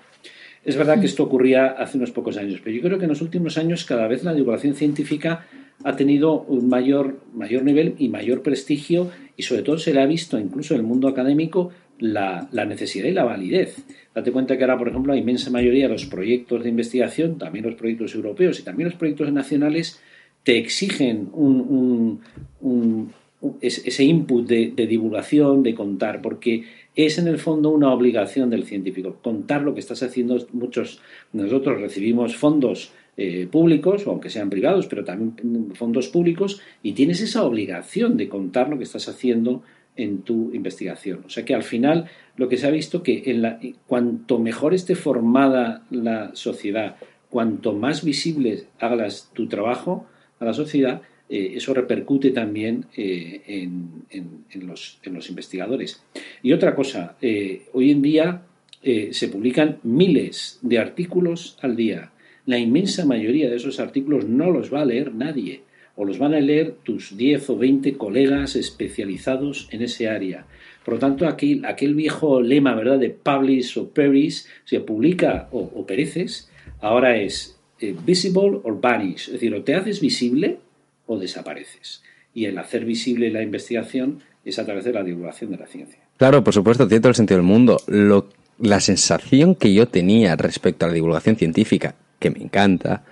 Es 0.64 0.78
verdad 0.78 1.02
que 1.02 1.08
esto 1.08 1.24
ocurría 1.24 1.72
hace 1.72 1.98
unos 1.98 2.12
pocos 2.12 2.38
años, 2.38 2.62
pero 2.64 2.74
yo 2.74 2.82
creo 2.82 2.98
que 2.98 3.04
en 3.04 3.10
los 3.10 3.22
últimos 3.22 3.58
años 3.58 3.84
cada 3.84 4.08
vez 4.08 4.24
la 4.24 4.34
divulgación 4.34 4.76
científica 4.76 5.46
ha 5.84 5.96
tenido 5.96 6.42
un 6.42 6.70
mayor, 6.70 7.20
mayor 7.34 7.64
nivel 7.64 7.96
y 7.98 8.10
mayor 8.10 8.42
prestigio 8.42 9.10
y 9.36 9.44
sobre 9.44 9.64
todo 9.64 9.78
se 9.78 9.94
le 9.94 10.02
ha 10.02 10.06
visto 10.06 10.40
incluso 10.40 10.74
en 10.74 10.82
el 10.82 10.86
mundo 10.86 11.08
académico 11.08 11.72
la, 12.00 12.48
necesidad 12.68 13.08
y 13.08 13.14
la 13.14 13.24
validez. 13.24 13.84
Date 14.14 14.32
cuenta 14.32 14.58
que 14.58 14.64
ahora, 14.64 14.78
por 14.78 14.90
ejemplo, 14.90 15.14
la 15.14 15.20
inmensa 15.20 15.50
mayoría 15.50 15.88
de 15.88 15.94
los 15.94 16.06
proyectos 16.06 16.64
de 16.64 16.70
investigación, 16.70 17.38
también 17.38 17.66
los 17.66 17.76
proyectos 17.76 18.14
europeos 18.16 18.60
y 18.60 18.64
también 18.64 18.90
los 18.90 18.98
proyectos 18.98 19.32
nacionales, 19.32 20.02
te 20.44 20.58
exigen 20.58 21.30
un, 21.32 22.22
ese 23.62 24.04
input 24.04 24.46
de, 24.46 24.74
de, 24.76 24.88
divulgación, 24.88 25.64
de 25.64 25.74
contar, 25.74 26.22
porque 26.22 26.66
es 26.96 27.18
en 27.18 27.28
el 27.28 27.40
fondo 27.40 27.70
una 27.70 27.94
obligación 27.94 28.50
del 28.50 28.66
científico, 28.66 29.18
contar 29.22 29.62
lo 29.62 29.74
que 29.74 29.80
estás 29.80 30.04
haciendo. 30.04 30.46
Muchos 30.52 31.00
nosotros 31.32 31.80
recibimos 31.80 32.36
fondos 32.36 32.92
eh, 33.16 33.46
públicos, 33.46 34.08
o 34.08 34.10
aunque 34.10 34.32
sean 34.32 34.50
privados, 34.50 34.88
pero 34.88 35.04
también 35.04 35.76
fondos 35.76 36.08
públicos, 36.08 36.62
y 36.82 36.94
tienes 36.94 37.22
esa 37.22 37.44
obligación 37.44 38.18
de 38.18 38.28
contar 38.28 38.70
lo 38.70 38.80
que 38.80 38.86
estás 38.86 39.08
haciendo 39.08 39.62
en 39.96 40.24
tu 40.24 40.52
investigación. 40.52 41.22
O 41.24 41.30
sea 41.30 41.46
que 41.46 41.54
al 41.54 41.62
final 41.62 42.10
lo 42.38 42.50
que 42.50 42.58
se 42.58 42.66
ha 42.66 42.72
visto 42.72 43.04
que 43.04 43.22
en 43.28 43.44
la, 43.44 43.60
cuanto 43.86 44.40
mejor 44.40 44.74
esté 44.74 44.96
formada 44.96 45.84
la 45.92 46.32
sociedad, 46.34 46.96
cuanto 47.30 47.74
más 47.74 48.04
visible 48.04 48.64
hagas 48.80 49.30
tu 49.32 49.48
trabajo 49.48 50.08
a 50.40 50.46
la 50.46 50.54
sociedad, 50.56 51.04
eh, 51.30 51.54
eso 51.56 51.76
repercute 51.76 52.32
también 52.32 52.88
eh, 52.98 53.44
en, 53.46 54.66
los, 54.66 54.98
en, 55.04 55.14
los, 55.14 55.30
investigadores. 55.30 56.04
Y 56.42 56.52
otra 56.52 56.74
cosa, 56.74 57.16
hoy 57.74 57.92
en 57.92 58.02
día 58.02 58.42
se 58.82 59.28
publican 59.30 59.78
miles 59.84 60.58
de 60.64 60.80
artículos 60.80 61.58
al 61.62 61.76
día 61.76 62.10
la 62.46 62.58
inmensa 62.58 63.06
mayoría 63.06 63.50
de 63.50 63.56
esos 63.56 63.80
artículos 63.80 64.26
no 64.26 64.52
los 64.52 64.74
va 64.74 64.82
a 64.82 64.86
leer 64.86 65.14
nadie, 65.14 65.62
o 65.96 66.06
los 66.06 66.18
van 66.18 66.34
a 66.34 66.40
leer 66.40 66.76
tus 66.84 67.16
10 67.16 67.52
o 67.52 67.58
20 67.58 67.98
colegas 67.98 68.56
especializados 68.56 69.68
en 69.72 69.84
ese 69.84 70.10
área. 70.10 70.48
Por 70.84 70.96
lo 70.96 71.00
tanto, 71.00 71.28
aquel, 71.28 71.66
aquel 71.66 71.96
viejo 71.96 72.42
lema, 72.42 72.76
¿verdad?, 72.76 73.00
de 73.00 73.12
publish 73.12 73.78
o 73.78 73.90
perish, 73.90 74.46
se 74.66 74.80
publica 74.80 75.48
o, 75.52 75.86
pereces, 75.86 76.50
ahora 76.82 77.18
es 77.18 77.58
eh, 77.80 77.96
visible 78.06 78.60
or 78.64 78.82
vanish, 78.82 79.28
es 79.28 79.34
decir, 79.34 79.54
o 79.54 79.64
te 79.64 79.76
haces 79.76 80.02
visible 80.02 80.58
o 81.06 81.20
desapareces. 81.20 82.04
Y 82.34 82.46
el 82.46 82.58
hacer 82.58 82.86
visible 82.86 83.30
la 83.30 83.44
investigación 83.44 84.24
es 84.44 84.58
a 84.60 84.66
través 84.66 84.84
de 84.84 84.94
la 84.94 85.04
divulgación 85.04 85.52
de 85.52 85.58
la 85.58 85.68
ciencia. 85.68 86.00
Claro, 86.18 86.44
por 86.44 86.54
supuesto, 86.54 86.88
tiene 86.88 87.02
todo 87.02 87.10
el 87.10 87.16
sentido 87.16 87.38
del 87.38 87.46
mundo. 87.46 87.78
Lo, 87.88 88.28
la 88.58 88.80
sensación 88.80 89.56
que 89.56 89.74
yo 89.74 89.88
tenía 89.88 90.36
respecto 90.36 90.86
a 90.86 90.90
la 90.90 90.96
divulgación 90.96 91.36
científica 91.36 91.96
que 92.24 92.32
me 92.32 92.40
encanta, 92.40 93.04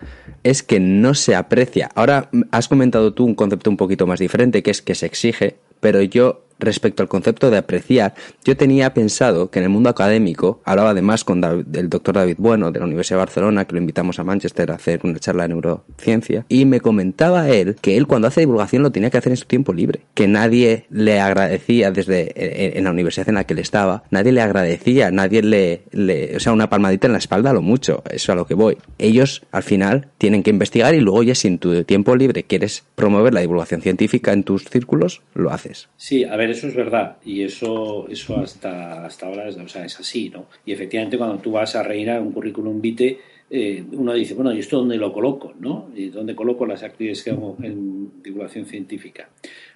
es 0.42 0.64
que 0.64 0.80
no 0.80 1.14
se 1.14 1.36
aprecia. 1.36 1.92
Ahora 1.96 2.30
has 2.52 2.70
comentado 2.70 3.14
tú 3.14 3.26
un 3.26 3.36
concepto 3.36 3.70
un 3.70 3.76
poquito 3.76 4.08
más 4.08 4.20
diferente, 4.20 4.64
que 4.64 4.72
es 4.72 4.82
que 4.82 4.96
se 4.96 5.06
exige, 5.06 5.58
pero 5.82 6.02
yo 6.02 6.46
respecto 6.62 7.04
al 7.04 7.10
concepto 7.10 7.50
de 7.52 7.58
apreciar, 7.58 8.14
yo 8.46 8.56
tenía 8.56 8.94
pensado 8.94 9.50
que 9.50 9.60
en 9.60 9.64
el 9.64 9.70
mundo 9.70 9.90
académico, 9.90 10.62
hablaba 10.64 10.92
además 10.92 11.24
con 11.24 11.44
el 11.44 11.90
doctor 11.90 12.16
David 12.16 12.36
Bueno 12.38 12.72
de 12.72 12.80
la 12.80 12.86
Universidad 12.86 13.18
de 13.18 13.26
Barcelona, 13.26 13.66
que 13.66 13.74
lo 13.74 13.80
invitamos 13.80 14.20
a 14.20 14.24
Manchester 14.24 14.72
a 14.72 14.76
hacer 14.76 15.02
una 15.04 15.20
charla 15.20 15.44
de 15.44 15.50
neurociencia, 15.50 16.46
y 16.48 16.66
me 16.66 16.80
comentaba 16.80 17.50
él 17.50 17.76
que 17.82 17.98
él 17.98 18.08
cuando 18.08 18.28
hace 18.28 18.42
divulgación 18.42 18.84
lo 18.84 18.92
tenía 18.92 19.10
que 19.10 19.18
hacer 19.18 19.34
en 19.34 19.38
su 19.38 19.46
tiempo 19.46 19.74
libre, 19.74 20.02
que 20.14 20.28
nadie 20.28 20.86
le 20.90 21.20
agradecía 21.20 21.92
desde 21.92 22.78
en 22.78 22.84
la 22.84 22.92
universidad 22.92 23.28
en 23.30 23.36
la 23.36 23.44
que 23.44 23.54
él 23.54 23.60
estaba, 23.60 24.04
nadie 24.12 24.32
le 24.32 24.42
agradecía, 24.42 25.12
nadie 25.12 25.42
le, 25.42 25.84
le 25.92 26.36
o 26.36 26.40
sea, 26.40 26.54
una 26.54 26.70
palmadita 26.70 27.08
en 27.08 27.14
la 27.14 27.20
espalda 27.20 27.54
lo 27.54 27.62
mucho, 27.62 28.04
eso 28.06 28.16
es 28.16 28.30
a 28.30 28.36
lo 28.36 28.46
que 28.46 28.54
voy. 28.54 28.78
Ellos 28.98 29.44
al 29.52 29.64
final 29.64 30.08
tienen 30.18 30.44
que 30.44 30.52
investigar 30.52 30.94
y 30.94 31.00
luego 31.00 31.24
ya 31.24 31.36
si 31.36 31.48
en 31.48 31.58
tu 31.58 31.84
tiempo 31.84 32.16
libre 32.16 32.44
quieres 32.44 32.84
promover 32.96 33.34
la 33.34 33.42
divulgación 33.42 33.82
científica 33.82 34.34
en 34.34 34.44
tus 34.44 34.66
círculos, 34.66 35.22
lo 35.34 35.52
haces. 35.52 35.90
Sí, 35.98 36.24
a 36.24 36.36
ver, 36.36 36.51
eso 36.52 36.68
es 36.68 36.76
verdad 36.76 37.18
y 37.26 37.42
eso, 37.42 38.08
eso 38.10 38.38
hasta, 38.38 39.06
hasta 39.06 39.26
ahora 39.26 39.48
es, 39.48 39.58
o 39.58 39.68
sea, 39.68 39.86
es 39.86 40.00
así, 40.00 40.30
¿no? 40.30 40.46
Y 40.66 40.72
efectivamente 40.72 41.18
cuando 41.18 41.38
tú 41.40 41.52
vas 41.52 41.76
a 41.76 41.82
a 41.82 42.22
un 42.22 42.32
currículum 42.32 42.80
vitae, 42.82 43.20
eh, 43.54 43.84
uno 43.92 44.14
dice, 44.14 44.34
bueno, 44.34 44.54
¿y 44.54 44.60
esto 44.60 44.78
dónde 44.78 44.96
lo 44.96 45.12
coloco? 45.12 45.54
¿no? 45.60 45.90
¿Y 45.94 46.08
dónde 46.08 46.36
coloco 46.36 46.66
las 46.66 46.84
actividades 46.84 47.22
que 47.22 47.32
hago 47.32 47.58
en 47.62 48.24
divulgación 48.24 48.66
científica? 48.66 49.30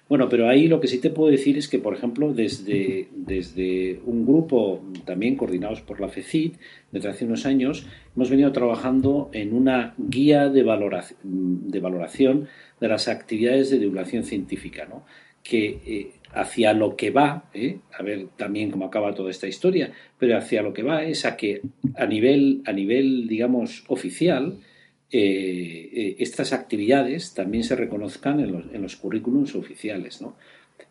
Bueno, 0.08 0.30
pero 0.30 0.48
ahí 0.48 0.66
lo 0.66 0.80
que 0.80 0.88
sí 0.88 0.98
te 0.98 1.10
puedo 1.10 1.30
decir 1.30 1.58
es 1.58 1.68
que, 1.68 1.78
por 1.78 1.92
ejemplo, 1.92 2.32
desde, 2.32 3.08
desde 3.12 4.00
un 4.06 4.24
grupo 4.24 4.82
también 5.04 5.36
coordinados 5.36 5.82
por 5.82 6.00
la 6.00 6.08
FECID, 6.08 6.52
desde 6.90 7.08
hace 7.10 7.26
unos 7.26 7.44
años, 7.44 7.86
hemos 8.14 8.30
venido 8.30 8.50
trabajando 8.52 9.28
en 9.34 9.52
una 9.52 9.94
guía 9.98 10.48
de 10.48 10.62
valoración 10.62 11.18
de, 11.68 11.80
valoración 11.80 12.48
de 12.80 12.88
las 12.88 13.08
actividades 13.08 13.68
de 13.68 13.78
divulgación 13.78 14.24
científica, 14.24 14.86
¿no? 14.86 15.04
que 15.42 15.80
eh, 15.86 16.12
hacia 16.36 16.74
lo 16.74 16.96
que 16.96 17.10
va, 17.10 17.48
¿eh? 17.54 17.78
a 17.98 18.02
ver 18.02 18.28
también 18.36 18.70
cómo 18.70 18.84
acaba 18.86 19.14
toda 19.14 19.30
esta 19.30 19.48
historia, 19.48 19.90
pero 20.18 20.36
hacia 20.36 20.62
lo 20.62 20.74
que 20.74 20.82
va 20.82 21.02
es 21.02 21.24
a 21.24 21.36
que 21.36 21.62
a 21.94 22.06
nivel, 22.06 22.62
a 22.66 22.72
nivel 22.72 23.26
digamos, 23.26 23.84
oficial, 23.88 24.58
eh, 25.10 25.90
eh, 25.92 26.16
estas 26.18 26.52
actividades 26.52 27.32
también 27.32 27.64
se 27.64 27.74
reconozcan 27.74 28.40
en 28.40 28.52
los, 28.52 28.64
en 28.72 28.82
los 28.82 28.96
currículums 28.96 29.54
oficiales, 29.54 30.20
¿no? 30.20 30.36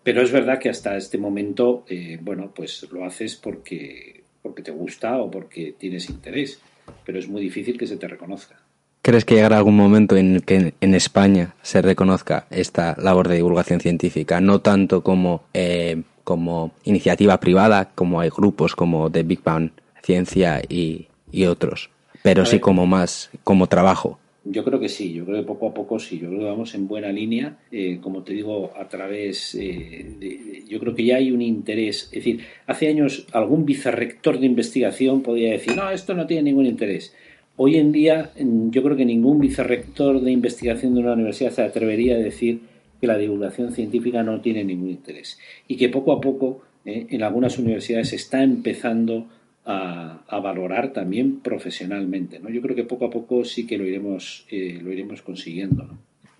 Pero 0.01 0.23
es 0.23 0.31
verdad 0.31 0.59
que 0.59 0.69
hasta 0.69 0.97
este 0.97 1.17
momento, 1.17 1.85
bueno, 2.21 2.51
pues 2.55 2.87
lo 2.91 3.05
haces 3.05 3.35
porque, 3.35 4.23
porque 4.41 4.61
te 4.61 4.71
gusta 4.71 5.17
o 5.17 5.29
porque 5.29 5.75
tienes 5.77 6.09
interés, 6.09 6.59
pero 7.05 7.17
es 7.19 7.27
muy 7.27 7.41
difícil 7.41 7.77
que 7.77 7.87
se 7.87 7.97
te 7.97 8.07
reconozca. 8.07 8.64
¿Crees 9.05 9.23
que 9.23 9.35
llegará 9.35 9.57
algún 9.57 9.77
momento 9.77 10.17
en 10.17 10.39
que 10.39 10.73
en 10.81 10.95
España 10.95 11.53
se 11.61 11.83
reconozca 11.83 12.47
esta 12.49 12.95
labor 12.99 13.27
de 13.27 13.35
divulgación 13.35 13.79
científica? 13.79 14.41
No 14.41 14.61
tanto 14.61 15.03
como, 15.03 15.43
eh, 15.53 16.01
como 16.23 16.71
iniciativa 16.85 17.39
privada, 17.39 17.91
como 17.93 18.19
hay 18.19 18.29
grupos 18.29 18.75
como 18.75 19.11
The 19.11 19.21
Big 19.21 19.43
Bang 19.43 19.69
Ciencia 20.01 20.59
y, 20.67 21.05
otros, 21.45 21.91
pero 22.23 22.47
sí 22.47 22.59
como 22.59 22.87
más, 22.87 23.29
como 23.43 23.67
trabajo. 23.67 24.17
Yo 24.43 24.63
creo 24.63 24.79
que 24.79 24.89
sí, 24.89 25.13
yo 25.13 25.23
creo 25.23 25.37
que 25.37 25.45
poco 25.45 25.69
a 25.69 25.73
poco 25.75 25.99
sí, 25.99 26.17
yo 26.17 26.29
creo 26.29 26.39
que 26.39 26.45
vamos 26.45 26.73
en 26.73 26.87
buena 26.87 27.11
línea, 27.11 27.59
eh, 27.71 27.99
como 28.01 28.23
te 28.23 28.33
digo, 28.33 28.71
a 28.75 28.87
través 28.87 29.53
eh, 29.53 30.15
de, 30.19 30.63
yo 30.67 30.79
creo 30.79 30.95
que 30.95 31.05
ya 31.05 31.17
hay 31.17 31.31
un 31.31 31.43
interés, 31.43 32.05
es 32.05 32.23
decir, 32.23 32.39
hace 32.65 32.87
años 32.87 33.27
algún 33.33 33.67
vicerrector 33.67 34.39
de 34.39 34.47
investigación 34.47 35.21
podía 35.21 35.51
decir, 35.51 35.75
no, 35.75 35.91
esto 35.91 36.15
no 36.15 36.25
tiene 36.25 36.43
ningún 36.43 36.65
interés, 36.65 37.13
Hoy 37.57 37.77
en 37.77 37.93
día 37.93 38.31
yo 38.35 38.83
creo 38.83 38.97
que 38.97 39.05
ningún 39.05 39.39
vicerrector 39.39 40.21
de 40.21 40.31
investigación 40.31 40.93
de 40.93 41.01
una 41.01 41.13
universidad 41.13 41.51
se 41.51 41.61
atrevería 41.61 42.15
a 42.15 42.19
decir 42.19 42.61
que 42.99 43.07
la 43.07 43.17
divulgación 43.17 43.71
científica 43.71 44.23
no 44.23 44.41
tiene 44.41 44.63
ningún 44.63 44.89
interés 44.89 45.39
y 45.67 45.77
que 45.77 45.87
poco 45.87 46.11
a 46.11 46.19
poco 46.19 46.63
eh, 46.83 47.07
en 47.09 47.23
algunas 47.23 47.57
universidades 47.57 48.09
se 48.09 48.17
está 48.17 48.43
empezando 48.43 49.29
a, 49.65 50.21
valorar 50.43 50.93
también 50.93 51.39
profesionalmente. 51.39 52.39
¿no? 52.39 52.49
Yo 52.49 52.61
creo 52.61 52.75
que 52.75 52.83
poco 52.83 53.05
a 53.05 53.09
poco 53.09 53.43
sí 53.43 53.65
que 53.65 53.77
lo 53.77 53.85
iremos, 53.85 54.45
eh, 54.51 54.79
lo 54.81 54.91
iremos 54.91 55.21
consiguiendo. 55.21 55.97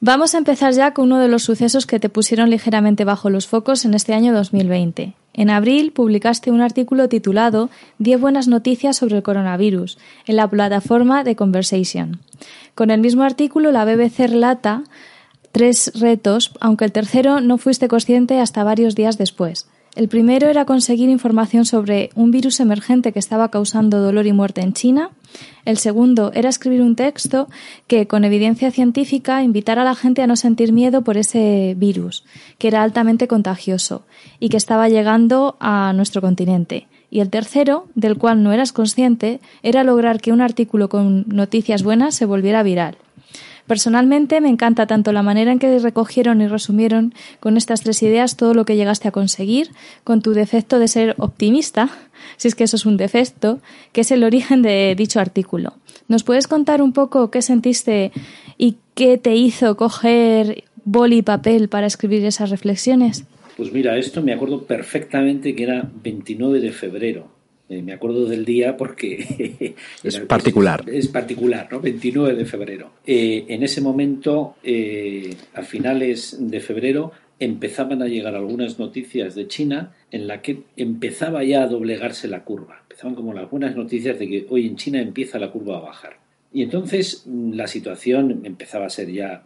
Vamos 0.07 0.35
a 0.35 0.37
empezar 0.37 0.71
ya 0.71 0.93
con 0.93 1.05
uno 1.05 1.17
de 1.17 1.27
los 1.27 1.41
sucesos 1.41 1.87
que 1.87 1.99
te 1.99 2.09
pusieron 2.09 2.51
ligeramente 2.51 3.05
bajo 3.05 3.31
los 3.31 3.47
focos 3.47 3.85
en 3.85 3.95
este 3.95 4.13
año 4.13 4.35
2020. 4.35 5.15
En 5.33 5.49
abril 5.49 5.93
publicaste 5.93 6.51
un 6.51 6.61
artículo 6.61 7.09
titulado 7.09 7.71
10 7.97 8.21
buenas 8.21 8.47
noticias 8.47 8.97
sobre 8.97 9.15
el 9.15 9.23
coronavirus 9.23 9.97
en 10.27 10.35
la 10.35 10.47
plataforma 10.47 11.23
de 11.23 11.35
Conversation. 11.35 12.19
Con 12.75 12.91
el 12.91 13.01
mismo 13.01 13.23
artículo, 13.23 13.71
la 13.71 13.83
BBC 13.83 14.27
relata 14.29 14.83
tres 15.51 15.91
retos, 15.99 16.51
aunque 16.59 16.85
el 16.85 16.91
tercero 16.91 17.41
no 17.41 17.57
fuiste 17.57 17.87
consciente 17.87 18.39
hasta 18.39 18.63
varios 18.63 18.93
días 18.93 19.17
después. 19.17 19.67
El 19.95 20.09
primero 20.09 20.49
era 20.49 20.65
conseguir 20.65 21.09
información 21.09 21.63
sobre 21.63 22.09
un 22.15 22.29
virus 22.29 22.59
emergente 22.59 23.13
que 23.13 23.19
estaba 23.19 23.49
causando 23.49 24.01
dolor 24.01 24.27
y 24.27 24.33
muerte 24.33 24.59
en 24.59 24.73
China. 24.73 25.11
El 25.63 25.77
segundo 25.77 26.33
era 26.33 26.49
escribir 26.49 26.81
un 26.81 26.97
texto 26.97 27.47
que, 27.87 28.05
con 28.05 28.25
evidencia 28.25 28.71
científica, 28.71 29.41
invitara 29.41 29.83
a 29.83 29.85
la 29.85 29.95
gente 29.95 30.21
a 30.21 30.27
no 30.27 30.35
sentir 30.35 30.73
miedo 30.73 31.03
por 31.03 31.15
ese 31.15 31.75
virus, 31.77 32.25
que 32.57 32.67
era 32.67 32.83
altamente 32.83 33.29
contagioso 33.29 34.05
y 34.37 34.49
que 34.49 34.57
estaba 34.57 34.89
llegando 34.89 35.55
a 35.61 35.93
nuestro 35.93 36.19
continente. 36.19 36.87
Y 37.09 37.21
el 37.21 37.29
tercero, 37.29 37.87
del 37.95 38.17
cual 38.17 38.43
no 38.43 38.51
eras 38.51 38.73
consciente, 38.73 39.39
era 39.63 39.85
lograr 39.85 40.19
que 40.19 40.33
un 40.33 40.41
artículo 40.41 40.89
con 40.89 41.23
noticias 41.29 41.83
buenas 41.83 42.15
se 42.15 42.25
volviera 42.25 42.63
viral. 42.63 42.97
Personalmente 43.67 44.41
me 44.41 44.49
encanta 44.49 44.85
tanto 44.85 45.11
la 45.11 45.23
manera 45.23 45.51
en 45.51 45.57
que 45.57 45.79
recogieron 45.79 46.41
y 46.41 46.47
resumieron 46.47 47.13
con 47.39 47.57
estas 47.57 47.81
tres 47.81 48.03
ideas 48.03 48.37
todo 48.37 48.53
lo 48.53 48.63
que 48.63 48.75
llegaste 48.75 49.07
a 49.07 49.11
conseguir, 49.11 49.69
con 50.03 50.21
tu 50.21 50.33
defecto 50.33 50.77
de 50.77 50.87
ser 50.87 51.15
optimista, 51.17 51.89
si 52.37 52.47
es 52.47 52.55
que 52.55 52.65
eso 52.65 52.75
es 52.75 52.85
un 52.85 52.97
defecto, 52.97 53.59
que 53.91 54.01
es 54.01 54.11
el 54.11 54.23
origen 54.23 54.61
de 54.61 54.93
dicho 54.95 55.19
artículo. 55.19 55.73
¿Nos 56.07 56.23
puedes 56.23 56.47
contar 56.47 56.81
un 56.81 56.93
poco 56.93 57.31
qué 57.31 57.41
sentiste 57.41 58.11
y 58.57 58.77
qué 58.93 59.17
te 59.17 59.35
hizo 59.35 59.75
coger 59.75 60.63
boli 60.83 61.17
y 61.17 61.21
papel 61.23 61.67
para 61.67 61.87
escribir 61.87 62.23
esas 62.25 62.51
reflexiones? 62.51 63.25
Pues 63.57 63.71
mira, 63.71 63.97
esto 63.97 64.21
me 64.21 64.33
acuerdo 64.33 64.63
perfectamente 64.63 65.55
que 65.55 65.63
era 65.63 65.89
29 66.03 66.59
de 66.59 66.71
febrero 66.71 67.34
eh, 67.67 67.81
me 67.81 67.93
acuerdo 67.93 68.25
del 68.25 68.45
día 68.45 68.77
porque... 68.77 69.75
es 70.03 70.19
particular. 70.19 70.83
Es, 70.87 71.07
particular, 71.07 71.67
¿no? 71.71 71.79
29 71.79 72.35
de 72.35 72.45
febrero. 72.45 72.91
Eh, 73.05 73.45
en 73.47 73.63
ese 73.63 73.81
momento, 73.81 74.55
eh, 74.63 75.35
a 75.53 75.63
finales 75.63 76.37
de 76.39 76.59
febrero, 76.59 77.11
empezaban 77.39 78.01
a 78.01 78.07
llegar 78.07 78.35
algunas 78.35 78.77
noticias 78.77 79.33
de 79.35 79.47
China 79.47 79.93
en 80.11 80.27
la 80.27 80.41
que 80.41 80.63
empezaba 80.77 81.43
ya 81.43 81.63
a 81.63 81.67
doblegarse 81.67 82.27
la 82.27 82.43
curva. 82.43 82.81
Empezaban 82.83 83.15
como 83.15 83.33
las 83.33 83.49
buenas 83.49 83.75
noticias 83.75 84.19
de 84.19 84.27
que 84.27 84.45
hoy 84.49 84.67
en 84.67 84.75
China 84.75 85.01
empieza 85.01 85.39
la 85.39 85.51
curva 85.51 85.77
a 85.77 85.81
bajar. 85.81 86.17
Y 86.53 86.61
entonces 86.61 87.23
mm, 87.25 87.53
la 87.53 87.67
situación 87.67 88.41
empezaba 88.43 88.85
a 88.85 88.89
ser 88.91 89.11
ya, 89.11 89.43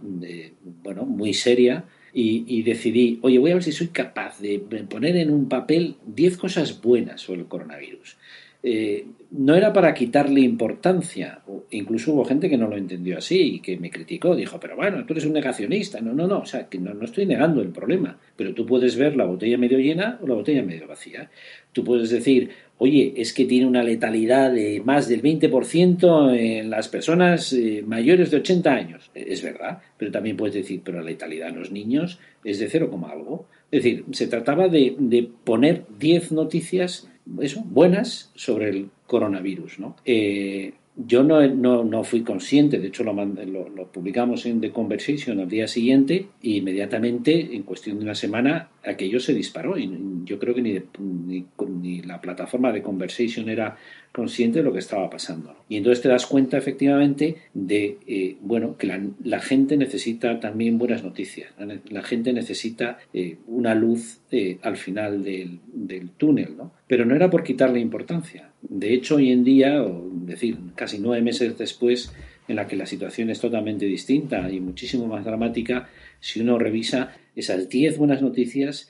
bueno, 0.84 1.05
muy 1.05 1.34
seria 1.34 1.86
y, 2.14 2.62
decidí, 2.64 3.20
oye, 3.22 3.39
voy 3.39 3.51
a 3.51 3.55
ver 3.55 3.64
si 3.64 3.72
soy 3.72 3.88
capaz 3.88 4.39
de 4.39 4.60
poner 4.89 5.16
en 5.18 5.32
un 5.32 5.47
papel 5.47 5.95
10 6.07 6.38
cosas 6.38 6.82
buenas 6.82 7.22
sobre 7.22 7.41
el 7.41 7.47
coronavirus. 7.47 8.18
Eh, 8.62 9.05
no 9.32 9.55
era 9.55 9.72
para 9.72 9.93
quitarle 9.93 10.41
importancia, 10.41 11.39
incluso 11.70 12.12
hubo 12.12 12.26
gente 12.26 12.49
que 12.49 12.57
no 12.57 12.68
lo 12.68 12.76
entendió 12.76 13.18
así 13.18 13.55
y 13.55 13.60
que 13.62 13.78
me 13.78 13.89
criticó, 13.89 14.36
dijo, 14.36 14.60
pero 14.60 14.76
bueno, 14.76 15.05
tú 15.05 15.14
eres 15.14 15.26
un 15.26 15.34
negacionista, 15.34 16.01
no, 16.01 16.14
no, 16.14 16.28
no, 16.28 16.39
o 16.39 16.45
sea, 16.45 16.68
que 16.68 16.78
no, 16.78 16.93
no 16.93 17.05
estoy 17.05 17.26
negando 17.26 17.62
el 17.62 17.70
problema, 17.70 18.18
pero 18.36 18.53
tú 18.53 18.66
puedes 18.66 18.97
ver 18.97 19.16
la 19.16 19.26
botella 19.26 19.57
medio 19.57 19.80
llena 19.80 20.20
o 20.22 20.28
la 20.28 20.34
botella 20.34 20.62
medio 20.62 20.88
vacía. 20.88 21.30
Tú 21.72 21.86
puedes 21.86 22.10
decir, 22.10 22.49
oye, 22.80 23.14
es 23.18 23.34
que 23.34 23.46
tiene 23.46 23.68
una 23.68 23.84
letalidad 23.84 24.52
de 24.52 24.82
más 24.84 25.08
del 25.08 25.22
20% 25.22 26.36
en 26.36 26.70
las 26.70 26.88
personas 26.88 27.54
eh, 27.54 27.84
mayores 27.86 28.32
de 28.32 28.38
80 28.38 28.74
años. 28.74 29.12
E, 29.14 29.28
es 29.30 29.44
verdad, 29.44 29.80
pero 29.98 30.12
también 30.12 30.38
puedes 30.38 30.56
decir, 30.56 30.82
pero 30.84 31.00
la 31.00 31.06
letalidad 31.06 31.50
en 31.50 31.60
los 31.60 31.72
niños 31.72 32.20
es 32.44 32.58
de 32.60 32.70
0, 32.70 32.90
algo. 33.12 33.46
Es 33.70 33.84
decir, 33.84 34.06
se 34.12 34.28
trataba 34.28 34.68
de, 34.70 35.30
poner 35.44 35.84
10 36.00 36.32
noticias 36.32 37.08
eso, 37.42 37.62
buenas 37.66 38.32
sobre 38.36 38.70
el 38.70 38.90
coronavirus. 39.06 39.80
¿no? 39.80 39.96
Eh, 40.06 40.74
yo 40.96 41.24
no, 41.24 41.46
no, 41.48 41.84
no, 41.84 42.04
fui 42.04 42.24
consciente, 42.24 42.80
de 42.80 42.88
hecho 42.88 43.04
lo, 43.04 43.14
lo, 43.14 43.88
publicamos 43.92 44.46
en 44.46 44.60
The 44.60 44.72
Conversation 44.72 45.40
al 45.40 45.48
día 45.48 45.68
siguiente 45.68 46.28
y 46.42 46.58
inmediatamente, 46.58 47.56
en 47.56 47.64
cuestión 47.64 48.00
de 48.00 48.04
una 48.04 48.16
semana, 48.16 48.70
aquello 48.84 49.20
se 49.20 49.34
disparó. 49.34 49.78
Yo 50.26 50.39
creo 50.39 50.55
que 50.55 50.61
ni, 50.61 50.80
ni, 50.99 51.45
ni 51.67 52.01
la 52.01 52.22
plataforma 52.22 52.72
de 52.72 52.82
Conversation 52.82 53.49
era 53.49 53.78
consciente 54.11 54.59
de 54.59 54.65
lo 54.65 54.74
que 54.74 54.80
estaba 54.80 55.09
pasando. 55.09 55.55
Y 55.70 55.78
entonces 55.78 56.01
te 56.01 56.09
das 56.09 56.26
cuenta 56.26 56.57
efectivamente 56.57 57.36
de 57.53 57.97
eh, 58.07 58.38
bueno 58.41 58.76
que 58.78 58.88
la, 58.88 59.39
gente 59.39 59.78
necesita 59.78 60.39
también 60.39 60.78
buenas 60.78 61.03
noticias. 61.03 61.51
La, 61.89 62.03
gente 62.03 62.34
necesita 62.34 62.97
eh, 63.13 63.38
una 63.47 63.76
luz 63.76 64.20
eh, 64.32 64.57
al 64.63 64.78
final 64.78 65.24
del, 65.24 65.59
del, 65.72 66.09
túnel, 66.11 66.57
¿no? 66.57 66.72
Pero 66.88 67.05
no 67.05 67.15
era 67.15 67.30
por 67.30 67.43
quitarle 67.43 67.80
importancia. 67.80 68.49
De 68.61 68.93
hecho, 68.93 69.15
hoy 69.15 69.32
en 69.32 69.43
día, 69.43 69.84
o 69.84 70.09
decir, 70.11 70.57
casi 70.76 70.97
nueve 70.99 71.22
meses 71.22 71.57
después, 71.57 72.11
en 72.47 72.55
la 72.55 72.67
que 72.67 72.76
la 72.76 72.88
situación 72.88 73.30
es 73.30 73.39
totalmente 73.39 73.86
distinta 73.86 74.51
y 74.51 74.59
muchísimo 74.59 75.07
más 75.07 75.24
dramática, 75.24 75.88
si 76.20 76.41
uno 76.41 76.57
revisa 76.57 77.15
esas 77.36 77.70
diez 77.70 77.97
buenas 77.97 78.24
noticias, 78.24 78.89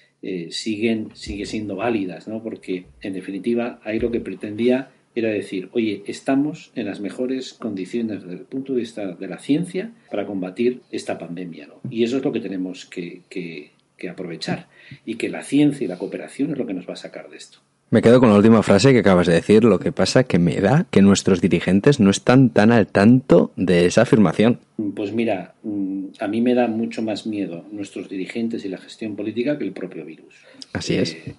siguen 0.50 1.10
sigue 1.14 1.46
siendo 1.46 1.76
válidas, 1.76 2.28
¿no? 2.28 2.44
Porque 2.44 2.86
en 3.02 3.14
definitiva 3.14 3.80
ahí 3.84 4.00
lo 4.00 4.12
que 4.12 4.20
pretendía 4.20 4.92
era 5.16 5.30
decir, 5.30 5.70
oye, 5.74 6.04
estamos 6.08 6.72
en 6.76 6.86
las 6.86 7.00
mejores 7.00 7.54
condiciones 7.54 8.24
desde 8.24 8.36
el 8.36 8.46
punto 8.46 8.74
de 8.74 8.82
vista 8.82 9.08
de 9.08 9.28
la 9.28 9.40
ciencia 9.40 9.92
para 10.10 10.26
combatir 10.26 10.82
esta 10.92 11.18
pandemia. 11.18 11.68
¿no? 11.68 11.82
Y 11.90 12.04
eso 12.04 12.18
es 12.18 12.24
lo 12.24 12.32
que 12.32 12.40
tenemos 12.40 12.86
que, 12.86 13.22
que 13.30 14.10
aprovechar 14.10 14.68
y 15.06 15.16
que 15.16 15.30
la 15.30 15.44
ciencia 15.44 15.86
y 15.86 15.88
la 15.88 15.98
cooperación 15.98 16.52
es 16.52 16.58
lo 16.58 16.66
que 16.66 16.74
nos 16.74 16.88
va 16.88 16.94
a 16.94 16.98
sacar 16.98 17.30
de 17.30 17.38
esto. 17.38 17.60
Me 17.92 18.04
quedo 18.04 18.20
con 18.20 18.30
la 18.30 18.36
última 18.36 18.62
frase 18.62 18.94
que 18.94 19.00
acabas 19.00 19.26
de 19.26 19.34
decir, 19.34 19.64
lo 19.64 19.80
que 19.80 19.92
pasa 19.92 20.24
que 20.24 20.38
me 20.38 20.62
da 20.62 20.86
que 20.92 21.02
nuestros 21.02 21.42
dirigentes 21.42 22.00
no 22.00 22.12
están 22.12 22.52
tan 22.52 22.72
al 22.72 22.86
tanto 22.86 23.52
de 23.56 23.88
esa 23.88 24.04
afirmación. 24.04 24.60
Pues 24.96 25.12
mira, 25.12 25.56
mm, 25.64 26.10
a 26.20 26.28
mí 26.28 26.40
me 26.40 26.54
da 26.54 26.68
mucho 26.68 27.02
más 27.02 27.26
miedo 27.26 27.66
nuestros 27.72 28.08
dirigentes 28.08 28.64
y 28.64 28.70
la 28.70 28.78
gestión 28.78 29.16
política 29.16 29.58
que 29.58 29.64
el 29.64 29.72
propio 29.72 30.06
virus. 30.06 30.36
Así 30.72 30.98
es. 30.98 31.14
Eh, 31.16 31.34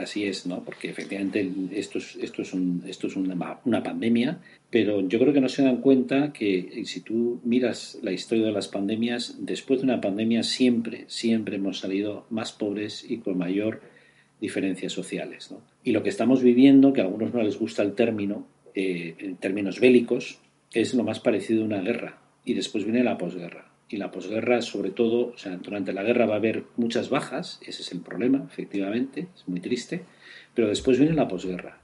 así 0.00 0.24
es, 0.24 0.46
¿no? 0.46 0.64
Porque 0.64 0.88
efectivamente 0.88 1.50
esto 1.72 1.98
es, 1.98 2.16
esto 2.16 2.40
es, 2.40 2.54
esto 2.86 3.08
es 3.08 3.16
una, 3.16 3.58
una, 3.66 3.82
pandemia, 3.82 4.38
pero 4.70 5.06
yo 5.06 5.18
creo 5.18 5.34
que 5.34 5.42
no 5.42 5.50
se 5.50 5.64
dan 5.64 5.82
cuenta 5.82 6.32
que 6.32 6.82
si 6.86 7.02
tú 7.02 7.42
miras 7.44 7.98
la 8.00 8.12
historia 8.12 8.46
de 8.46 8.52
las 8.52 8.68
pandemias, 8.68 9.36
después 9.38 9.80
de 9.80 9.84
una 9.84 10.00
pandemia 10.00 10.44
siempre, 10.44 11.04
siempre 11.08 11.56
hemos 11.56 11.80
salido 11.80 12.24
más 12.30 12.52
pobres 12.52 13.04
y 13.06 13.18
con 13.18 13.36
mayor 13.36 13.82
diferencias 14.40 14.92
sociales. 14.92 15.50
¿no? 15.50 15.73
Y 15.84 15.92
lo 15.92 16.02
que 16.02 16.08
estamos 16.08 16.42
viviendo, 16.42 16.92
que 16.94 17.02
a 17.02 17.04
algunos 17.04 17.34
no 17.34 17.42
les 17.42 17.58
gusta 17.58 17.82
el 17.82 17.92
término, 17.92 18.46
eh, 18.74 19.14
en 19.18 19.36
términos 19.36 19.78
bélicos, 19.78 20.40
es 20.72 20.94
lo 20.94 21.04
más 21.04 21.20
parecido 21.20 21.62
a 21.62 21.66
una 21.66 21.82
guerra. 21.82 22.18
Y 22.44 22.54
después 22.54 22.84
viene 22.84 23.04
la 23.04 23.18
posguerra. 23.18 23.70
Y 23.88 23.98
la 23.98 24.10
posguerra, 24.10 24.62
sobre 24.62 24.90
todo, 24.90 25.28
o 25.28 25.38
sea, 25.38 25.56
durante 25.58 25.92
la 25.92 26.02
guerra 26.02 26.24
va 26.26 26.34
a 26.34 26.38
haber 26.38 26.64
muchas 26.76 27.10
bajas, 27.10 27.60
ese 27.66 27.82
es 27.82 27.92
el 27.92 28.00
problema, 28.00 28.44
efectivamente, 28.50 29.28
es 29.36 29.46
muy 29.46 29.60
triste, 29.60 30.02
pero 30.54 30.68
después 30.68 30.98
viene 30.98 31.14
la 31.14 31.28
posguerra. 31.28 31.78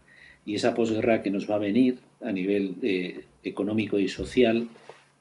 Y 0.47 0.55
esa 0.55 0.75
posguerra 0.75 1.23
que 1.23 1.31
nos 1.31 1.49
va 1.49 1.57
a 1.57 1.59
venir 1.59 1.99
a 2.23 2.33
nivel 2.33 2.77
eh, 2.83 3.25
económico 3.45 3.99
y 3.99 4.09
social, 4.09 4.69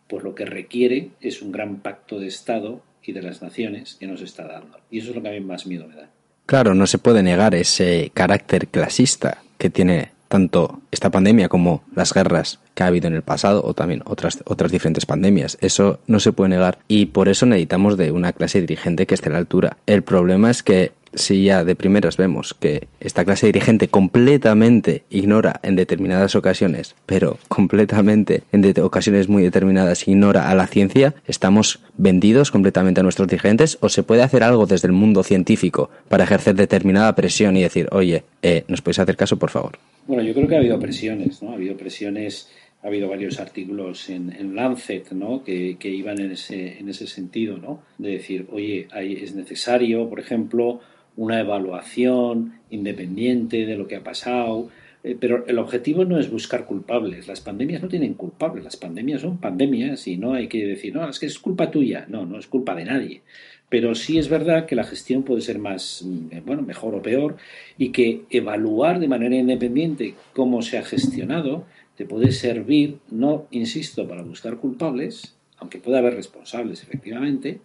pues 0.07 0.23
lo 0.23 0.33
que 0.33 0.45
requiere 0.45 1.09
es 1.19 1.41
un 1.41 1.51
gran 1.51 1.81
pacto 1.81 2.17
de 2.17 2.27
Estado 2.27 2.81
y 3.03 3.11
de 3.11 3.21
las 3.21 3.41
naciones 3.41 3.95
que 3.95 4.07
nos 4.07 4.21
está 4.21 4.47
dando. 4.47 4.79
Y 4.89 4.99
eso 4.99 5.09
es 5.09 5.15
lo 5.17 5.21
que 5.21 5.29
a 5.29 5.33
mí 5.33 5.41
más 5.41 5.67
miedo 5.67 5.87
me 5.87 5.95
da. 5.95 6.09
Claro, 6.49 6.73
no 6.73 6.87
se 6.87 6.97
puede 6.97 7.21
negar 7.21 7.53
ese 7.53 8.09
carácter 8.11 8.69
clasista 8.69 9.43
que 9.59 9.69
tiene 9.69 10.13
tanto 10.29 10.81
esta 10.89 11.11
pandemia 11.11 11.47
como 11.47 11.83
las 11.93 12.11
guerras 12.11 12.57
que 12.73 12.81
ha 12.81 12.87
habido 12.87 13.07
en 13.07 13.13
el 13.13 13.21
pasado 13.21 13.61
o 13.63 13.75
también 13.75 14.01
otras, 14.05 14.39
otras 14.45 14.71
diferentes 14.71 15.05
pandemias. 15.05 15.59
Eso 15.61 15.99
no 16.07 16.19
se 16.19 16.31
puede 16.31 16.49
negar 16.49 16.79
y 16.87 17.05
por 17.05 17.29
eso 17.29 17.45
necesitamos 17.45 17.97
de 17.97 18.11
una 18.11 18.33
clase 18.33 18.61
dirigente 18.61 19.05
que 19.05 19.13
esté 19.13 19.29
a 19.29 19.33
la 19.33 19.37
altura. 19.37 19.77
El 19.85 20.01
problema 20.01 20.49
es 20.49 20.63
que 20.63 20.91
si 21.13 21.43
ya 21.43 21.63
de 21.63 21.75
primeras 21.75 22.17
vemos 22.17 22.53
que 22.53 22.87
esta 22.99 23.25
clase 23.25 23.47
dirigente 23.47 23.87
completamente 23.87 25.03
ignora 25.09 25.59
en 25.63 25.75
determinadas 25.75 26.35
ocasiones, 26.35 26.95
pero 27.05 27.37
completamente 27.47 28.43
en 28.51 28.63
ocasiones 28.81 29.29
muy 29.29 29.43
determinadas 29.43 30.07
ignora 30.07 30.49
a 30.49 30.55
la 30.55 30.67
ciencia, 30.67 31.15
estamos 31.27 31.79
vendidos 31.97 32.51
completamente 32.51 32.99
a 32.99 33.03
nuestros 33.03 33.27
dirigentes 33.27 33.77
o 33.81 33.89
se 33.89 34.03
puede 34.03 34.23
hacer 34.23 34.43
algo 34.43 34.65
desde 34.65 34.87
el 34.87 34.93
mundo 34.93 35.23
científico 35.23 35.89
para 36.07 36.23
ejercer 36.23 36.55
determinada 36.55 37.15
presión 37.15 37.57
y 37.57 37.63
decir, 37.63 37.87
oye, 37.91 38.23
eh, 38.41 38.63
¿nos 38.67 38.81
podéis 38.81 38.99
hacer 38.99 39.17
caso, 39.17 39.37
por 39.37 39.49
favor? 39.49 39.77
Bueno, 40.07 40.23
yo 40.23 40.33
creo 40.33 40.47
que 40.47 40.55
ha 40.55 40.59
habido 40.59 40.79
presiones, 40.79 41.41
¿no? 41.41 41.51
Ha 41.51 41.55
habido 41.55 41.75
presiones 41.77 42.49
ha 42.81 42.87
habido 42.87 43.09
varios 43.09 43.39
artículos 43.39 44.09
en, 44.09 44.55
Lancet 44.55 45.11
¿no? 45.11 45.43
que, 45.43 45.77
que, 45.77 45.89
iban 45.89 46.19
en 46.21 46.31
ese, 46.31 46.79
en 46.79 46.87
ese 46.87 47.07
sentido, 47.07 47.57
¿no? 47.57 47.81
de 47.97 48.11
decir, 48.11 48.47
oye, 48.51 48.87
es 48.95 49.35
necesario, 49.35 50.07
por 50.07 50.19
ejemplo, 50.19 50.79
una 51.19 51.41
evaluación 51.41 52.53
independiente 52.69 53.65
de 53.65 53.75
lo 53.75 53.87
que 53.87 53.97
ha 53.97 54.03
pasado, 54.03 54.69
eh, 55.03 55.17
pero 55.19 55.45
el 55.47 55.59
objetivo 55.59 56.05
no 56.05 56.17
es 56.17 56.31
buscar 56.31 56.65
culpables. 56.65 57.27
Las 57.27 57.41
pandemias 57.41 57.81
no 57.81 57.89
tienen 57.89 58.13
culpables. 58.13 58.63
Las 58.63 58.77
pandemias 58.77 59.21
son 59.21 59.37
pandemias 59.37 60.07
y 60.07 60.15
no 60.15 60.33
hay 60.33 60.47
que 60.47 60.65
decir, 60.65 60.95
no, 60.95 61.07
es 61.09 61.19
que 61.19 61.25
es 61.25 61.37
culpa 61.37 61.69
tuya. 61.69 62.05
No, 62.07 62.25
no 62.25 62.39
es 62.39 62.47
culpa 62.47 62.73
de 62.73 62.85
nadie. 62.85 63.21
Pero 63.67 63.95
sí 63.95 64.17
es 64.17 64.29
verdad 64.29 64.65
que 64.65 64.77
la 64.77 64.85
gestión 64.85 65.23
puede 65.23 65.41
ser 65.41 65.59
más, 65.59 66.03
mm, 66.05 66.45
bueno, 66.45 66.61
mejor 66.61 66.95
o 66.95 67.01
peor 67.01 67.35
y 67.77 67.89
que 67.89 68.21
evaluar 68.29 69.01
de 69.01 69.09
manera 69.09 69.35
independiente 69.35 70.15
cómo 70.33 70.61
se 70.61 70.77
ha 70.77 70.83
gestionado 70.83 71.65
te 71.97 72.05
puede 72.05 72.31
servir, 72.31 72.99
no, 73.11 73.47
insisto, 73.51 74.07
para 74.07 74.21
buscar 74.21 74.55
culpables, 74.55 75.35
aunque 75.57 75.79
pueda 75.79 75.99
haber 75.99 76.13
responsables 76.15 76.81
efectivamente 76.81 77.59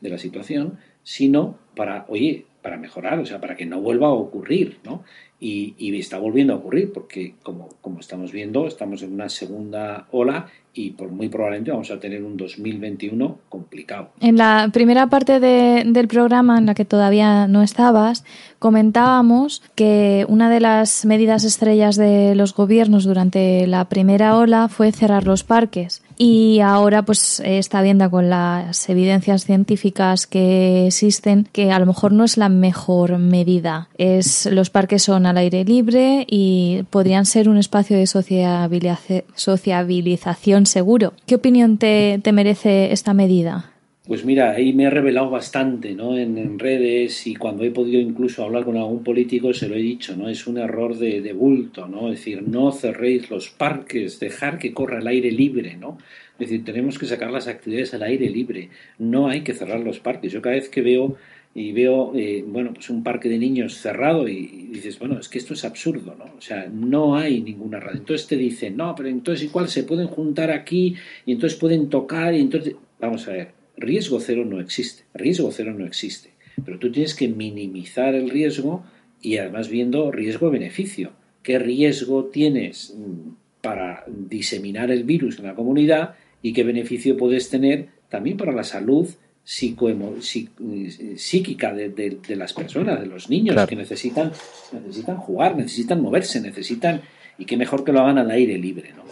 de 0.00 0.08
la 0.08 0.18
situación, 0.18 0.78
sino 1.04 1.56
para, 1.76 2.04
oye, 2.08 2.46
para 2.66 2.78
mejorar, 2.78 3.20
o 3.20 3.24
sea, 3.24 3.40
para 3.40 3.54
que 3.54 3.64
no 3.64 3.80
vuelva 3.80 4.08
a 4.08 4.10
ocurrir, 4.10 4.78
¿no? 4.82 5.04
Y, 5.38 5.96
está 6.00 6.18
volviendo 6.18 6.52
a 6.52 6.56
ocurrir, 6.56 6.92
porque 6.92 7.34
como, 7.44 7.68
estamos 8.00 8.32
viendo, 8.32 8.66
estamos 8.66 9.04
en 9.04 9.12
una 9.12 9.28
segunda 9.28 10.08
ola 10.10 10.48
y 10.74 10.90
por 10.90 11.12
muy 11.12 11.28
probablemente 11.28 11.70
vamos 11.70 11.92
a 11.92 12.00
tener 12.00 12.24
un 12.24 12.36
2021 12.36 13.38
complicado. 13.48 14.10
En 14.20 14.36
la 14.36 14.68
primera 14.72 15.06
parte 15.06 15.38
del 15.38 16.08
programa, 16.08 16.58
en 16.58 16.66
la 16.66 16.74
que 16.74 16.84
todavía 16.84 17.46
no 17.46 17.62
estabas, 17.62 18.24
comentábamos 18.58 19.62
que 19.76 20.26
una 20.28 20.50
de 20.50 20.58
las 20.58 21.04
medidas 21.04 21.44
estrellas 21.44 21.94
de 21.94 22.34
los 22.34 22.52
gobiernos 22.52 23.04
durante 23.04 23.68
la 23.68 23.88
primera 23.88 24.36
ola 24.36 24.66
fue 24.66 24.90
cerrar 24.90 25.24
los 25.24 25.44
parques. 25.44 26.02
Y 26.18 26.60
ahora 26.60 27.02
pues 27.02 27.40
está 27.44 27.82
viendo 27.82 28.10
con 28.10 28.30
las 28.30 28.88
evidencias 28.88 29.44
científicas 29.44 30.26
que 30.26 30.86
existen 30.86 31.46
que 31.52 31.72
a 31.72 31.78
lo 31.78 31.84
mejor 31.86 32.12
no 32.12 32.24
es 32.24 32.36
la 32.36 32.48
mejor 32.48 33.18
medida. 33.18 33.88
Es 33.98 34.46
los 34.46 34.70
parques 34.70 35.02
son 35.02 35.26
al 35.26 35.36
aire 35.36 35.64
libre 35.64 36.24
y 36.28 36.84
podrían 36.90 37.26
ser 37.26 37.48
un 37.48 37.58
espacio 37.58 37.98
de 37.98 38.06
sociabilización 38.06 40.66
seguro. 40.66 41.12
¿Qué 41.26 41.34
opinión 41.34 41.78
te, 41.78 42.20
te 42.22 42.30
merece 42.32 42.92
esta 42.92 43.12
medida? 43.12 43.72
Pues 44.06 44.24
mira, 44.24 44.52
ahí 44.52 44.72
me 44.72 44.84
he 44.84 44.90
revelado 44.90 45.30
bastante, 45.30 45.94
¿no? 45.94 46.16
En, 46.16 46.58
redes 46.60 47.26
y 47.26 47.34
cuando 47.34 47.64
he 47.64 47.72
podido 47.72 48.00
incluso 48.00 48.44
hablar 48.44 48.64
con 48.64 48.76
algún 48.76 49.02
político 49.02 49.52
se 49.52 49.68
lo 49.68 49.74
he 49.74 49.80
dicho, 49.80 50.16
¿no? 50.16 50.28
Es 50.28 50.46
un 50.46 50.58
error 50.58 50.96
de, 50.96 51.20
de, 51.20 51.32
bulto, 51.32 51.88
¿no? 51.88 52.12
Es 52.12 52.20
decir, 52.20 52.42
no 52.46 52.70
cerréis 52.70 53.30
los 53.30 53.50
parques, 53.50 54.20
dejar 54.20 54.58
que 54.58 54.72
corra 54.72 55.00
el 55.00 55.08
aire 55.08 55.32
libre, 55.32 55.76
¿no? 55.76 55.98
Es 56.38 56.50
decir, 56.50 56.64
tenemos 56.64 56.98
que 56.98 57.06
sacar 57.06 57.30
las 57.32 57.48
actividades 57.48 57.94
al 57.94 58.04
aire 58.04 58.30
libre, 58.30 58.68
no 58.98 59.28
hay 59.28 59.40
que 59.42 59.54
cerrar 59.54 59.80
los 59.80 59.98
parques. 59.98 60.32
Yo 60.32 60.40
cada 60.40 60.54
vez 60.54 60.68
que 60.68 60.82
veo 60.82 61.16
y 61.54 61.72
veo, 61.72 62.12
eh, 62.14 62.44
bueno, 62.46 62.74
pues 62.74 62.90
un 62.90 63.02
parque 63.02 63.30
de 63.30 63.38
niños 63.38 63.78
cerrado 63.78 64.28
y, 64.28 64.68
dices, 64.70 64.98
bueno, 64.98 65.18
es 65.18 65.28
que 65.28 65.38
esto 65.38 65.54
es 65.54 65.64
absurdo, 65.64 66.14
¿no? 66.16 66.26
O 66.36 66.40
sea, 66.40 66.68
no 66.70 67.16
hay 67.16 67.40
ninguna 67.40 67.80
razón. 67.80 68.00
Entonces 68.00 68.26
te 68.26 68.36
dicen, 68.36 68.76
no, 68.76 68.94
pero 68.94 69.08
entonces 69.08 69.46
igual 69.46 69.68
se 69.68 69.82
pueden 69.82 70.06
juntar 70.06 70.50
aquí 70.50 70.94
y 71.24 71.32
entonces 71.32 71.58
pueden 71.58 71.88
tocar 71.88 72.34
y 72.34 72.40
entonces, 72.40 72.76
vamos 73.00 73.26
a 73.26 73.32
ver, 73.32 73.55
riesgo 73.76 74.20
cero 74.20 74.44
no 74.44 74.60
existe, 74.60 75.04
riesgo 75.14 75.50
cero 75.52 75.74
no 75.76 75.86
existe, 75.86 76.30
pero 76.64 76.78
tú 76.78 76.90
tienes 76.90 77.14
que 77.14 77.28
minimizar 77.28 78.14
el 78.14 78.30
riesgo 78.30 78.84
y 79.20 79.38
además 79.38 79.68
viendo 79.68 80.10
riesgo-beneficio. 80.10 81.12
¿Qué 81.42 81.58
riesgo 81.58 82.26
tienes 82.26 82.94
mm, 82.96 83.30
para 83.60 84.04
diseminar 84.06 84.90
el 84.90 85.04
virus 85.04 85.38
en 85.38 85.46
la 85.46 85.54
comunidad 85.54 86.14
y 86.42 86.52
qué 86.52 86.64
beneficio 86.64 87.16
puedes 87.16 87.50
tener 87.50 87.88
también 88.08 88.36
para 88.36 88.52
la 88.52 88.64
salud 88.64 89.08
psíquica 89.46 91.72
de, 91.72 92.36
las 92.36 92.52
personas, 92.52 93.00
de 93.00 93.06
los 93.06 93.30
niños 93.30 93.64
que 93.68 93.76
necesitan, 93.76 94.32
necesitan 94.72 95.18
jugar, 95.18 95.56
necesitan 95.56 96.02
moverse, 96.02 96.40
necesitan, 96.40 97.02
y 97.38 97.44
qué 97.44 97.56
mejor 97.56 97.84
que 97.84 97.92
lo 97.92 98.00
hagan 98.00 98.18
al 98.18 98.30
aire 98.30 98.58
libre, 98.58 98.92
¿no? 98.96 99.04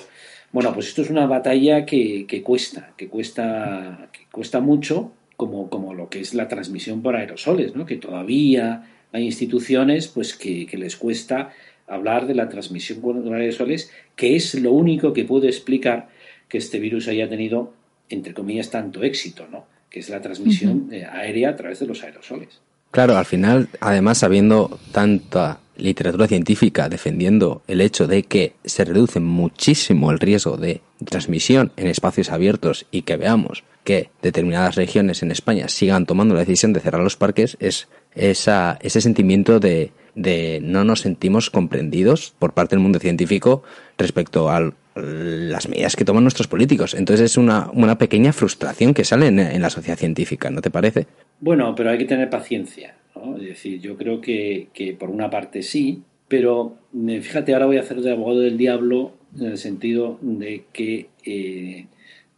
Bueno, 0.54 0.72
pues 0.72 0.86
esto 0.86 1.02
es 1.02 1.10
una 1.10 1.26
batalla 1.26 1.84
que, 1.84 2.42
cuesta, 2.44 2.92
que 2.96 3.08
cuesta, 3.08 4.08
que 4.12 4.26
cuesta 4.30 4.60
mucho, 4.60 5.10
como, 5.36 5.68
como 5.68 5.94
lo 5.94 6.08
que 6.08 6.20
es 6.20 6.32
la 6.32 6.46
transmisión 6.46 7.02
por 7.02 7.16
aerosoles, 7.16 7.74
¿no? 7.74 7.84
que 7.86 7.96
todavía 7.96 8.88
hay 9.10 9.24
instituciones 9.24 10.06
pues 10.06 10.34
que, 10.34 10.68
les 10.72 10.94
cuesta 10.94 11.52
hablar 11.88 12.28
de 12.28 12.36
la 12.36 12.48
transmisión 12.48 13.00
por 13.00 13.16
aerosoles, 13.34 13.90
que 14.14 14.36
es 14.36 14.54
lo 14.54 14.70
único 14.70 15.12
que 15.12 15.24
puede 15.24 15.48
explicar 15.48 16.08
que 16.48 16.58
este 16.58 16.78
virus 16.78 17.08
haya 17.08 17.28
tenido, 17.28 17.74
entre 18.08 18.32
comillas, 18.32 18.70
tanto 18.70 19.02
éxito, 19.02 19.48
¿no? 19.50 19.66
que 19.90 19.98
es 19.98 20.08
la 20.08 20.20
transmisión 20.20 20.88
eh, 20.92 21.04
aérea 21.04 21.48
a 21.48 21.56
través 21.56 21.80
de 21.80 21.86
los 21.86 22.04
aerosoles. 22.04 22.60
Claro, 22.94 23.18
al 23.18 23.24
final, 23.24 23.70
además, 23.80 24.22
habiendo 24.22 24.78
tanta 24.92 25.58
literatura 25.76 26.28
científica 26.28 26.88
defendiendo 26.88 27.62
el 27.66 27.80
hecho 27.80 28.06
de 28.06 28.22
que 28.22 28.54
se 28.64 28.84
reduce 28.84 29.18
muchísimo 29.18 30.12
el 30.12 30.20
riesgo 30.20 30.56
de 30.56 30.80
transmisión 31.04 31.72
en 31.76 31.88
espacios 31.88 32.30
abiertos 32.30 32.86
y 32.92 33.02
que 33.02 33.16
veamos 33.16 33.64
que 33.82 34.10
determinadas 34.22 34.76
regiones 34.76 35.24
en 35.24 35.32
España 35.32 35.66
sigan 35.66 36.06
tomando 36.06 36.34
la 36.34 36.40
decisión 36.44 36.72
de 36.72 36.78
cerrar 36.78 37.02
los 37.02 37.16
parques, 37.16 37.56
es 37.58 37.88
esa, 38.14 38.78
ese 38.80 39.00
sentimiento 39.00 39.58
de, 39.58 39.90
de 40.14 40.60
no 40.62 40.84
nos 40.84 41.00
sentimos 41.00 41.50
comprendidos 41.50 42.32
por 42.38 42.52
parte 42.52 42.76
del 42.76 42.82
mundo 42.84 43.00
científico 43.00 43.64
respecto 43.98 44.50
a 44.50 44.72
las 44.94 45.68
medidas 45.68 45.96
que 45.96 46.04
toman 46.04 46.24
nuestros 46.24 46.48
políticos. 46.48 46.94
Entonces 46.94 47.32
es 47.32 47.36
una, 47.36 47.70
una 47.72 47.98
pequeña 47.98 48.32
frustración 48.32 48.94
que 48.94 49.04
sale 49.04 49.26
en, 49.26 49.38
en 49.38 49.62
la 49.62 49.70
sociedad 49.70 49.98
científica, 49.98 50.50
¿no 50.50 50.60
te 50.60 50.70
parece? 50.70 51.06
Bueno, 51.40 51.74
pero 51.74 51.90
hay 51.90 51.98
que 51.98 52.04
tener 52.04 52.30
paciencia 52.30 52.94
es 53.36 53.42
decir, 53.42 53.80
yo 53.80 53.96
creo 53.96 54.20
que, 54.20 54.96
por 54.98 55.10
una 55.10 55.30
parte 55.30 55.62
sí, 55.62 56.02
pero 56.28 56.76
eh, 57.08 57.20
fíjate, 57.20 57.52
ahora 57.54 57.66
voy 57.66 57.76
a 57.76 57.80
hacer 57.80 58.00
de 58.00 58.12
abogado 58.12 58.40
del 58.40 58.58
diablo 58.58 59.12
en 59.38 59.46
el 59.46 59.58
sentido 59.58 60.18
de 60.20 60.64
que, 60.72 61.08
eh, 61.24 61.86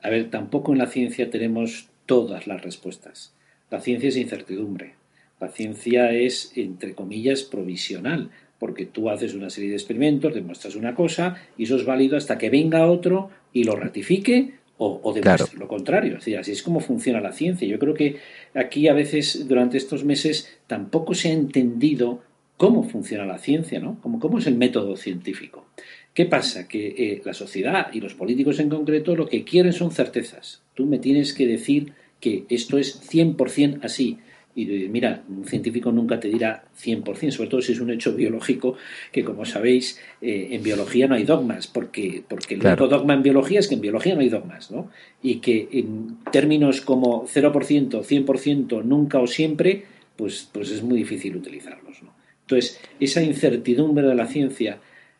a 0.02 0.10
ver, 0.10 0.30
tampoco 0.30 0.72
en 0.72 0.78
la 0.78 0.86
ciencia 0.86 1.30
tenemos 1.30 1.88
todas 2.06 2.46
las 2.46 2.62
respuestas. 2.62 3.34
La 3.70 3.80
ciencia 3.80 4.08
es 4.08 4.16
incertidumbre. 4.16 4.94
La 5.40 5.48
ciencia 5.48 6.12
es, 6.12 6.52
entre 6.56 6.94
comillas, 6.94 7.42
provisional, 7.42 8.30
porque 8.58 8.86
tú 8.86 9.10
haces 9.10 9.34
una 9.34 9.50
serie 9.50 9.70
de 9.70 9.76
experimentos, 9.76 10.34
demuestras 10.34 10.76
una 10.76 10.94
cosa 10.94 11.36
y 11.58 11.64
eso 11.64 11.76
es 11.76 11.84
válido 11.84 12.16
hasta 12.16 12.38
que 12.38 12.50
venga 12.50 12.86
otro 12.86 13.30
y 13.52 13.64
lo 13.64 13.76
ratifique 13.76 14.54
o, 14.78 15.00
o 15.02 15.14
lo 15.58 15.68
contrario. 15.68 16.18
Es 16.18 16.38
así 16.38 16.52
es 16.52 16.62
como 16.62 16.80
funciona 16.80 17.20
la 17.20 17.32
ciencia. 17.32 17.66
Yo 17.66 17.78
creo 17.78 17.94
que 17.94 18.16
aquí 18.54 18.88
a 18.88 18.94
veces 18.94 19.46
durante 19.48 19.76
estos 19.76 20.04
meses 20.04 20.58
tampoco 20.66 21.14
se 21.14 21.28
ha 21.28 21.32
entendido 21.32 22.22
cómo 22.56 22.82
funciona 22.82 23.24
la 23.24 23.38
ciencia, 23.38 23.80
¿no? 23.80 23.98
Cómo, 24.00 24.18
cómo 24.18 24.38
es 24.38 24.46
el 24.46 24.54
método 24.54 24.96
científico. 24.96 25.66
¿Qué 26.14 26.24
pasa? 26.24 26.66
Que 26.66 26.88
eh, 26.88 27.22
la 27.24 27.34
sociedad 27.34 27.88
y 27.92 28.00
los 28.00 28.14
políticos 28.14 28.58
en 28.58 28.70
concreto 28.70 29.14
lo 29.14 29.28
que 29.28 29.44
quieren 29.44 29.72
son 29.72 29.90
certezas. 29.90 30.62
Tú 30.74 30.86
me 30.86 30.98
tienes 30.98 31.34
que 31.34 31.46
decir 31.46 31.92
que 32.20 32.44
esto 32.48 32.78
es 32.78 33.02
100% 33.12 33.80
así. 33.82 34.18
Y 34.56 34.64
mira, 34.88 35.22
un 35.28 35.44
científico 35.44 35.92
nunca 35.92 36.18
te 36.18 36.28
dirá 36.28 36.64
100%, 36.82 37.30
sobre 37.30 37.50
todo 37.50 37.60
si 37.60 37.72
es 37.72 37.80
un 37.80 37.90
hecho 37.90 38.14
biológico, 38.14 38.76
que 39.12 39.22
como 39.22 39.44
sabéis, 39.44 40.00
eh, 40.22 40.48
en 40.52 40.62
biología 40.62 41.06
no 41.06 41.14
hay 41.14 41.24
dogmas, 41.24 41.66
porque, 41.66 42.24
porque 42.26 42.54
el 42.54 42.66
único 42.66 42.88
dogma 42.88 43.12
en 43.12 43.22
biología 43.22 43.60
es 43.60 43.68
que 43.68 43.74
en 43.74 43.82
biología 43.82 44.14
no 44.14 44.22
hay 44.22 44.30
dogmas, 44.30 44.70
¿no? 44.70 44.90
Y 45.22 45.36
que 45.36 45.68
en 45.72 46.16
términos 46.32 46.80
como 46.80 47.26
0%, 47.26 48.02
100%, 48.02 48.82
nunca 48.82 49.20
o 49.20 49.26
siempre, 49.26 49.84
pues, 50.16 50.48
pues 50.50 50.70
es 50.70 50.82
muy 50.82 50.96
difícil 50.96 51.36
utilizarlos, 51.36 52.02
¿no? 52.02 52.14
Entonces, 52.40 52.80
esa 52.98 53.22
incertidumbre 53.22 54.06
de 54.06 54.14
la 54.14 54.26
ciencia 54.26 54.78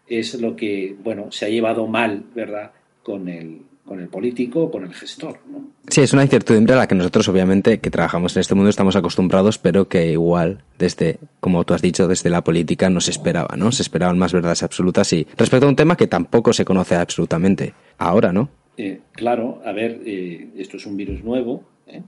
es 0.09 0.41
lo 0.41 0.57
que, 0.57 0.97
bueno, 1.05 1.30
se 1.30 1.45
ha 1.45 1.49
llevado 1.51 1.87
mal, 1.87 2.24
¿verdad?, 2.34 2.70
con 3.03 3.28
el, 3.28 3.61
con 3.87 4.01
el 4.01 4.09
político 4.09 4.64
o 4.64 4.70
con 4.70 4.84
el 4.84 4.93
gestor. 4.93 5.39
¿no? 5.51 5.70
Sí, 5.89 6.03
es 6.03 6.12
una 6.12 6.24
incertidumbre 6.24 6.74
a 6.74 6.76
la 6.76 6.89
que 6.89 6.95
nosotros 6.95 7.28
obviamente 7.28 7.78
que 7.78 7.91
trabajamos 7.91 8.37
en 8.37 8.41
este 8.41 8.55
mundo 8.55 8.68
estamos 8.68 8.97
acostumbrados, 8.97 9.59
pero 9.59 9.89
que 9.89 10.11
igual 10.11 10.64
desde, 10.78 11.18
como 11.41 11.64
tú 11.64 11.72
has 11.72 11.82
dicho, 11.82 12.09
desde 12.09 12.28
la 12.28 12.43
política 12.43 12.91
no 12.91 13.01
se 13.01 13.12
esperaba, 13.12 13.57
¿no? 13.57 13.70
Se 13.72 13.82
esperaban 13.82 14.18
más 14.18 14.32
verdades 14.32 14.64
absolutas 14.64 15.12
y 15.12 15.26
respecto 15.37 15.66
a 15.66 15.68
un 15.68 15.76
tema 15.76 15.97
que 15.97 16.09
tampoco 16.09 16.53
se 16.53 16.64
conoce 16.64 16.97
absolutamente 16.97 17.72
ahora, 17.99 18.32
¿no? 18.32 18.51
Eh, 18.76 19.01
claro, 19.12 19.62
a 19.64 19.72
ver, 19.72 20.03
eh, 20.05 20.51
esto 20.57 20.76
es 20.76 20.84
un 20.84 20.97
virus 20.97 21.22
nuevo, 21.24 21.64
¿eh? 21.87 22.03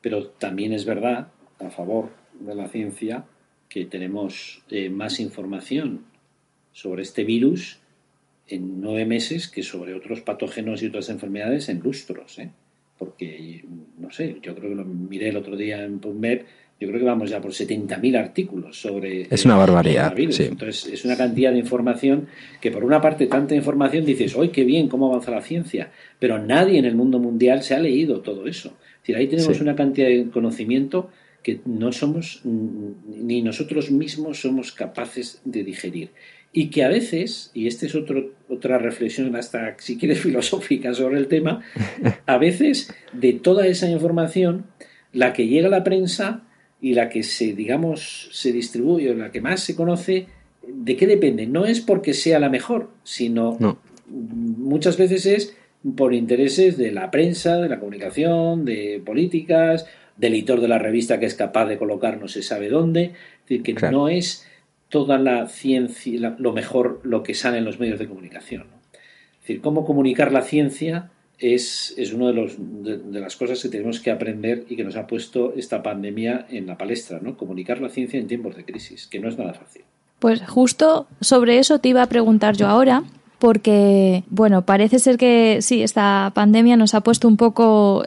pero 0.00 0.28
también 0.28 0.72
es 0.72 0.84
verdad, 0.84 1.28
a 1.60 1.70
favor 1.70 2.08
de 2.40 2.54
la 2.54 2.68
ciencia, 2.68 3.24
que 3.68 3.84
tenemos 3.84 4.62
más 4.90 5.20
información 5.20 6.06
sobre 6.72 7.02
este 7.02 7.22
virus 7.22 7.79
en 8.50 8.80
nueve 8.80 9.06
meses 9.06 9.48
que 9.48 9.62
sobre 9.62 9.94
otros 9.94 10.20
patógenos 10.20 10.82
y 10.82 10.86
otras 10.86 11.08
enfermedades 11.08 11.68
en 11.68 11.80
lustros. 11.80 12.38
¿eh? 12.38 12.50
Porque, 12.98 13.64
no 13.98 14.10
sé, 14.10 14.36
yo 14.42 14.54
creo 14.54 14.70
que 14.70 14.76
lo 14.76 14.84
miré 14.84 15.28
el 15.28 15.36
otro 15.36 15.56
día 15.56 15.82
en 15.84 16.00
PubMed, 16.00 16.42
yo 16.80 16.88
creo 16.88 17.00
que 17.00 17.06
vamos 17.06 17.28
ya 17.28 17.42
por 17.42 17.52
70.000 17.52 18.18
artículos 18.18 18.80
sobre... 18.80 19.26
Es 19.30 19.44
una 19.44 19.56
barbaridad. 19.56 20.14
Sí. 20.30 20.44
Entonces, 20.44 20.86
es 20.86 21.04
una 21.04 21.14
cantidad 21.14 21.52
de 21.52 21.58
información 21.58 22.26
que, 22.58 22.70
por 22.70 22.84
una 22.84 23.02
parte, 23.02 23.26
tanta 23.26 23.54
información 23.54 24.06
dices, 24.06 24.34
¡ay, 24.40 24.48
qué 24.48 24.64
bien, 24.64 24.88
cómo 24.88 25.08
avanza 25.08 25.30
la 25.30 25.42
ciencia! 25.42 25.90
Pero 26.18 26.38
nadie 26.38 26.78
en 26.78 26.86
el 26.86 26.94
mundo 26.94 27.18
mundial 27.18 27.62
se 27.62 27.74
ha 27.74 27.78
leído 27.78 28.22
todo 28.22 28.46
eso. 28.46 28.68
Es 28.94 29.00
decir, 29.02 29.16
ahí 29.16 29.26
tenemos 29.26 29.60
una 29.60 29.76
cantidad 29.76 30.08
de 30.08 30.30
conocimiento 30.30 31.10
que 31.42 31.60
no 31.66 31.92
somos, 31.92 32.40
ni 32.44 33.42
nosotros 33.42 33.90
mismos 33.90 34.40
somos 34.40 34.72
capaces 34.72 35.40
de 35.44 35.64
digerir. 35.64 36.10
Y 36.52 36.70
que 36.70 36.82
a 36.82 36.88
veces, 36.88 37.50
y 37.54 37.68
esta 37.68 37.86
es 37.86 37.94
otro, 37.94 38.32
otra 38.48 38.78
reflexión 38.78 39.34
hasta, 39.36 39.76
si 39.78 39.96
quieres, 39.96 40.20
filosófica 40.22 40.94
sobre 40.94 41.18
el 41.18 41.28
tema, 41.28 41.62
a 42.26 42.38
veces 42.38 42.92
de 43.12 43.32
toda 43.34 43.66
esa 43.66 43.88
información, 43.88 44.66
la 45.12 45.32
que 45.32 45.46
llega 45.46 45.68
a 45.68 45.70
la 45.70 45.84
prensa 45.84 46.44
y 46.80 46.94
la 46.94 47.08
que 47.08 47.22
se, 47.22 47.52
digamos, 47.52 48.30
se 48.32 48.52
distribuye, 48.52 49.10
o 49.10 49.14
la 49.14 49.30
que 49.30 49.40
más 49.40 49.60
se 49.60 49.76
conoce, 49.76 50.26
¿de 50.66 50.96
qué 50.96 51.06
depende? 51.06 51.46
No 51.46 51.66
es 51.66 51.80
porque 51.80 52.14
sea 52.14 52.38
la 52.38 52.48
mejor, 52.48 52.90
sino 53.04 53.56
muchas 54.06 54.96
veces 54.96 55.26
es 55.26 55.56
por 55.96 56.14
intereses 56.14 56.76
de 56.76 56.92
la 56.92 57.10
prensa, 57.10 57.56
de 57.56 57.68
la 57.68 57.78
comunicación, 57.78 58.64
de 58.64 59.02
políticas, 59.04 59.86
del 60.16 60.34
editor 60.34 60.60
de 60.60 60.68
la 60.68 60.78
revista 60.78 61.18
que 61.18 61.26
es 61.26 61.34
capaz 61.34 61.66
de 61.66 61.78
colocar 61.78 62.18
no 62.18 62.28
se 62.28 62.42
sabe 62.42 62.68
dónde. 62.68 63.04
Es 63.04 63.48
decir, 63.48 63.62
que 63.62 63.90
no 63.90 64.08
es 64.08 64.46
toda 64.90 65.18
la 65.18 65.48
ciencia, 65.48 66.36
lo 66.38 66.52
mejor 66.52 67.00
lo 67.04 67.22
que 67.22 67.34
sale 67.34 67.58
en 67.58 67.64
los 67.64 67.80
medios 67.80 67.98
de 67.98 68.08
comunicación. 68.08 68.66
Es 69.34 69.40
decir, 69.40 69.60
cómo 69.62 69.86
comunicar 69.86 70.32
la 70.32 70.42
ciencia 70.42 71.10
es, 71.38 71.94
es 71.96 72.12
una 72.12 72.32
de, 72.32 72.98
de, 72.98 73.20
las 73.20 73.36
cosas 73.36 73.62
que 73.62 73.70
tenemos 73.70 74.00
que 74.00 74.10
aprender 74.10 74.66
y 74.68 74.76
que 74.76 74.84
nos 74.84 74.96
ha 74.96 75.06
puesto 75.06 75.54
esta 75.56 75.82
pandemia 75.82 76.46
en 76.50 76.66
la 76.66 76.76
palestra, 76.76 77.18
¿no? 77.22 77.36
Comunicar 77.36 77.80
la 77.80 77.88
ciencia 77.88 78.20
en 78.20 78.26
tiempos 78.26 78.56
de 78.56 78.64
crisis, 78.64 79.06
que 79.06 79.20
no 79.20 79.28
es 79.28 79.38
nada 79.38 79.54
fácil. 79.54 79.82
Pues 80.18 80.42
justo 80.46 81.06
sobre 81.22 81.58
eso 81.58 81.78
te 81.78 81.88
iba 81.88 82.02
a 82.02 82.08
preguntar 82.08 82.56
yo 82.56 82.66
ahora, 82.66 83.04
porque, 83.38 84.22
bueno, 84.28 84.66
parece 84.66 84.98
ser 84.98 85.16
que 85.16 85.58
sí, 85.62 85.82
esta 85.82 86.30
pandemia 86.34 86.76
nos 86.76 86.94
ha 86.94 87.00
puesto 87.00 87.26
un 87.26 87.38
poco 87.38 88.04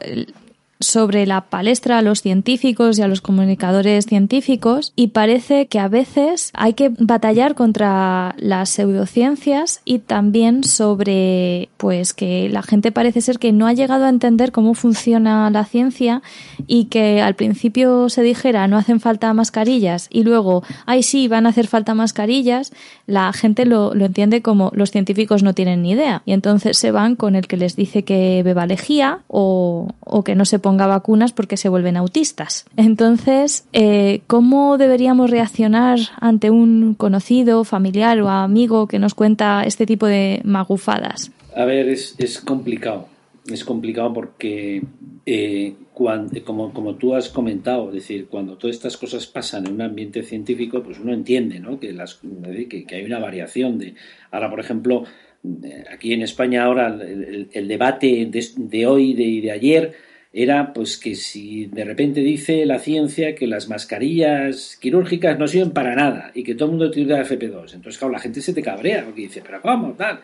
sobre 0.80 1.26
la 1.26 1.42
palestra 1.42 1.98
a 1.98 2.02
los 2.02 2.20
científicos 2.20 2.98
y 2.98 3.02
a 3.02 3.08
los 3.08 3.20
comunicadores 3.20 4.06
científicos 4.06 4.92
y 4.96 5.08
parece 5.08 5.66
que 5.66 5.78
a 5.78 5.88
veces 5.88 6.50
hay 6.54 6.74
que 6.74 6.90
batallar 6.98 7.54
contra 7.54 8.34
las 8.38 8.70
pseudociencias 8.70 9.80
y 9.84 10.00
también 10.00 10.64
sobre 10.64 11.68
pues 11.76 12.12
que 12.12 12.48
la 12.48 12.62
gente 12.62 12.92
parece 12.92 13.20
ser 13.20 13.38
que 13.38 13.52
no 13.52 13.66
ha 13.66 13.72
llegado 13.72 14.04
a 14.04 14.08
entender 14.08 14.52
cómo 14.52 14.74
funciona 14.74 15.48
la 15.50 15.64
ciencia 15.64 16.22
y 16.66 16.86
que 16.86 17.22
al 17.22 17.34
principio 17.34 18.08
se 18.08 18.22
dijera 18.22 18.66
no 18.66 18.76
hacen 18.76 19.00
falta 19.00 19.32
mascarillas 19.32 20.08
y 20.10 20.24
luego 20.24 20.64
ay 20.86 21.02
sí 21.02 21.28
van 21.28 21.46
a 21.46 21.50
hacer 21.50 21.68
falta 21.68 21.94
mascarillas 21.94 22.72
la 23.06 23.32
gente 23.32 23.64
lo, 23.64 23.94
lo 23.94 24.06
entiende 24.06 24.42
como 24.42 24.70
los 24.74 24.90
científicos 24.90 25.42
no 25.42 25.54
tienen 25.54 25.82
ni 25.82 25.92
idea 25.92 26.22
y 26.26 26.32
entonces 26.32 26.76
se 26.78 26.90
van 26.90 27.14
con 27.14 27.36
el 27.36 27.46
que 27.46 27.56
les 27.56 27.76
dice 27.76 28.02
que 28.02 28.42
beba 28.42 28.66
lejía 28.66 29.20
o, 29.28 29.88
o 30.00 30.24
que 30.24 30.34
no 30.34 30.44
se 30.44 30.58
ponga 30.64 30.86
vacunas 30.86 31.34
porque 31.34 31.58
se 31.58 31.68
vuelven 31.68 31.98
autistas. 31.98 32.64
Entonces, 32.78 33.68
eh, 33.74 34.22
¿cómo 34.26 34.78
deberíamos 34.78 35.30
reaccionar 35.30 35.98
ante 36.18 36.48
un 36.48 36.94
conocido, 36.94 37.64
familiar 37.64 38.18
o 38.22 38.30
amigo 38.30 38.88
que 38.88 38.98
nos 38.98 39.12
cuenta 39.12 39.64
este 39.64 39.84
tipo 39.84 40.06
de 40.06 40.40
magufadas? 40.42 41.30
A 41.54 41.66
ver, 41.66 41.90
es, 41.90 42.40
complicado. 42.42 43.08
Es 43.46 43.62
complicado 43.62 44.14
porque, 44.14 44.82
eh, 45.26 45.74
como, 45.92 46.94
tú 46.94 47.14
has 47.14 47.28
comentado, 47.28 47.88
es 47.88 47.96
decir, 47.96 48.28
cuando 48.28 48.56
todas 48.56 48.76
estas 48.76 48.96
cosas 48.96 49.26
pasan 49.26 49.66
en 49.66 49.74
un 49.74 49.82
ambiente 49.82 50.22
científico, 50.22 50.82
pues 50.82 50.98
uno 50.98 51.12
entiende 51.12 51.60
¿no? 51.60 51.78
que, 51.78 51.92
las, 51.92 52.22
que, 52.70 52.86
hay 52.90 53.04
una 53.04 53.18
variación 53.18 53.76
de... 53.78 53.96
Ahora, 54.30 54.48
por 54.48 54.60
ejemplo, 54.60 55.04
aquí 55.92 56.14
en 56.14 56.22
España 56.22 56.64
ahora 56.64 56.86
el, 56.86 57.68
debate 57.68 58.30
de, 58.56 58.86
hoy 58.86 59.10
y 59.10 59.42
de, 59.42 59.50
ayer 59.50 59.92
era 60.36 60.72
pues 60.72 60.98
que 60.98 61.14
si 61.14 61.66
de 61.66 61.84
repente 61.84 62.20
dice 62.20 62.66
la 62.66 62.80
ciencia 62.80 63.36
que 63.36 63.46
las 63.46 63.68
mascarillas 63.68 64.76
quirúrgicas 64.80 65.38
no 65.38 65.46
sirven 65.46 65.70
para 65.70 65.94
nada 65.94 66.32
y 66.34 66.42
que 66.42 66.56
todo 66.56 66.66
el 66.66 66.72
mundo 66.72 66.90
tiene 66.90 67.14
FP2, 67.14 67.74
entonces 67.74 67.98
claro, 67.98 68.12
la 68.12 68.18
gente 68.18 68.40
se 68.40 68.52
te 68.52 68.60
cabrea 68.60 69.04
porque 69.04 69.22
dice, 69.22 69.42
pero 69.46 69.62
¿cómo? 69.62 69.92
Tal. 69.92 70.20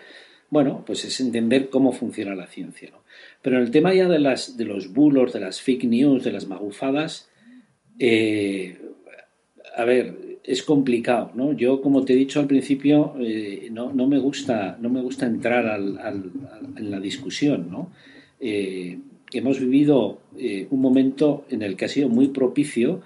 Bueno, 0.50 0.82
pues 0.84 1.04
es 1.04 1.20
entender 1.20 1.70
cómo 1.70 1.92
funciona 1.92 2.34
la 2.34 2.48
ciencia. 2.48 2.90
¿no? 2.90 3.04
Pero 3.40 3.58
en 3.58 3.62
el 3.62 3.70
tema 3.70 3.94
ya 3.94 4.08
de, 4.08 4.18
las, 4.18 4.56
de 4.56 4.64
los 4.64 4.92
bulos, 4.92 5.32
de 5.32 5.38
las 5.38 5.62
fake 5.62 5.84
news, 5.84 6.24
de 6.24 6.32
las 6.32 6.48
magufadas, 6.48 7.30
eh, 8.00 8.78
a 9.76 9.84
ver, 9.84 10.38
es 10.42 10.64
complicado, 10.64 11.30
¿no? 11.34 11.52
Yo, 11.52 11.80
como 11.80 12.04
te 12.04 12.14
he 12.14 12.16
dicho 12.16 12.40
al 12.40 12.48
principio, 12.48 13.14
eh, 13.20 13.68
no, 13.70 13.92
no, 13.92 14.08
me 14.08 14.18
gusta, 14.18 14.76
no 14.80 14.88
me 14.88 15.00
gusta 15.02 15.26
entrar 15.26 15.66
al, 15.66 16.32
en 16.76 16.90
la 16.90 16.98
discusión, 16.98 17.70
¿no? 17.70 17.92
Eh, 18.40 18.98
hemos 19.38 19.60
vivido 19.60 20.18
eh, 20.38 20.66
un 20.70 20.80
momento 20.80 21.44
en 21.50 21.62
el 21.62 21.76
que 21.76 21.84
ha 21.84 21.88
sido 21.88 22.08
muy 22.08 22.28
propicio, 22.28 23.02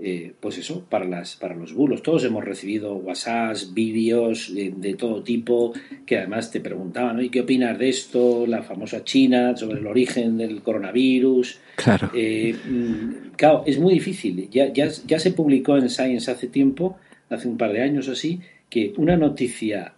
eh, 0.00 0.32
pues 0.38 0.58
eso, 0.58 0.84
para, 0.88 1.04
las, 1.04 1.36
para 1.36 1.56
los 1.56 1.74
bulos. 1.74 2.02
Todos 2.02 2.24
hemos 2.24 2.44
recibido 2.44 2.94
WhatsApps, 2.94 3.74
vídeos 3.74 4.54
de, 4.54 4.94
todo 4.94 5.22
tipo, 5.22 5.72
que 6.06 6.18
además 6.18 6.50
te 6.52 6.60
preguntaban, 6.60 7.20
¿y 7.20 7.30
qué 7.30 7.40
opinas 7.40 7.78
de 7.78 7.88
esto? 7.88 8.46
La 8.46 8.62
famosa 8.62 9.02
China, 9.02 9.56
sobre 9.56 9.80
el 9.80 9.86
origen 9.86 10.38
del 10.38 10.62
coronavirus. 10.62 11.58
Claro. 11.76 12.10
Eh, 12.14 12.54
mm, 12.54 13.34
claro, 13.36 13.64
es 13.66 13.78
muy 13.78 13.94
difícil. 13.94 14.48
Ya, 14.50 14.72
ya, 14.72 14.88
ya 15.06 15.18
se 15.18 15.32
publicó 15.32 15.76
en 15.76 15.90
Science 15.90 16.30
hace 16.30 16.46
tiempo, 16.46 16.96
hace 17.28 17.48
un 17.48 17.56
par 17.56 17.72
de 17.72 17.82
años 17.82 18.08
o 18.08 18.12
así, 18.12 18.40
que 18.70 18.94
una 18.96 19.16
noticia 19.16 19.94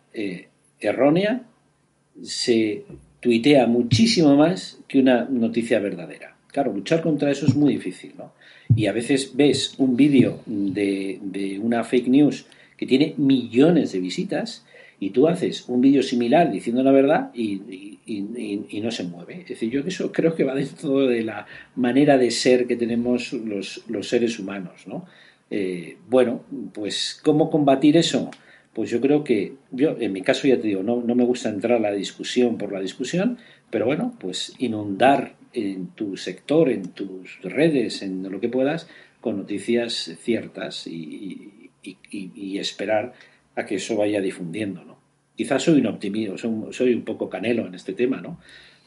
errónea 0.81 1.43
se 2.23 2.85
tuitea 3.21 3.67
muchísimo 3.67 4.37
más 4.37 4.79
que 4.89 4.99
una 4.99 5.25
noticia 5.25 5.79
verdadera. 5.79 6.37
Claro, 6.49 6.73
luchar 6.73 7.03
contra 7.03 7.31
eso 7.31 7.47
es 7.47 7.55
muy 7.55 7.75
difícil, 7.75 8.13
¿no? 8.19 8.33
Y 8.75 8.87
a 8.87 8.93
veces 8.93 9.33
ves 9.35 9.75
un 9.79 9.97
vídeo 9.97 10.41
de, 10.47 11.19
de 11.23 11.59
una 11.59 11.85
fake 11.85 12.09
news 12.09 12.47
que 12.77 12.87
tiene 12.87 13.15
millones 13.17 13.93
de 13.93 14.01
visitas 14.01 14.65
y 15.01 15.11
tú 15.11 15.27
haces 15.27 15.69
un 15.69 15.81
vídeo 15.81 16.03
similar 16.03 16.53
diciendo 16.53 16.83
la 16.83 16.93
verdad 16.93 17.31
y, 17.35 17.61
no 18.83 18.91
se 18.91 19.05
mueve. 19.05 19.41
Es 19.43 19.49
decir, 19.49 19.71
yo 19.71 19.81
eso 19.81 20.11
creo 20.13 20.35
que 20.35 20.45
va 20.45 20.55
dentro 20.55 21.01
de 21.07 21.23
la 21.23 21.47
manera 21.77 22.19
de 22.19 22.31
ser 22.31 22.67
que 22.67 22.77
tenemos 22.77 23.33
los, 23.33 23.83
los 23.89 24.09
seres 24.09 24.39
humanos, 24.39 24.87
¿no? 24.87 25.07
Eh, 25.51 25.97
bueno, 26.09 26.43
pues 26.73 27.21
¿cómo 27.23 27.51
combatir 27.51 27.97
eso? 27.97 28.31
Pues 28.73 28.91
yo 28.91 29.01
creo 29.01 29.25
que, 29.25 29.55
yo 29.71 29.97
en 29.99 30.13
mi 30.13 30.23
caso 30.23 30.47
ya 30.47 30.57
te 30.57 30.69
digo, 30.69 30.83
no, 30.83 31.03
no 31.03 31.15
me 31.15 31.25
gusta 31.25 31.49
entrar 31.49 31.79
a 31.79 31.81
la 31.81 31.93
discusión 31.93 32.57
por 32.57 32.73
la 32.73 32.81
discusión, 32.81 33.39
pero 33.71 33.85
bueno, 33.85 34.15
pues 34.21 34.55
inundar 34.59 35.35
en 35.53 35.89
tu 35.89 36.17
sector, 36.17 36.71
en 36.71 36.91
tus 36.91 37.41
redes, 37.43 38.03
en 38.03 38.23
lo 38.31 38.41
que 38.41 38.49
puedas, 38.49 38.89
con 39.21 39.37
noticias 39.37 40.17
ciertas 40.23 40.87
y, 40.87 41.71
y, 41.83 41.97
y, 42.11 42.31
y 42.35 42.59
esperar 42.59 43.13
a 43.57 43.67
que 43.67 43.77
eso 43.77 43.97
vaya 43.97 44.21
difundiendo, 44.21 44.85
¿no? 44.85 44.99
Quizás 45.37 45.63
soy 45.63 45.81
un 45.81 45.87
optimista, 45.87 46.37
soy, 46.37 46.53
soy 46.73 46.95
un 46.95 47.03
poco 47.03 47.29
canelo 47.29 47.67
en 47.67 47.75
este 47.75 47.93
tema, 47.93 48.21
¿no? 48.21 48.39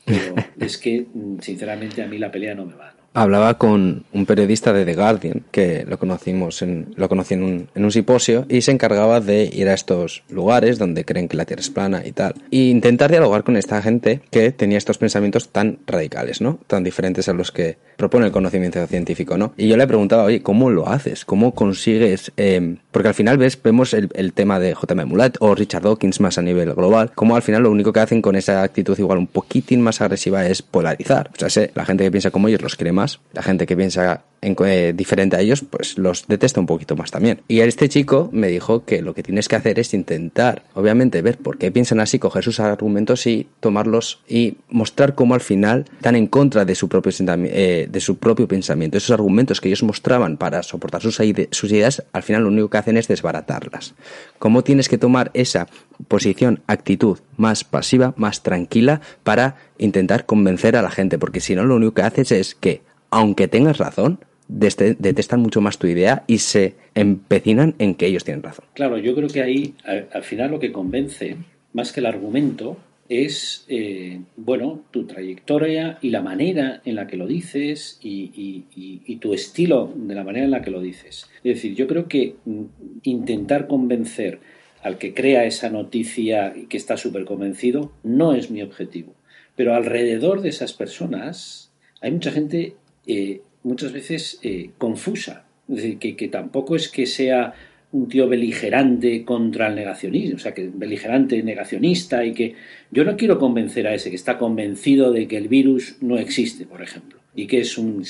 Pero 0.06 0.36
es 0.60 0.78
que, 0.78 1.06
sinceramente, 1.40 2.04
a 2.04 2.08
mí 2.08 2.18
la 2.18 2.32
pelea 2.32 2.56
no 2.56 2.66
me 2.66 2.76
va, 2.76 2.94
¿no? 2.98 3.03
Hablaba 3.14 3.58
con 3.58 4.06
un 4.12 4.26
periodista 4.26 4.74
de 4.74 4.86
The 4.86 4.96
Guardian, 4.96 5.44
que 5.52 5.86
lo 5.88 6.00
conocimos 6.00 6.62
en, 6.62 6.94
lo 6.96 7.10
conocí 7.10 7.36
en 7.36 7.44
un, 7.44 7.70
en 7.74 7.86
un 7.86 7.92
simposio, 7.92 8.46
y 8.50 8.62
se 8.62 8.72
encargaba 8.72 9.20
de 9.20 9.50
ir 9.52 9.70
a 9.70 9.74
estos 9.74 10.24
lugares 10.30 10.80
donde 10.80 11.06
creen 11.06 11.28
que 11.28 11.38
la 11.38 11.46
Tierra 11.46 11.62
es 11.62 11.70
plana 11.70 12.04
y 12.06 12.12
tal, 12.12 12.36
e 12.52 12.58
intentar 12.58 13.12
dialogar 13.12 13.44
con 13.44 13.58
esta 13.58 13.82
gente 13.82 14.22
que 14.32 14.52
tenía 14.52 14.78
estos 14.78 14.98
pensamientos 14.98 15.50
tan 15.50 15.80
radicales, 15.86 16.42
¿no? 16.42 16.60
Tan 16.68 16.84
diferentes 16.84 17.30
a 17.30 17.34
los 17.34 17.52
que 17.52 17.78
propone 17.98 18.26
el 18.26 18.32
conocimiento 18.32 18.86
científico, 18.88 19.38
¿no? 19.38 19.54
Y 19.58 19.68
yo 19.68 19.78
le 19.78 19.88
preguntaba, 19.88 20.24
oye, 20.24 20.42
¿cómo 20.42 20.70
lo 20.70 20.88
haces? 20.88 21.26
¿Cómo 21.26 21.54
consigues...? 21.54 22.32
Eh, 22.38 22.78
porque 22.92 23.08
al 23.08 23.16
final 23.16 23.40
ves, 23.40 23.60
vemos 23.62 23.94
el, 23.96 24.10
el 24.14 24.34
tema 24.34 24.60
de 24.60 24.76
J.M. 24.76 25.06
Mulat 25.06 25.38
o 25.40 25.56
Richard 25.56 25.82
Dawkins 25.82 26.20
más 26.20 26.38
a 26.38 26.44
nivel 26.44 26.74
global, 26.76 27.12
como 27.16 27.36
al 27.36 27.42
final 27.42 27.64
lo 27.64 27.72
único 27.72 27.92
que 27.92 28.00
hacen 28.00 28.22
con 28.22 28.36
esa 28.36 28.62
actitud 28.62 28.98
igual 29.00 29.18
un 29.18 29.28
poquitín 29.28 29.82
más 29.82 30.00
agresiva 30.00 30.46
es 30.46 30.62
polarizar. 30.62 31.32
O 31.36 31.40
sea, 31.40 31.50
sé, 31.50 31.72
la 31.74 31.86
gente 31.86 32.04
que 32.04 32.12
piensa 32.12 32.30
como 32.30 32.48
ellos 32.48 32.62
los 32.62 32.76
quiere 32.76 32.92
más, 32.92 33.03
la 33.34 33.44
gente 33.44 33.66
que 33.66 33.76
piensa 33.76 34.24
en, 34.44 34.56
eh, 34.66 34.94
diferente 34.96 35.36
a 35.36 35.40
ellos, 35.40 35.64
pues 35.68 35.98
los 35.98 36.28
detesta 36.28 36.60
un 36.60 36.66
poquito 36.66 36.96
más 36.96 37.12
también. 37.12 37.42
Y 37.48 37.62
este 37.62 37.90
chico 37.90 38.30
me 38.32 38.48
dijo 38.48 38.84
que 38.86 39.02
lo 39.02 39.14
que 39.14 39.24
tienes 39.24 39.48
que 39.48 39.56
hacer 39.56 39.80
es 39.80 39.94
intentar, 39.94 40.64
obviamente, 40.74 41.22
ver 41.22 41.38
por 41.38 41.58
qué 41.58 41.72
piensan 41.72 42.00
así, 42.00 42.20
coger 42.20 42.44
sus 42.44 42.60
argumentos 42.60 43.26
y 43.26 43.48
tomarlos 43.60 44.20
y 44.28 44.58
mostrar 44.70 45.16
cómo 45.16 45.34
al 45.34 45.42
final 45.42 45.86
están 45.96 46.16
en 46.16 46.28
contra 46.28 46.66
de 46.66 46.76
su 46.76 46.90
propio, 46.90 47.12
eh, 47.28 47.88
de 47.90 48.00
su 48.00 48.18
propio 48.18 48.48
pensamiento. 48.48 48.98
Esos 48.98 49.12
argumentos 49.12 49.62
que 49.62 49.70
ellos 49.70 49.84
mostraban 49.84 50.38
para 50.38 50.62
soportar 50.64 51.02
sus, 51.02 51.20
sus 51.52 51.72
ideas, 51.72 52.04
al 52.12 52.24
final 52.24 52.44
lo 52.44 52.50
único 52.50 52.70
que 52.70 52.78
hacen 52.78 52.98
es 52.98 53.08
desbaratarlas. 53.08 53.96
¿Cómo 54.40 54.64
tienes 54.64 54.90
que 54.90 54.98
tomar 54.98 55.32
esa 55.34 55.68
posición, 56.08 56.62
actitud 56.68 57.20
más 57.38 57.64
pasiva, 57.64 58.14
más 58.18 58.44
tranquila 58.44 59.02
para 59.24 59.56
intentar 59.78 60.26
convencer 60.26 60.76
a 60.76 60.82
la 60.82 60.92
gente? 60.92 61.18
Porque 61.18 61.40
si 61.40 61.56
no, 61.56 61.64
lo 61.64 61.76
único 61.76 61.94
que 61.94 62.02
haces 62.02 62.32
es 62.32 62.56
que, 62.56 62.82
aunque 63.14 63.48
tengas 63.48 63.78
razón, 63.78 64.20
detestan 64.48 65.40
mucho 65.40 65.62
más 65.62 65.78
tu 65.78 65.88
idea 65.88 66.24
y 66.28 66.40
se 66.40 66.76
empecinan 66.96 67.76
en 67.80 67.96
que 67.96 68.08
ellos 68.08 68.24
tienen 68.24 68.44
razón. 68.44 68.66
Claro, 68.74 68.98
yo 68.98 69.16
creo 69.16 69.30
que 69.30 69.42
ahí 69.42 69.76
al, 69.86 70.08
al 70.14 70.24
final 70.24 70.52
lo 70.52 70.60
que 70.60 70.72
convence, 70.72 71.38
más 71.74 71.92
que 71.92 72.02
el 72.02 72.06
argumento, 72.06 72.78
es, 73.10 73.66
eh, 73.68 74.22
bueno, 74.36 74.82
tu 74.92 75.06
trayectoria 75.06 75.98
y 76.02 76.10
la 76.10 76.22
manera 76.22 76.82
en 76.86 76.96
la 76.96 77.08
que 77.08 77.18
lo 77.18 77.28
dices 77.28 78.00
y, 78.02 79.18
tu 79.22 79.34
estilo 79.34 79.94
de 79.96 80.16
la 80.16 80.24
manera 80.24 80.46
en 80.46 80.52
la 80.52 80.62
que 80.62 80.72
lo 80.72 80.82
dices. 80.82 81.30
Es 81.44 81.56
decir, 81.56 81.76
yo 81.76 81.88
creo 81.88 82.08
que 82.08 82.36
mm, 82.44 82.64
intentar 83.04 83.68
convencer 83.68 84.40
al 84.82 84.98
que 84.98 85.14
crea 85.14 85.46
esa 85.46 85.70
noticia 85.70 86.54
y 86.56 86.66
que 86.66 86.78
está 86.78 86.98
súper 86.98 87.24
convencido 87.24 87.94
no 88.04 88.34
es 88.34 88.52
mi 88.52 88.62
objetivo. 88.62 89.14
Pero 89.56 89.76
alrededor 89.76 90.42
de 90.42 90.50
esas 90.50 90.74
personas 90.74 91.72
hay 92.02 92.12
mucha 92.12 92.32
gente 92.32 92.76
eh, 93.08 93.42
muchas 93.64 93.92
veces 93.92 94.40
eh, 94.44 94.72
confusa. 94.78 95.46
Es 95.70 95.96
que, 95.98 96.28
tampoco 96.28 96.76
es 96.76 96.90
que 96.90 97.06
sea 97.06 97.54
un 97.92 98.08
tío 98.10 98.28
beligerante 98.28 99.24
contra 99.24 99.68
el 99.68 99.76
negacionismo, 99.76 100.36
o 100.36 100.40
sea, 100.40 100.54
que 100.54 100.70
beligerante 100.74 101.42
negacionista 101.44 102.26
y 102.26 102.34
que 102.34 102.56
yo 102.92 103.06
no 103.06 103.16
quiero 103.16 103.38
convencer 103.38 103.88
a 103.88 103.94
ese 103.94 104.10
que 104.10 104.16
está 104.16 104.38
convencido 104.38 105.12
de 105.12 105.28
que 105.28 105.38
el 105.38 105.48
virus 105.48 105.98
no 106.02 106.18
existe, 106.18 106.66
por 106.66 106.82
ejemplo, 106.82 107.20
y 107.36 107.46
que 107.46 107.60
es 107.60 107.78
un 107.78 108.04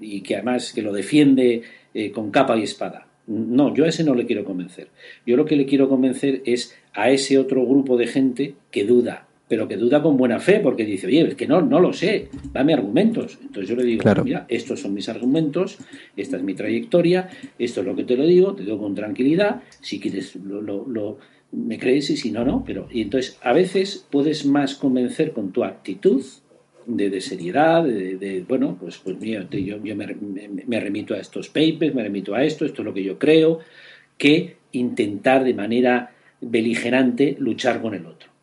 y 0.00 0.22
que 0.22 0.36
además 0.36 0.72
que 0.72 0.82
lo 0.82 0.92
defiende 0.92 1.62
eh, 1.94 2.10
con 2.10 2.30
capa 2.30 2.56
y 2.56 2.62
espada. 2.62 3.06
No, 3.26 3.74
yo 3.74 3.84
a 3.84 3.88
ese 3.88 4.04
no 4.04 4.14
le 4.14 4.24
quiero 4.24 4.44
convencer. 4.44 4.88
Yo 5.26 5.36
lo 5.36 5.44
que 5.44 5.56
le 5.56 5.66
quiero 5.66 5.88
convencer 5.88 6.42
es 6.46 6.76
a 6.94 7.10
ese 7.10 7.38
otro 7.38 7.66
grupo 7.66 7.96
de 7.96 8.06
gente 8.06 8.54
que 8.70 8.84
duda, 8.84 9.25
pero 9.48 9.68
que 9.68 9.76
duda 9.76 10.02
con 10.02 10.16
buena 10.16 10.40
fe, 10.40 10.60
porque 10.60 10.84
dice, 10.84 11.06
oye, 11.06 11.20
es 11.22 11.34
que 11.34 11.46
no, 11.46 11.60
no 11.60 11.78
lo 11.80 11.92
sé, 11.92 12.28
dame 12.52 12.74
argumentos. 12.74 13.38
Entonces 13.40 13.68
yo 13.68 13.76
le 13.76 13.84
digo, 13.84 14.02
mira, 14.24 14.44
estos 14.48 14.80
son 14.80 14.94
mis 14.94 15.08
argumentos, 15.08 15.78
esta 16.16 16.36
es 16.36 16.42
mi 16.42 16.54
trayectoria, 16.54 17.28
esto 17.58 17.80
es 17.80 17.86
lo 17.86 17.94
que 17.94 18.04
te 18.04 18.16
lo 18.16 18.26
digo, 18.26 18.54
te 18.54 18.64
digo 18.64 18.78
con 18.78 18.94
tranquilidad, 18.94 19.62
si 19.80 20.00
quieres 20.00 20.34
lo, 20.36 20.60
lo, 20.62 21.18
me 21.52 21.78
crees 21.78 22.10
y 22.10 22.16
si 22.16 22.32
no, 22.32 22.44
no. 22.44 22.64
Pero, 22.66 22.88
y 22.90 23.02
entonces 23.02 23.38
a 23.42 23.52
veces 23.52 24.06
puedes 24.10 24.44
más 24.46 24.74
convencer 24.74 25.32
con 25.32 25.52
tu 25.52 25.62
actitud 25.62 26.24
de, 26.86 27.10
de 27.10 27.20
seriedad, 27.20 27.84
de, 27.84 28.44
bueno, 28.48 28.76
pues, 28.80 28.98
pues 28.98 29.18
mira, 29.20 29.46
yo, 29.50 29.82
yo 29.82 29.96
me, 29.96 30.16
me 30.66 30.80
remito 30.80 31.14
a 31.14 31.18
estos 31.18 31.48
papers, 31.48 31.94
me 31.94 32.02
remito 32.02 32.34
a 32.34 32.44
esto, 32.44 32.64
esto 32.64 32.82
es 32.82 32.86
lo 32.86 32.94
que 32.94 33.04
yo 33.04 33.18
creo, 33.18 33.60
que 34.18 34.56
intentar 34.72 35.44
de 35.44 35.54
manera 35.54 36.12
beligerante 36.40 37.36
luchar 37.38 37.80
con 37.80 37.94
el 37.94 38.06
otro. 38.06 38.35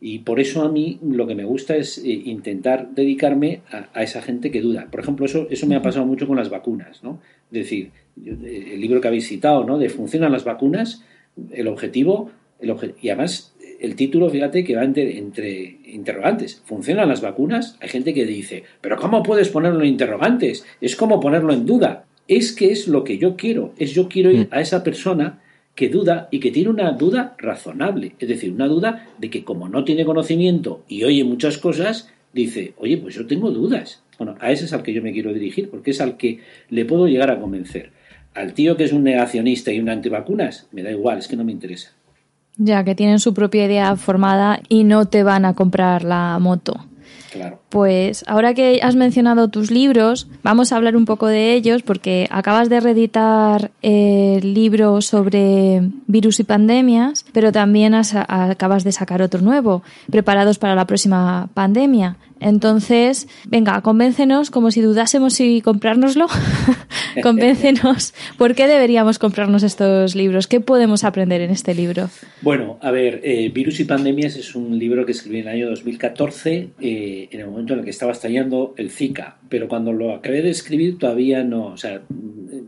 Y 0.00 0.20
por 0.20 0.40
eso 0.40 0.62
a 0.62 0.70
mí 0.70 0.98
lo 1.02 1.26
que 1.26 1.34
me 1.34 1.44
gusta 1.44 1.76
es 1.76 1.98
eh, 1.98 2.08
intentar 2.08 2.90
dedicarme 2.94 3.60
a, 3.70 4.02
esa 4.02 4.22
gente 4.22 4.50
que 4.50 4.62
duda. 4.62 4.88
Por 4.90 5.00
ejemplo, 5.00 5.26
eso, 5.26 5.46
eso 5.50 5.66
me 5.66 5.76
ha 5.76 5.82
pasado 5.82 6.06
mucho 6.06 6.26
con 6.26 6.36
las 6.36 6.48
vacunas, 6.48 7.02
¿no? 7.04 7.20
Es 7.52 7.58
decir, 7.58 7.90
eh, 8.24 8.70
el 8.74 8.80
libro 8.80 9.00
que 9.00 9.08
habéis 9.08 9.28
citado, 9.28 9.64
¿no? 9.64 9.78
De 9.78 9.90
¿funcionan 9.90 10.32
las 10.32 10.44
vacunas? 10.44 11.04
El 11.52 11.68
objetivo, 11.68 12.30
el 12.60 12.74
y 13.02 13.10
además 13.10 13.54
el 13.80 13.96
título, 13.96 14.28
fíjate, 14.28 14.62
que 14.62 14.76
va 14.76 14.84
entre, 14.84 15.18
entre, 15.18 15.78
interrogantes. 15.86 16.62
¿Funcionan 16.66 17.08
las 17.08 17.22
vacunas? 17.22 17.76
Hay 17.80 17.88
gente 17.88 18.12
que 18.12 18.26
dice, 18.26 18.64
pero 18.82 18.96
¿cómo 18.96 19.22
puedes 19.22 19.48
ponerlo 19.48 19.80
en 19.80 19.88
interrogantes? 19.88 20.66
Es 20.82 20.96
como 20.96 21.18
ponerlo 21.18 21.52
en 21.54 21.64
duda. 21.64 22.04
Es 22.28 22.52
que 22.52 22.70
es 22.70 22.88
lo 22.88 23.04
que 23.04 23.16
yo 23.16 23.36
quiero. 23.36 23.72
Es 23.78 23.92
yo 23.92 24.08
quiero 24.08 24.30
ir 24.30 24.48
mm. 24.48 24.48
a 24.50 24.60
esa 24.60 24.84
persona 24.84 25.40
que 25.74 25.88
duda 25.88 26.28
y 26.30 26.40
que 26.40 26.50
tiene 26.50 26.70
una 26.70 26.92
duda 26.92 27.34
razonable, 27.38 28.14
es 28.18 28.28
decir, 28.28 28.52
una 28.52 28.68
duda 28.68 29.06
de 29.18 29.30
que 29.30 29.44
como 29.44 29.68
no 29.68 29.84
tiene 29.84 30.04
conocimiento 30.04 30.82
y 30.88 31.04
oye 31.04 31.24
muchas 31.24 31.58
cosas, 31.58 32.10
dice, 32.32 32.74
oye, 32.78 32.98
pues 32.98 33.14
yo 33.14 33.26
tengo 33.26 33.50
dudas. 33.50 34.02
Bueno, 34.18 34.36
a 34.40 34.52
ese 34.52 34.66
es 34.66 34.72
al 34.72 34.82
que 34.82 34.92
yo 34.92 35.02
me 35.02 35.12
quiero 35.12 35.32
dirigir, 35.32 35.70
porque 35.70 35.92
es 35.92 36.00
al 36.00 36.16
que 36.16 36.40
le 36.68 36.84
puedo 36.84 37.06
llegar 37.06 37.30
a 37.30 37.40
convencer. 37.40 37.90
Al 38.34 38.52
tío 38.52 38.76
que 38.76 38.84
es 38.84 38.92
un 38.92 39.02
negacionista 39.02 39.72
y 39.72 39.80
un 39.80 39.88
antivacunas, 39.88 40.68
me 40.72 40.82
da 40.82 40.90
igual, 40.90 41.18
es 41.18 41.28
que 41.28 41.36
no 41.36 41.44
me 41.44 41.52
interesa. 41.52 41.92
Ya, 42.56 42.84
que 42.84 42.94
tienen 42.94 43.18
su 43.18 43.32
propia 43.32 43.64
idea 43.64 43.96
formada 43.96 44.60
y 44.68 44.84
no 44.84 45.06
te 45.06 45.22
van 45.22 45.46
a 45.46 45.54
comprar 45.54 46.04
la 46.04 46.38
moto. 46.38 46.89
Pues 47.68 48.24
ahora 48.26 48.54
que 48.54 48.80
has 48.82 48.96
mencionado 48.96 49.48
tus 49.48 49.70
libros, 49.70 50.28
vamos 50.42 50.72
a 50.72 50.76
hablar 50.76 50.96
un 50.96 51.04
poco 51.04 51.26
de 51.26 51.54
ellos 51.54 51.82
porque 51.82 52.26
acabas 52.30 52.68
de 52.68 52.80
reeditar 52.80 53.70
el 53.82 54.54
libro 54.54 55.00
sobre 55.00 55.82
virus 56.06 56.40
y 56.40 56.44
pandemias, 56.44 57.24
pero 57.32 57.52
también 57.52 57.94
acabas 57.94 58.84
de 58.84 58.92
sacar 58.92 59.22
otro 59.22 59.40
nuevo, 59.40 59.82
preparados 60.10 60.58
para 60.58 60.74
la 60.74 60.86
próxima 60.86 61.48
pandemia. 61.54 62.16
Entonces, 62.40 63.28
venga, 63.46 63.80
convéncenos, 63.82 64.50
como 64.50 64.70
si 64.70 64.80
dudásemos 64.80 65.34
si 65.34 65.60
comprárnoslo, 65.60 66.26
convéncenos 67.22 68.14
por 68.38 68.54
qué 68.54 68.66
deberíamos 68.66 69.18
comprarnos 69.18 69.62
estos 69.62 70.14
libros, 70.14 70.46
qué 70.46 70.60
podemos 70.60 71.04
aprender 71.04 71.42
en 71.42 71.50
este 71.50 71.74
libro. 71.74 72.08
Bueno, 72.40 72.78
a 72.80 72.90
ver, 72.90 73.20
eh, 73.22 73.50
Virus 73.52 73.80
y 73.80 73.84
Pandemias 73.84 74.36
es 74.36 74.54
un 74.54 74.78
libro 74.78 75.04
que 75.04 75.12
escribí 75.12 75.40
en 75.40 75.48
el 75.48 75.54
año 75.54 75.70
2014, 75.70 76.70
eh, 76.80 77.28
en 77.30 77.40
el 77.40 77.46
momento 77.46 77.74
en 77.74 77.80
el 77.80 77.84
que 77.84 77.90
estaba 77.90 78.12
estallando 78.12 78.74
el 78.78 78.90
Zika, 78.90 79.36
pero 79.48 79.68
cuando 79.68 79.92
lo 79.92 80.14
acabé 80.14 80.40
de 80.42 80.50
escribir 80.50 80.98
todavía 80.98 81.44
no, 81.44 81.66
o 81.66 81.76
sea, 81.76 82.00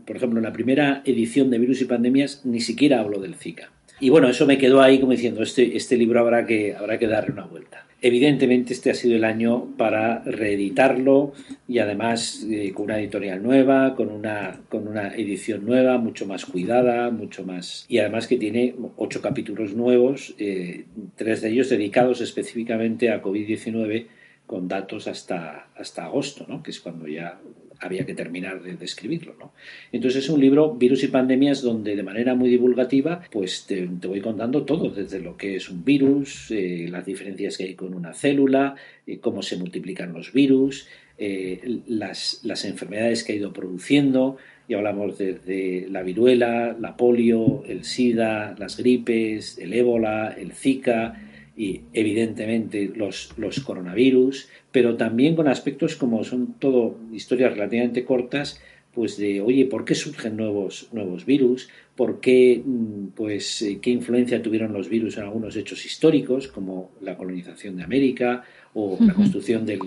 por 0.05 0.15
ejemplo, 0.15 0.39
en 0.39 0.45
la 0.45 0.53
primera 0.53 1.01
edición 1.05 1.49
de 1.49 1.57
Virus 1.57 1.81
y 1.81 1.85
Pandemias 1.85 2.41
ni 2.43 2.59
siquiera 2.59 2.99
hablo 2.99 3.19
del 3.19 3.35
Zika. 3.35 3.71
Y 3.99 4.09
bueno, 4.09 4.27
eso 4.27 4.45
me 4.45 4.57
quedó 4.57 4.81
ahí 4.81 4.99
como 4.99 5.13
diciendo, 5.13 5.41
este, 5.43 5.77
este 5.77 5.97
libro 5.97 6.19
habrá 6.19 6.45
que, 6.45 6.75
habrá 6.75 6.99
que 6.99 7.07
darle 7.07 7.31
una 7.31 7.45
vuelta. 7.45 7.85
Evidentemente 8.05 8.73
este 8.73 8.91
ha 8.91 8.95
sido 8.95 9.15
el 9.15 9.23
año 9.23 9.77
para 9.77 10.19
reeditarlo 10.25 11.31
y 11.69 11.79
además 11.79 12.45
eh, 12.51 12.73
con 12.73 12.83
una 12.83 12.99
editorial 12.99 13.41
nueva, 13.41 13.95
con 13.95 14.09
una, 14.09 14.59
con 14.67 14.89
una 14.89 15.15
edición 15.15 15.65
nueva, 15.65 15.97
mucho 15.99 16.25
más 16.25 16.45
cuidada, 16.45 17.11
mucho 17.11 17.45
más... 17.45 17.85
Y 17.87 17.99
además 17.99 18.27
que 18.27 18.35
tiene 18.35 18.75
ocho 18.97 19.21
capítulos 19.21 19.73
nuevos, 19.73 20.35
eh, 20.37 20.83
tres 21.15 21.41
de 21.41 21.51
ellos 21.51 21.69
dedicados 21.69 22.19
específicamente 22.19 23.09
a 23.09 23.21
COVID-19 23.21 24.07
con 24.47 24.67
datos 24.67 25.07
hasta, 25.07 25.69
hasta 25.73 26.03
agosto, 26.03 26.45
¿no? 26.49 26.61
que 26.61 26.71
es 26.71 26.81
cuando 26.81 27.07
ya 27.07 27.39
había 27.79 28.05
que 28.05 28.13
terminar 28.13 28.61
de, 28.61 28.83
escribirlo. 28.83 29.35
¿no? 29.39 29.53
Entonces 29.91 30.23
es 30.23 30.29
un 30.29 30.39
libro, 30.39 30.73
Virus 30.73 31.03
y 31.03 31.07
Pandemias, 31.07 31.61
donde 31.61 31.95
de 31.95 32.03
manera 32.03 32.35
muy 32.35 32.49
divulgativa 32.49 33.21
pues 33.31 33.65
te, 33.65 33.85
voy 33.85 34.21
contando 34.21 34.63
todo, 34.63 34.89
desde 34.89 35.19
lo 35.19 35.37
que 35.37 35.55
es 35.55 35.69
un 35.69 35.83
virus, 35.83 36.51
eh, 36.51 36.87
las 36.89 37.05
diferencias 37.05 37.57
que 37.57 37.63
hay 37.63 37.75
con 37.75 37.93
una 37.93 38.13
célula, 38.13 38.75
eh, 39.07 39.19
cómo 39.19 39.41
se 39.41 39.57
multiplican 39.57 40.13
los 40.13 40.33
virus, 40.33 40.87
eh, 41.17 41.81
las, 41.87 42.41
las 42.43 42.65
enfermedades 42.65 43.23
que 43.23 43.33
ha 43.33 43.35
ido 43.35 43.53
produciendo, 43.53 44.37
y 44.67 44.75
hablamos 44.75 45.17
desde 45.17 45.87
la 45.89 46.03
viruela, 46.03 46.75
la 46.79 46.95
polio, 46.95 47.63
el 47.67 47.83
SIDA, 47.83 48.55
las 48.57 48.77
gripes, 48.77 49.57
el 49.57 49.73
ébola, 49.73 50.33
el 50.37 50.53
Zika, 50.53 51.19
y 51.55 51.81
evidentemente 51.93 52.91
los, 52.95 53.33
los 53.37 53.59
coronavirus, 53.59 54.49
pero 54.71 54.97
también 54.97 55.35
con 55.35 55.47
aspectos 55.47 55.95
como 55.95 56.23
son 56.23 56.53
todo 56.59 56.97
historias 57.11 57.53
relativamente 57.53 58.05
cortas, 58.05 58.59
pues 58.93 59.17
de, 59.17 59.41
oye, 59.41 59.65
¿por 59.65 59.85
qué 59.85 59.95
surgen 59.95 60.37
nuevos, 60.37 60.87
nuevos 60.91 61.25
virus? 61.25 61.69
¿Por 61.95 62.19
qué, 62.19 62.61
mm, 62.63 63.07
pues, 63.15 63.61
eh, 63.61 63.79
qué 63.81 63.89
influencia 63.89 64.41
tuvieron 64.41 64.73
los 64.73 64.89
virus 64.89 65.17
en 65.17 65.23
algunos 65.23 65.55
hechos 65.55 65.85
históricos, 65.85 66.47
como 66.47 66.91
la 67.01 67.17
colonización 67.17 67.77
de 67.77 67.83
América 67.83 68.43
o 68.75 68.97
la 68.99 69.13
construcción 69.13 69.65
del, 69.65 69.79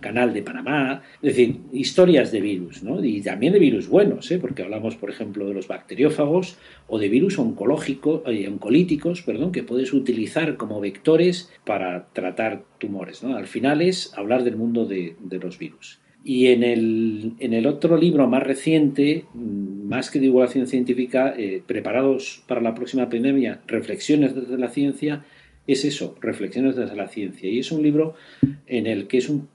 canal 0.00 0.34
de 0.34 0.42
Panamá, 0.42 1.02
es 1.22 1.34
decir, 1.34 1.60
historias 1.72 2.30
de 2.30 2.42
virus, 2.42 2.82
¿no? 2.82 3.02
Y 3.02 3.22
también 3.22 3.54
de 3.54 3.58
virus 3.58 3.88
buenos, 3.88 4.30
¿eh? 4.30 4.38
porque 4.38 4.62
hablamos, 4.62 4.96
por 4.96 5.08
ejemplo, 5.08 5.46
de 5.48 5.54
los 5.54 5.66
bacteriófagos 5.66 6.58
o 6.86 6.98
de 6.98 7.08
virus 7.08 7.38
oncológicos, 7.38 8.20
eh, 8.26 8.46
oncolíticos, 8.46 9.22
perdón, 9.22 9.50
que 9.50 9.62
puedes 9.62 9.94
utilizar 9.94 10.58
como 10.58 10.80
vectores 10.80 11.50
para 11.64 12.08
tratar 12.12 12.64
tumores, 12.78 13.22
¿no? 13.22 13.36
Al 13.36 13.46
final 13.46 13.80
es 13.80 14.12
hablar 14.16 14.44
del 14.44 14.56
mundo 14.56 14.84
de, 14.84 15.16
los 15.40 15.58
virus. 15.58 16.00
Y 16.24 16.46
en 16.46 16.62
el, 16.62 17.34
en 17.38 17.52
el, 17.52 17.66
otro 17.66 17.98
libro 17.98 18.26
más 18.26 18.42
reciente, 18.42 19.26
mm, 19.34 19.86
más 19.86 20.10
que 20.10 20.18
divulgación 20.18 20.66
científica, 20.66 21.34
eh, 21.36 21.62
preparados 21.66 22.42
para 22.48 22.62
la 22.62 22.74
próxima 22.74 23.10
pandemia, 23.10 23.60
reflexiones 23.66 24.34
desde 24.34 24.56
la 24.56 24.70
ciencia, 24.70 25.24
es 25.66 25.84
eso, 25.84 26.16
Reflexiones 26.20 26.76
desde 26.76 26.96
la 26.96 27.08
ciencia. 27.08 27.48
Y 27.48 27.58
es 27.58 27.72
un 27.72 27.82
libro 27.82 28.14
en 28.66 28.86
el 28.86 29.06
que 29.06 29.18
es 29.18 29.28
un, 29.28 29.48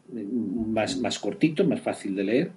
más, 0.67 0.99
más 0.99 1.19
cortito, 1.19 1.65
más 1.65 1.81
fácil 1.81 2.15
de 2.15 2.23
leer, 2.23 2.51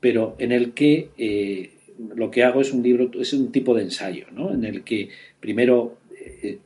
pero 0.00 0.36
en 0.38 0.52
el 0.52 0.72
que 0.72 1.10
eh, 1.16 1.70
lo 2.14 2.30
que 2.30 2.44
hago 2.44 2.60
es 2.60 2.72
un 2.72 2.82
libro, 2.82 3.10
es 3.20 3.32
un 3.32 3.52
tipo 3.52 3.74
de 3.74 3.82
ensayo, 3.82 4.26
¿no? 4.32 4.52
en 4.52 4.64
el 4.64 4.82
que 4.82 5.08
primero 5.40 5.98
eh, 6.42 6.58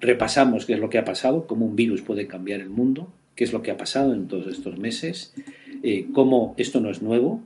repasamos 0.00 0.66
qué 0.66 0.74
es 0.74 0.80
lo 0.80 0.90
que 0.90 0.98
ha 0.98 1.04
pasado, 1.04 1.46
cómo 1.46 1.66
un 1.66 1.76
virus 1.76 2.02
puede 2.02 2.26
cambiar 2.26 2.60
el 2.60 2.70
mundo, 2.70 3.12
qué 3.34 3.44
es 3.44 3.52
lo 3.52 3.62
que 3.62 3.70
ha 3.70 3.76
pasado 3.76 4.14
en 4.14 4.28
todos 4.28 4.46
estos 4.46 4.78
meses, 4.78 5.34
eh, 5.82 6.06
cómo 6.12 6.54
esto 6.56 6.80
no 6.80 6.90
es 6.90 7.02
nuevo, 7.02 7.42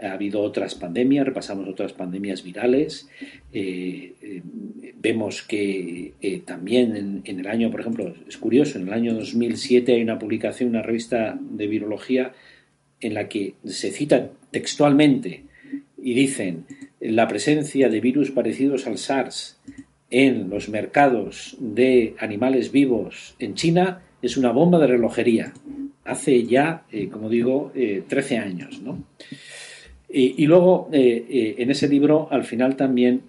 ha 0.00 0.12
habido 0.12 0.40
otras 0.42 0.74
pandemias, 0.74 1.26
repasamos 1.26 1.68
otras 1.68 1.92
pandemias 1.92 2.42
virales. 2.42 3.08
Eh, 3.52 4.14
eh, 4.22 4.42
vemos 4.96 5.42
que 5.42 6.14
eh, 6.20 6.40
también 6.44 7.22
en, 7.24 7.40
el 7.40 7.46
año, 7.46 7.70
por 7.70 7.80
ejemplo, 7.80 8.14
es 8.28 8.36
curioso, 8.36 8.78
en 8.78 8.88
el 8.88 8.94
año 8.94 9.14
2007 9.14 9.94
hay 9.94 10.02
una 10.02 10.18
publicación, 10.18 10.70
una 10.70 10.82
revista 10.82 11.38
de 11.40 11.66
virología, 11.66 12.32
en 13.00 13.14
la 13.14 13.28
que 13.28 13.54
se 13.64 13.90
cita 13.90 14.30
textualmente 14.50 15.44
y 15.96 16.14
dicen 16.14 16.64
la 17.00 17.28
presencia 17.28 17.88
de 17.88 18.00
virus 18.00 18.32
parecidos 18.32 18.88
al 18.88 18.98
SARS 18.98 19.60
en 20.10 20.50
los 20.50 20.68
mercados 20.68 21.56
de 21.60 22.14
animales 22.18 22.72
vivos 22.72 23.36
en 23.38 23.54
China 23.54 24.02
es 24.20 24.36
una 24.36 24.50
bomba 24.50 24.80
de 24.80 24.88
relojería. 24.88 25.52
Hace 26.08 26.44
ya, 26.44 26.84
eh, 26.90 27.08
como 27.08 27.28
digo, 27.28 27.70
13 27.74 28.34
eh, 28.34 28.38
años. 28.38 28.80
¿no? 28.80 29.04
Y, 30.08 30.46
luego, 30.46 30.88
eh, 30.90 31.56
en 31.58 31.70
ese 31.70 31.86
libro, 31.86 32.28
al 32.30 32.44
final 32.44 32.76
también 32.76 33.22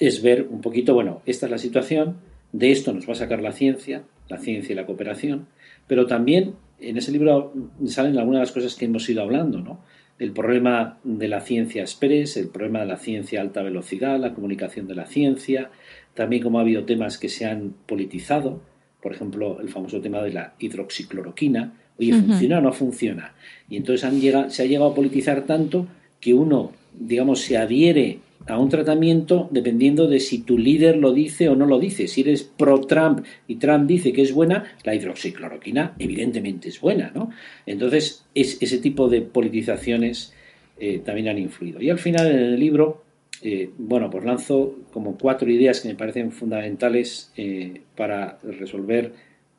es 0.00 0.22
ver 0.22 0.46
un 0.50 0.60
poquito, 0.60 0.92
bueno, 0.92 1.22
esta 1.24 1.46
es 1.46 1.52
la 1.52 1.58
situación, 1.58 2.16
de 2.50 2.72
esto 2.72 2.92
nos 2.92 3.08
va 3.08 3.12
a 3.12 3.16
sacar 3.16 3.40
la 3.40 3.52
ciencia, 3.52 4.02
la 4.28 4.38
ciencia 4.38 4.72
y 4.72 4.76
la 4.76 4.86
cooperación, 4.86 5.46
pero 5.86 6.06
también 6.06 6.54
en 6.80 6.96
ese 6.96 7.12
libro 7.12 7.52
salen 7.86 8.18
algunas 8.18 8.40
de 8.40 8.46
las 8.46 8.52
cosas 8.52 8.74
que 8.74 8.86
hemos 8.86 9.08
ido 9.08 9.22
hablando, 9.22 9.60
¿no? 9.60 9.80
El 10.18 10.32
problema 10.32 10.98
de 11.04 11.28
la 11.28 11.40
ciencia 11.40 11.82
express, 11.82 12.36
el 12.36 12.48
problema 12.48 12.80
de 12.80 12.86
la 12.86 12.96
ciencia 12.96 13.40
alta 13.40 13.62
velocidad, 13.62 14.18
la 14.18 14.34
comunicación 14.34 14.88
de 14.88 14.96
la 14.96 15.06
ciencia, 15.06 15.70
también 16.14 16.42
como 16.42 16.58
ha 16.58 16.62
habido 16.62 16.84
temas 16.84 17.18
que 17.18 17.28
se 17.28 17.46
han 17.46 17.74
politizado, 17.86 18.60
por 19.02 19.12
ejemplo, 19.12 19.60
el 19.60 19.68
famoso 19.68 20.00
tema 20.00 20.22
de 20.22 20.32
la 20.32 20.54
hidroxicloroquina. 20.58 21.72
Oye, 21.98 22.14
¿funciona 22.14 22.58
o 22.58 22.60
no 22.62 22.72
funciona? 22.72 23.34
Y 23.68 23.76
entonces 23.76 24.04
han 24.04 24.20
llegado, 24.20 24.48
se 24.50 24.62
ha 24.62 24.66
llegado 24.66 24.90
a 24.90 24.94
politizar 24.94 25.42
tanto 25.42 25.86
que 26.20 26.32
uno, 26.32 26.72
digamos, 26.98 27.40
se 27.40 27.56
adhiere 27.56 28.20
a 28.46 28.58
un 28.58 28.68
tratamiento 28.68 29.48
dependiendo 29.50 30.08
de 30.08 30.20
si 30.20 30.38
tu 30.38 30.58
líder 30.58 30.96
lo 30.96 31.12
dice 31.12 31.48
o 31.48 31.56
no 31.56 31.66
lo 31.66 31.78
dice. 31.78 32.08
Si 32.08 32.22
eres 32.22 32.42
pro-Trump 32.42 33.24
y 33.46 33.56
Trump 33.56 33.86
dice 33.86 34.12
que 34.12 34.22
es 34.22 34.32
buena, 34.32 34.64
la 34.84 34.94
hidroxicloroquina 34.94 35.94
evidentemente 35.98 36.68
es 36.68 36.80
buena, 36.80 37.12
¿no? 37.14 37.30
Entonces, 37.66 38.24
es, 38.34 38.58
ese 38.60 38.78
tipo 38.78 39.08
de 39.08 39.22
politizaciones 39.22 40.32
eh, 40.78 41.00
también 41.04 41.28
han 41.28 41.38
influido. 41.38 41.80
Y 41.80 41.90
al 41.90 41.98
final, 41.98 42.30
en 42.30 42.38
el 42.38 42.60
libro, 42.60 43.04
eh, 43.44 43.70
bueno, 43.76 44.08
pues 44.08 44.24
lanzo 44.24 44.78
como 44.92 45.18
cuatro 45.18 45.50
ideas 45.50 45.80
que 45.80 45.88
me 45.88 45.96
parecen 45.96 46.30
fundamentales 46.30 47.32
eh, 47.36 47.82
para 47.96 48.38
resolver 48.44 49.12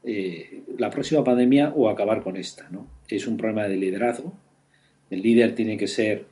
eh, 0.05 0.61
la 0.77 0.89
próxima 0.89 1.21
pandemia 1.21 1.73
o 1.75 1.89
acabar 1.89 2.23
con 2.23 2.37
esta. 2.37 2.69
Es 3.09 3.27
un 3.27 3.35
problema 3.35 3.67
de 3.67 3.75
liderazgo. 3.75 4.33
El 5.09 5.21
líder 5.21 5.53
tiene 5.53 5.75
que 5.75 5.87
ser 5.87 6.25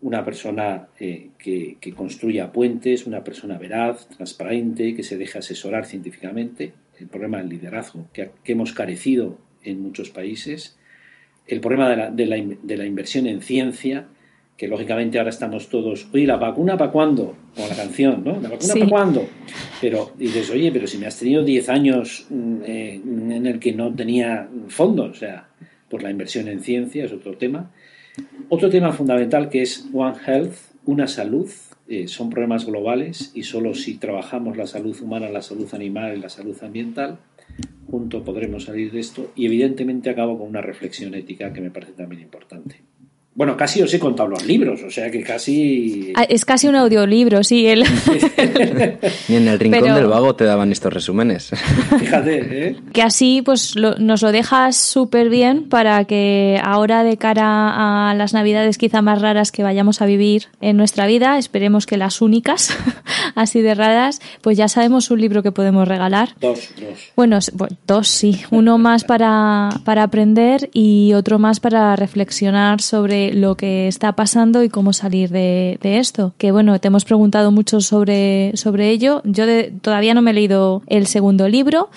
una 0.00 0.24
persona 0.24 0.88
que, 0.98 1.78
construya 1.96 2.52
puentes, 2.52 3.06
una 3.06 3.22
persona 3.22 3.58
veraz, 3.58 4.08
transparente, 4.08 4.94
que 4.94 5.02
se 5.02 5.16
deje 5.16 5.38
asesorar 5.38 5.86
científicamente. 5.86 6.72
El 6.98 7.08
problema 7.08 7.38
del 7.38 7.50
liderazgo 7.50 8.08
que, 8.12 8.30
hemos 8.46 8.72
carecido 8.72 9.38
en 9.62 9.82
muchos 9.82 10.10
países. 10.10 10.76
El 11.46 11.60
problema 11.60 12.10
de 12.10 12.76
la 12.76 12.86
inversión 12.86 13.26
en 13.26 13.42
ciencia 13.42 14.08
que 14.56 14.68
lógicamente 14.68 15.18
ahora 15.18 15.30
estamos 15.30 15.68
todos, 15.68 16.06
oye, 16.12 16.26
¿la 16.26 16.36
vacuna 16.36 16.76
para 16.76 16.92
cuándo? 16.92 17.34
Como 17.54 17.66
la 17.66 17.74
canción, 17.74 18.22
¿no? 18.24 18.40
¿La 18.40 18.48
vacuna 18.48 18.74
para 18.74 18.88
cuándo? 18.88 19.28
Pero 19.80 20.12
dices, 20.16 20.50
oye, 20.50 20.70
pero 20.70 20.86
si 20.86 20.98
me 20.98 21.06
has 21.06 21.18
tenido 21.18 21.42
10 21.42 21.68
años 21.68 22.26
mm, 22.30 22.56
eh, 22.64 23.00
en 23.04 23.46
el 23.46 23.58
que 23.58 23.72
no 23.72 23.92
tenía 23.94 24.48
fondos, 24.68 25.10
o 25.10 25.14
sea, 25.14 25.48
por 25.88 26.02
la 26.02 26.10
inversión 26.10 26.48
en 26.48 26.60
ciencia 26.60 27.04
es 27.04 27.12
otro 27.12 27.36
tema. 27.36 27.70
Otro 28.48 28.70
tema 28.70 28.92
fundamental 28.92 29.48
que 29.48 29.62
es 29.62 29.88
One 29.92 30.16
Health, 30.24 30.54
una 30.86 31.08
salud, 31.08 31.50
eh, 31.88 32.08
son 32.08 32.30
problemas 32.30 32.64
globales 32.64 33.32
y 33.34 33.42
solo 33.42 33.74
si 33.74 33.98
trabajamos 33.98 34.56
la 34.56 34.66
salud 34.66 34.96
humana, 35.02 35.28
la 35.28 35.42
salud 35.42 35.68
animal 35.74 36.16
y 36.16 36.20
la 36.20 36.28
salud 36.28 36.56
ambiental, 36.62 37.18
junto 37.90 38.24
podremos 38.24 38.64
salir 38.64 38.92
de 38.92 39.00
esto. 39.00 39.32
Y 39.34 39.46
evidentemente 39.46 40.10
acabo 40.10 40.38
con 40.38 40.48
una 40.48 40.60
reflexión 40.60 41.14
ética 41.14 41.52
que 41.52 41.60
me 41.60 41.70
parece 41.70 41.92
también 41.92 42.22
importante. 42.22 42.76
Bueno, 43.36 43.56
casi 43.56 43.82
os 43.82 43.92
he 43.92 43.98
contado 43.98 44.28
los 44.28 44.46
libros, 44.46 44.80
o 44.84 44.90
sea 44.90 45.10
que 45.10 45.20
casi... 45.24 46.12
Ah, 46.14 46.22
es 46.22 46.44
casi 46.44 46.68
un 46.68 46.76
audiolibro, 46.76 47.42
sí. 47.42 47.66
Él. 47.66 47.84
Ni 49.28 49.36
en 49.36 49.48
el 49.48 49.58
rincón 49.58 49.92
del 49.94 50.06
vago 50.06 50.36
te 50.36 50.44
daban 50.44 50.70
estos 50.70 50.92
resúmenes. 50.92 51.50
Fíjate, 51.98 52.68
¿eh? 52.68 52.76
Que 52.92 53.02
así 53.02 53.42
pues 53.42 53.74
nos 53.76 54.22
lo 54.22 54.30
dejas 54.30 54.76
súper 54.76 55.30
bien 55.30 55.68
para 55.68 56.04
que 56.04 56.60
ahora 56.62 57.02
de 57.02 57.16
cara 57.16 58.10
a 58.10 58.14
las 58.14 58.34
navidades 58.34 58.78
quizá 58.78 59.02
más 59.02 59.20
raras 59.20 59.50
que 59.50 59.64
vayamos 59.64 60.00
a 60.00 60.06
vivir 60.06 60.46
en 60.60 60.76
nuestra 60.76 61.06
vida, 61.06 61.36
esperemos 61.36 61.86
que 61.86 61.96
las 61.96 62.22
únicas, 62.22 62.76
así 63.34 63.62
de 63.62 63.74
raras, 63.74 64.20
pues 64.42 64.56
ya 64.56 64.68
sabemos 64.68 65.10
un 65.10 65.20
libro 65.20 65.42
que 65.42 65.50
podemos 65.50 65.88
regalar. 65.88 66.36
Dos, 66.40 66.70
dos. 66.78 67.12
Bueno, 67.16 67.38
dos 67.86 68.06
sí. 68.06 68.40
Uno 68.52 68.78
más 68.78 69.02
para, 69.02 69.70
para 69.84 70.04
aprender 70.04 70.70
y 70.72 71.14
otro 71.14 71.40
más 71.40 71.58
para 71.58 71.96
reflexionar 71.96 72.80
sobre 72.80 73.23
lo 73.32 73.56
que 73.56 73.88
está 73.88 74.14
pasando 74.14 74.62
y 74.62 74.68
cómo 74.68 74.92
salir 74.92 75.30
de, 75.30 75.78
esto. 75.82 76.34
Que 76.38 76.52
bueno, 76.52 76.78
te 76.80 76.88
hemos 76.88 77.04
preguntado 77.04 77.50
mucho 77.52 77.80
sobre, 77.80 78.52
sobre 78.56 78.90
ello. 78.90 79.22
Yo 79.24 79.44
todavía 79.80 80.14
no 80.14 80.22
me 80.22 80.32
he 80.32 80.34
leído 80.34 80.82
el 80.86 81.06
segundo 81.06 81.48
libro. 81.48 81.90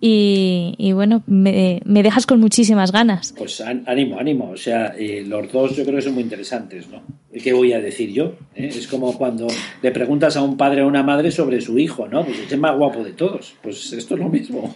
Y, 0.00 0.92
bueno, 0.92 1.24
me, 1.26 1.80
dejas 1.84 2.24
con 2.24 2.38
muchísimas 2.38 2.92
ganas. 2.92 3.34
Pues 3.36 3.60
ánimo, 3.60 4.18
ánimo. 4.18 4.50
O 4.50 4.56
sea, 4.56 4.94
eh, 4.96 5.24
los 5.26 5.50
dos 5.50 5.76
yo 5.76 5.84
creo 5.84 5.96
que 5.96 6.02
son 6.02 6.14
muy 6.14 6.22
interesantes, 6.22 6.88
¿no? 6.88 7.02
¿Qué 7.32 7.52
voy 7.52 7.72
a 7.72 7.80
decir 7.80 8.12
yo? 8.12 8.34
¿Eh? 8.54 8.68
Es 8.68 8.86
como 8.86 9.16
cuando 9.18 9.48
le 9.82 9.90
preguntas 9.90 10.36
a 10.36 10.42
un 10.42 10.56
padre 10.56 10.82
o 10.82 10.84
a 10.84 10.88
una 10.88 11.02
madre 11.02 11.30
sobre 11.30 11.60
su 11.60 11.78
hijo, 11.78 12.06
¿no? 12.08 12.24
Pues 12.24 12.38
es 12.38 12.52
el 12.52 12.60
más 12.60 12.76
guapo 12.76 13.02
de 13.02 13.12
todos. 13.12 13.54
Pues 13.62 13.92
esto 13.92 14.14
es 14.14 14.20
lo 14.20 14.28
mismo. 14.28 14.74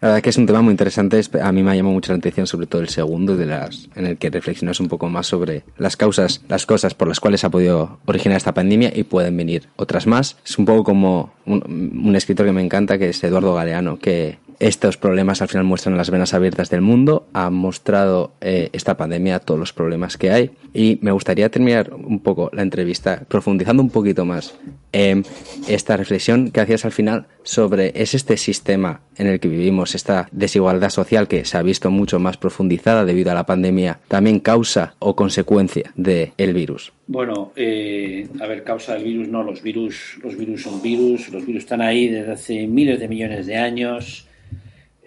La 0.00 0.08
verdad 0.08 0.22
que 0.22 0.30
es 0.30 0.36
un 0.36 0.46
tema 0.46 0.62
muy 0.62 0.70
interesante. 0.70 1.20
A 1.42 1.50
mí 1.50 1.62
me 1.62 1.72
ha 1.72 1.74
llamado 1.74 1.92
mucho 1.92 2.12
la 2.12 2.18
atención, 2.18 2.46
sobre 2.46 2.66
todo 2.66 2.80
el 2.82 2.88
segundo, 2.88 3.36
de 3.36 3.46
las, 3.46 3.88
en 3.96 4.06
el 4.06 4.16
que 4.16 4.30
reflexionas 4.30 4.78
un 4.78 4.86
poco 4.86 5.08
más 5.08 5.26
sobre 5.26 5.64
las 5.76 5.96
causas, 5.96 6.42
las 6.48 6.66
cosas 6.66 6.94
por 6.94 7.08
las 7.08 7.18
cuales 7.18 7.42
ha 7.42 7.50
podido 7.50 7.98
originar 8.06 8.36
esta 8.36 8.54
pandemia 8.54 8.92
y 8.94 9.02
pueden 9.02 9.36
venir 9.36 9.68
otras 9.74 10.06
más. 10.06 10.36
Es 10.44 10.56
un 10.56 10.66
poco 10.66 10.84
como 10.84 11.32
un, 11.46 12.00
un 12.04 12.14
escritor 12.14 12.46
que 12.46 12.52
me 12.52 12.62
encanta, 12.62 12.96
que 12.96 13.08
es 13.08 13.24
Eduardo 13.24 13.54
Galeano, 13.54 13.98
que 13.98 14.38
estos 14.60 14.96
problemas 14.96 15.40
al 15.42 15.48
final 15.48 15.64
muestran 15.64 15.96
las 15.96 16.10
venas 16.10 16.34
abiertas 16.34 16.70
del 16.70 16.80
mundo, 16.80 17.26
ha 17.32 17.50
mostrado 17.50 18.32
eh, 18.40 18.70
esta 18.72 18.96
pandemia 18.96 19.38
todos 19.38 19.58
los 19.58 19.72
problemas 19.72 20.16
que 20.16 20.30
hay 20.30 20.50
y 20.74 20.98
me 21.02 21.12
gustaría 21.12 21.48
terminar 21.50 21.92
un 21.94 22.20
poco 22.20 22.50
la 22.52 22.62
entrevista 22.62 23.24
profundizando 23.28 23.82
un 23.82 23.90
poquito 23.90 24.24
más 24.24 24.58
en 24.92 25.24
esta 25.68 25.96
reflexión 25.96 26.50
que 26.50 26.60
hacías 26.60 26.84
al 26.84 26.92
final 26.92 27.26
sobre 27.42 27.92
es 27.94 28.14
este 28.14 28.36
sistema 28.36 29.00
en 29.16 29.26
el 29.26 29.40
que 29.40 29.48
vivimos, 29.48 29.94
esta 29.94 30.28
desigualdad 30.32 30.90
social 30.90 31.28
que 31.28 31.44
se 31.44 31.56
ha 31.56 31.62
visto 31.62 31.90
mucho 31.90 32.18
más 32.18 32.36
profundizada 32.36 33.04
debido 33.04 33.30
a 33.30 33.34
la 33.34 33.46
pandemia, 33.46 34.00
también 34.08 34.40
causa 34.40 34.94
o 34.98 35.14
consecuencia 35.16 35.92
del 35.96 36.32
el 36.36 36.54
virus. 36.54 36.92
Bueno, 37.06 37.52
eh, 37.56 38.28
a 38.40 38.46
ver, 38.46 38.64
causa 38.64 38.94
del 38.94 39.04
virus 39.04 39.28
no, 39.28 39.42
los 39.42 39.62
virus, 39.62 40.18
los 40.22 40.36
virus 40.36 40.62
son 40.62 40.82
virus, 40.82 41.30
los 41.30 41.44
virus 41.44 41.62
están 41.62 41.80
ahí 41.80 42.08
desde 42.08 42.32
hace 42.32 42.66
miles 42.66 43.00
de 43.00 43.08
millones 43.08 43.46
de 43.46 43.56
años 43.56 44.27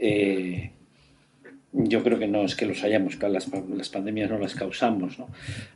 eh, 0.01 0.71
yo 1.73 2.03
creo 2.03 2.17
que 2.17 2.27
no 2.27 2.43
es 2.43 2.55
que 2.55 2.65
los 2.65 2.83
hayamos, 2.83 3.21
las, 3.21 3.49
las 3.69 3.89
pandemias 3.89 4.29
no 4.29 4.39
las 4.39 4.55
causamos, 4.55 5.19
¿no? 5.19 5.29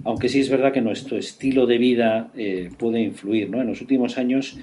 aunque 0.04 0.28
sí 0.28 0.40
es 0.42 0.50
verdad 0.50 0.74
que 0.74 0.82
nuestro 0.82 1.18
estilo 1.18 1.68
de 1.68 1.78
vida 1.78 2.32
eh, 2.36 2.70
puede 2.78 3.02
influir. 3.02 3.50
¿no? 3.50 3.62
En 3.62 3.68
los 3.68 3.80
últimos 3.82 4.18
años 4.18 4.58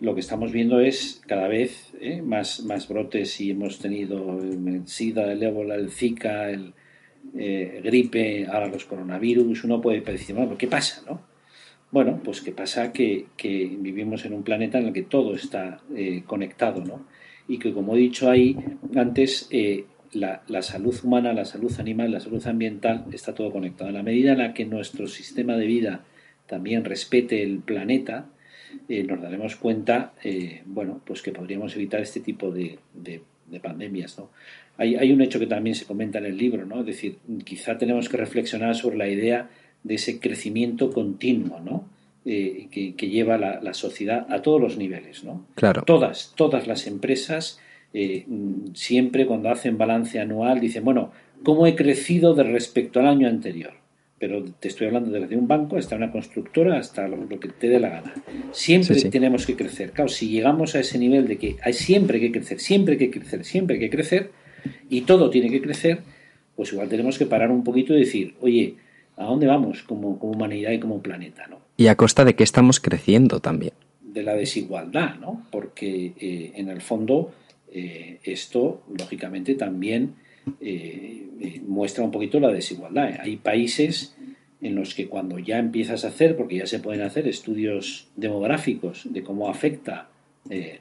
lo 0.00 0.14
que 0.14 0.20
estamos 0.20 0.52
viendo 0.52 0.80
es 0.80 1.20
cada 1.26 1.48
vez 1.48 1.92
eh, 2.00 2.22
más, 2.22 2.62
más 2.62 2.88
brotes 2.88 3.40
y 3.40 3.50
hemos 3.50 3.80
tenido 3.80 4.40
el 4.40 4.86
SIDA, 4.86 5.32
el 5.32 5.42
ébola, 5.42 5.74
el 5.74 5.90
Zika, 5.90 6.50
el 6.50 6.72
gripe, 7.34 8.46
ahora 8.46 8.68
los 8.68 8.84
coronavirus. 8.84 9.64
Uno 9.64 9.80
puede 9.80 10.00
decir, 10.00 10.34
bueno, 10.36 10.56
¿qué 10.56 10.68
pasa? 10.68 11.02
¿no? 11.06 11.20
Bueno, 11.90 12.20
pues 12.24 12.40
qué 12.40 12.52
pasa 12.52 12.92
que, 12.92 13.26
que, 13.36 13.76
vivimos 13.78 14.24
en 14.24 14.32
un 14.32 14.44
planeta 14.44 14.78
en 14.78 14.86
el 14.86 14.92
que 14.92 15.02
todo 15.02 15.34
está 15.34 15.80
conectado, 16.26 16.82
¿no? 16.84 17.04
Y 17.48 17.58
que, 17.58 17.72
como 17.72 17.96
he 17.96 17.98
dicho 17.98 18.30
ahí 18.30 18.56
antes, 18.94 19.48
eh, 19.50 19.86
la, 20.12 20.62
salud 20.62 20.94
humana, 21.02 21.32
la 21.32 21.44
salud 21.44 21.72
animal, 21.78 22.12
la 22.12 22.20
salud 22.20 22.46
ambiental 22.46 23.06
está 23.12 23.34
todo 23.34 23.50
conectado. 23.50 23.88
En 23.88 23.96
la 23.96 24.02
medida 24.02 24.32
en 24.32 24.38
la 24.38 24.54
que 24.54 24.66
nuestro 24.66 25.06
sistema 25.06 25.56
de 25.56 25.66
vida 25.66 26.04
también 26.46 26.84
respete 26.84 27.42
el 27.42 27.58
planeta, 27.58 28.26
eh, 28.88 29.02
nos 29.02 29.20
daremos 29.20 29.56
cuenta, 29.56 30.12
eh, 30.22 30.62
bueno, 30.66 31.00
pues 31.04 31.22
que 31.22 31.32
podríamos 31.32 31.74
evitar 31.74 32.00
este 32.00 32.20
tipo 32.20 32.50
de, 32.50 32.78
pandemias. 33.62 34.20
Hay, 34.76 34.96
hay, 34.96 35.10
un 35.10 35.22
hecho 35.22 35.38
que 35.38 35.46
también 35.46 35.74
se 35.74 35.86
comenta 35.86 36.18
en 36.18 36.26
el 36.26 36.36
libro, 36.36 36.66
¿no? 36.66 36.80
Es 36.80 36.86
decir, 36.86 37.16
quizá 37.44 37.78
tenemos 37.78 38.08
que 38.08 38.18
reflexionar 38.18 38.74
sobre 38.74 38.98
la 38.98 39.08
idea 39.08 39.48
de 39.82 39.94
ese 39.94 40.20
crecimiento 40.20 40.90
continuo, 40.92 41.58
¿no? 41.60 41.88
Eh, 42.24 42.68
que, 42.70 43.08
lleva 43.08 43.38
la, 43.38 43.72
sociedad 43.72 44.26
a 44.28 44.42
todos 44.42 44.60
los 44.60 44.76
niveles, 44.76 45.24
¿no? 45.24 45.46
Claro. 45.54 45.82
Todas, 45.86 46.34
todas 46.36 46.66
las 46.66 46.86
empresas 46.86 47.58
eh, 47.94 48.26
siempre 48.74 49.24
cuando 49.24 49.48
hacen 49.48 49.78
balance 49.78 50.20
anual 50.20 50.60
dicen, 50.60 50.84
bueno, 50.84 51.10
¿cómo 51.42 51.66
he 51.66 51.74
crecido 51.74 52.34
de 52.34 52.42
respecto 52.42 53.00
al 53.00 53.06
año 53.06 53.28
anterior? 53.28 53.72
Pero 54.18 54.44
te 54.44 54.68
estoy 54.68 54.88
hablando 54.88 55.10
desde 55.10 55.36
un 55.36 55.46
banco 55.46 55.76
hasta 55.76 55.96
una 55.96 56.10
constructora, 56.10 56.76
hasta 56.78 57.06
lo, 57.06 57.28
que 57.28 57.48
te 57.48 57.68
dé 57.68 57.78
la 57.78 57.88
gana. 57.88 58.14
Siempre 58.50 59.00
tenemos 59.04 59.46
que 59.46 59.54
crecer. 59.54 59.92
Claro, 59.92 60.08
si 60.08 60.28
llegamos 60.28 60.74
a 60.74 60.80
ese 60.80 60.98
nivel 60.98 61.28
de 61.28 61.38
que 61.38 61.56
hay 61.62 61.72
siempre 61.72 62.18
que 62.18 62.32
crecer, 62.32 62.58
siempre 62.58 62.98
que 62.98 63.10
crecer, 63.10 63.44
siempre 63.44 63.78
que 63.78 63.88
crecer, 63.88 64.32
y 64.90 65.02
todo 65.02 65.30
tiene 65.30 65.50
que 65.50 65.62
crecer, 65.62 66.00
pues 66.56 66.72
igual 66.72 66.88
tenemos 66.88 67.16
que 67.16 67.26
parar 67.26 67.52
un 67.52 67.62
poquito 67.62 67.94
y 67.94 68.00
decir, 68.00 68.34
oye, 68.40 68.74
¿a 69.16 69.24
dónde 69.24 69.46
vamos 69.46 69.84
como, 69.84 70.18
como 70.18 70.32
humanidad 70.32 70.72
y 70.72 70.80
como 70.80 71.00
planeta? 71.00 71.46
¿no? 71.48 71.57
Y 71.78 71.86
a 71.86 71.94
costa 71.94 72.26
de 72.26 72.34
que 72.34 72.44
estamos 72.44 72.78
creciendo 72.78 73.40
también. 73.40 73.72
De 74.02 74.22
la 74.22 74.34
desigualdad, 74.34 75.14
¿no? 75.18 75.46
Porque 75.50 76.12
eh, 76.20 76.52
en 76.56 76.68
el 76.68 76.82
fondo 76.82 77.32
Eh, 77.70 78.20
esto, 78.24 78.82
lógicamente, 78.98 79.54
también 79.54 80.14
eh, 80.60 81.60
muestra 81.66 82.02
un 82.02 82.10
poquito 82.10 82.40
la 82.40 82.48
desigualdad. 82.48 83.20
Hay 83.20 83.36
países 83.36 84.16
en 84.62 84.74
los 84.74 84.94
que 84.94 85.06
cuando 85.06 85.38
ya 85.38 85.58
empiezas 85.58 86.04
a 86.04 86.08
hacer, 86.08 86.34
porque 86.34 86.56
ya 86.56 86.66
se 86.66 86.78
pueden 86.78 87.02
hacer 87.02 87.28
estudios 87.28 88.08
demográficos 88.16 89.06
de 89.12 89.22
cómo 89.22 89.48
afecta 89.48 90.08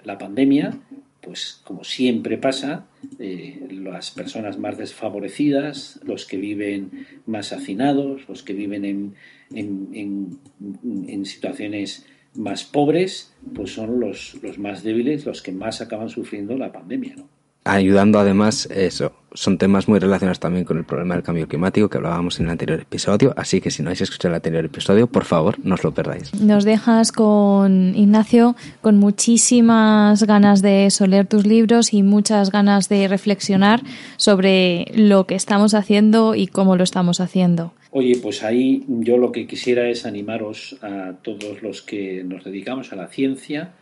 la 0.06 0.18
pandemia, 0.18 0.80
pues 1.28 1.60
como 1.66 1.84
siempre 1.84 2.38
pasa, 2.38 2.88
eh, 3.20 3.68
las 3.70 4.12
personas 4.12 4.58
más 4.58 4.78
desfavorecidas, 4.78 6.00
los 6.06 6.26
que 6.26 6.38
viven 6.38 7.06
más 7.26 7.52
hacinados, 7.52 8.30
los 8.30 8.44
que 8.44 8.54
viven 8.54 9.14
en, 9.52 11.26
situaciones 11.26 12.06
más 12.34 12.64
pobres, 12.64 13.34
pues 13.54 13.74
son 13.74 14.00
los, 14.00 14.42
los 14.42 14.58
más 14.58 14.84
débiles, 14.84 15.26
los 15.26 15.42
que 15.42 15.52
más 15.52 15.82
acaban 15.82 16.08
sufriendo 16.08 16.56
la 16.56 16.72
pandemia. 16.72 17.18
¿no? 17.18 17.37
Ayudando 17.68 18.20
además 18.20 18.68
eso. 18.72 19.14
Son 19.34 19.58
temas 19.58 19.88
muy 19.88 20.00
relacionados 20.00 20.40
también 20.40 20.66
con 20.66 20.78
el 20.78 20.86
problema 20.86 21.14
del 21.14 21.24
cambio 21.24 21.48
climático 21.48 21.90
que 21.90 21.98
hablábamos 21.98 22.40
en 22.40 22.46
el 22.46 22.52
anterior 22.52 22.80
episodio, 22.80 23.34
así 23.38 23.62
que 23.62 23.70
si 23.70 23.84
no 23.84 23.90
habéis 23.90 24.02
escuchado 24.02 24.30
el 24.32 24.36
anterior 24.36 24.66
episodio, 24.66 25.08
por 25.08 25.26
favor, 25.26 25.58
no 25.64 25.76
os 25.76 25.84
lo 25.84 25.94
perdáis. 25.94 26.34
Nos 26.34 26.64
dejas 26.64 27.12
con 27.12 27.94
Ignacio 27.96 28.56
con 28.82 28.98
muchísimas 28.98 30.24
ganas 30.24 30.62
de 30.62 30.90
leer 31.08 31.28
tus 31.28 31.46
libros 31.46 31.94
y 31.94 32.02
muchas 32.02 32.52
ganas 32.52 32.90
de 32.90 33.08
reflexionar 33.08 33.82
sobre 34.16 34.86
lo 34.96 35.28
que 35.28 35.36
estamos 35.36 35.74
haciendo 35.76 36.34
y 36.34 36.48
cómo 36.48 36.76
lo 36.76 36.84
estamos 36.84 37.20
haciendo. 37.22 37.74
Oye, 37.92 38.18
pues 38.22 38.44
ahí 38.44 38.84
yo 38.88 39.18
lo 39.18 39.32
que 39.32 39.48
quisiera 39.48 39.88
es 39.88 40.06
animaros 40.06 40.78
a 40.82 41.14
todos 41.22 41.62
los 41.62 41.82
que 41.82 42.24
nos 42.24 42.44
dedicamos 42.44 42.92
a 42.92 42.96
la 42.96 43.08
ciencia, 43.08 43.74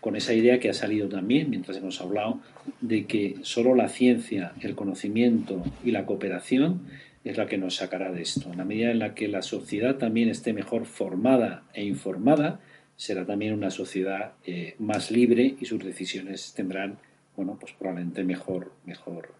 con 0.00 0.16
esa 0.16 0.34
idea 0.34 0.58
que 0.58 0.68
ha 0.68 0.74
salido 0.74 1.08
también 1.08 1.48
mientras 1.48 1.76
hemos 1.76 2.00
hablado 2.00 2.40
de 2.80 3.06
que 3.06 3.36
solo 3.42 3.74
la 3.74 3.88
ciencia, 3.88 4.52
el 4.60 4.74
conocimiento 4.74 5.62
y 5.84 5.90
la 5.90 6.06
cooperación 6.06 6.82
es 7.24 7.36
la 7.36 7.46
que 7.46 7.58
nos 7.58 7.76
sacará 7.76 8.10
de 8.10 8.22
esto. 8.22 8.50
En 8.50 8.58
la 8.58 8.64
medida 8.64 8.90
en 8.90 8.98
la 8.98 9.14
que 9.14 9.28
la 9.28 9.42
sociedad 9.42 9.96
también 9.96 10.28
esté 10.28 10.52
mejor 10.52 10.86
formada 10.86 11.62
e 11.74 11.84
informada, 11.84 12.60
será 12.96 13.24
también 13.24 13.54
una 13.54 13.70
sociedad 13.70 14.32
eh, 14.44 14.74
más 14.78 15.10
libre 15.10 15.56
y 15.60 15.64
sus 15.64 15.82
decisiones 15.84 16.52
tendrán, 16.54 16.98
bueno, 17.36 17.56
pues 17.60 17.72
probablemente 17.72 18.24
mejor, 18.24 18.72
mejor, 18.84 19.34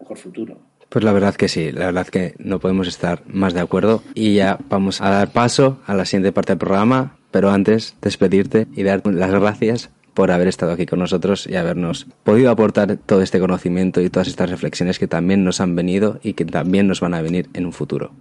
mejor 0.00 0.18
futuro. 0.18 0.60
Pues 0.88 1.04
la 1.04 1.12
verdad 1.12 1.34
que 1.34 1.48
sí, 1.48 1.70
la 1.70 1.86
verdad 1.86 2.06
que 2.06 2.34
no 2.38 2.60
podemos 2.60 2.88
estar 2.88 3.22
más 3.26 3.52
de 3.52 3.60
acuerdo. 3.60 4.02
Y 4.14 4.34
ya 4.34 4.58
vamos 4.68 5.00
a 5.00 5.10
dar 5.10 5.32
paso 5.32 5.80
a 5.86 5.94
la 5.94 6.06
siguiente 6.06 6.32
parte 6.32 6.52
del 6.52 6.58
programa, 6.58 7.18
pero 7.30 7.50
antes 7.50 7.94
despedirte 8.00 8.66
y 8.74 8.84
darte 8.84 9.12
las 9.12 9.30
gracias 9.30 9.90
por 10.14 10.30
haber 10.30 10.48
estado 10.48 10.72
aquí 10.72 10.86
con 10.86 10.98
nosotros 10.98 11.46
y 11.46 11.56
habernos 11.56 12.06
podido 12.24 12.50
aportar 12.50 12.96
todo 12.96 13.22
este 13.22 13.38
conocimiento 13.38 14.00
y 14.00 14.10
todas 14.10 14.28
estas 14.28 14.50
reflexiones 14.50 14.98
que 14.98 15.06
también 15.06 15.44
nos 15.44 15.60
han 15.60 15.74
venido 15.76 16.20
y 16.22 16.34
que 16.34 16.44
también 16.44 16.86
nos 16.86 17.00
van 17.00 17.14
a 17.14 17.22
venir 17.22 17.48
en 17.54 17.66
un 17.66 17.72
futuro. 17.72 18.12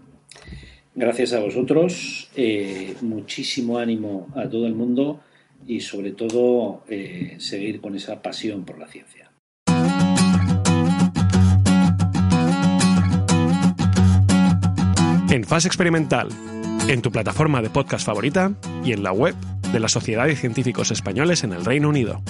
Gracias 0.96 1.34
a 1.34 1.40
vosotros, 1.40 2.30
eh, 2.36 2.96
muchísimo 3.02 3.78
ánimo 3.78 4.28
a 4.36 4.50
todo 4.50 4.66
el 4.66 4.74
mundo 4.74 5.20
y 5.68 5.80
sobre 5.82 6.12
todo 6.12 6.84
eh, 6.88 7.36
seguir 7.40 7.82
con 7.82 7.96
esa 7.96 8.22
pasión 8.22 8.66
por 8.66 8.80
la 8.80 8.88
ciencia. 8.88 9.32
En 15.30 15.44
fase 15.44 15.68
experimental 15.68 16.30
en 16.88 17.02
tu 17.02 17.12
plataforma 17.12 17.62
de 17.62 17.70
podcast 17.70 18.06
favorita 18.06 18.54
y 18.84 18.94
en 18.94 19.04
la 19.04 19.12
web 19.12 19.36
de 19.72 19.80
la 19.80 19.88
Sociedad 19.88 20.28
de 20.28 20.36
Científicos 20.36 20.91
Españoles 20.91 21.43
en 21.43 21.53
el 21.53 21.65
Reino 21.65 21.89
Unido. 21.89 22.22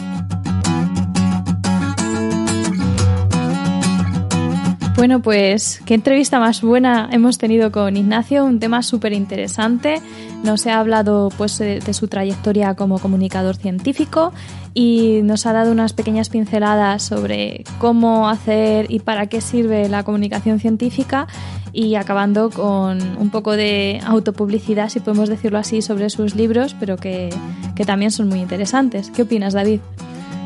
Bueno, 4.98 5.22
pues 5.22 5.80
qué 5.86 5.94
entrevista 5.94 6.40
más 6.40 6.64
buena 6.64 7.08
hemos 7.12 7.38
tenido 7.38 7.72
con 7.72 7.96
Ignacio, 7.96 8.44
un 8.44 8.60
tema 8.60 8.82
súper 8.82 9.14
interesante. 9.14 10.02
Nos 10.44 10.66
ha 10.66 10.80
hablado 10.80 11.30
pues, 11.38 11.60
de, 11.60 11.94
su 11.94 12.08
trayectoria 12.08 12.74
como 12.74 12.98
comunicador 12.98 13.56
científico 13.58 14.34
y 14.74 15.22
nos 15.22 15.46
ha 15.46 15.54
dado 15.54 15.72
unas 15.72 15.94
pequeñas 15.94 16.30
pinceladas 16.30 17.04
sobre 17.04 17.64
cómo 17.78 18.28
hacer 18.28 18.88
y 18.90 18.98
para 19.00 19.28
qué 19.28 19.40
sirve 19.40 19.88
la 19.88 20.04
comunicación 20.04 20.60
científica 20.60 21.28
y 21.74 21.96
acabando 21.96 22.50
con 22.50 23.00
un 23.18 23.30
poco 23.30 23.56
de 23.56 24.00
autopublicidad, 24.06 24.90
si 24.90 25.00
podemos 25.00 25.30
decirlo 25.30 25.58
así, 25.58 25.82
sobre 25.82 26.10
sus 26.10 26.36
libros, 26.36 26.76
pero 26.80 26.98
que, 26.98 27.30
que 27.76 27.86
también 27.86 28.12
son 28.12 28.30
muy 28.30 28.40
interesantes. 28.40 29.12
¿Qué 29.16 29.24
opinas, 29.24 29.54
David? 29.54 29.80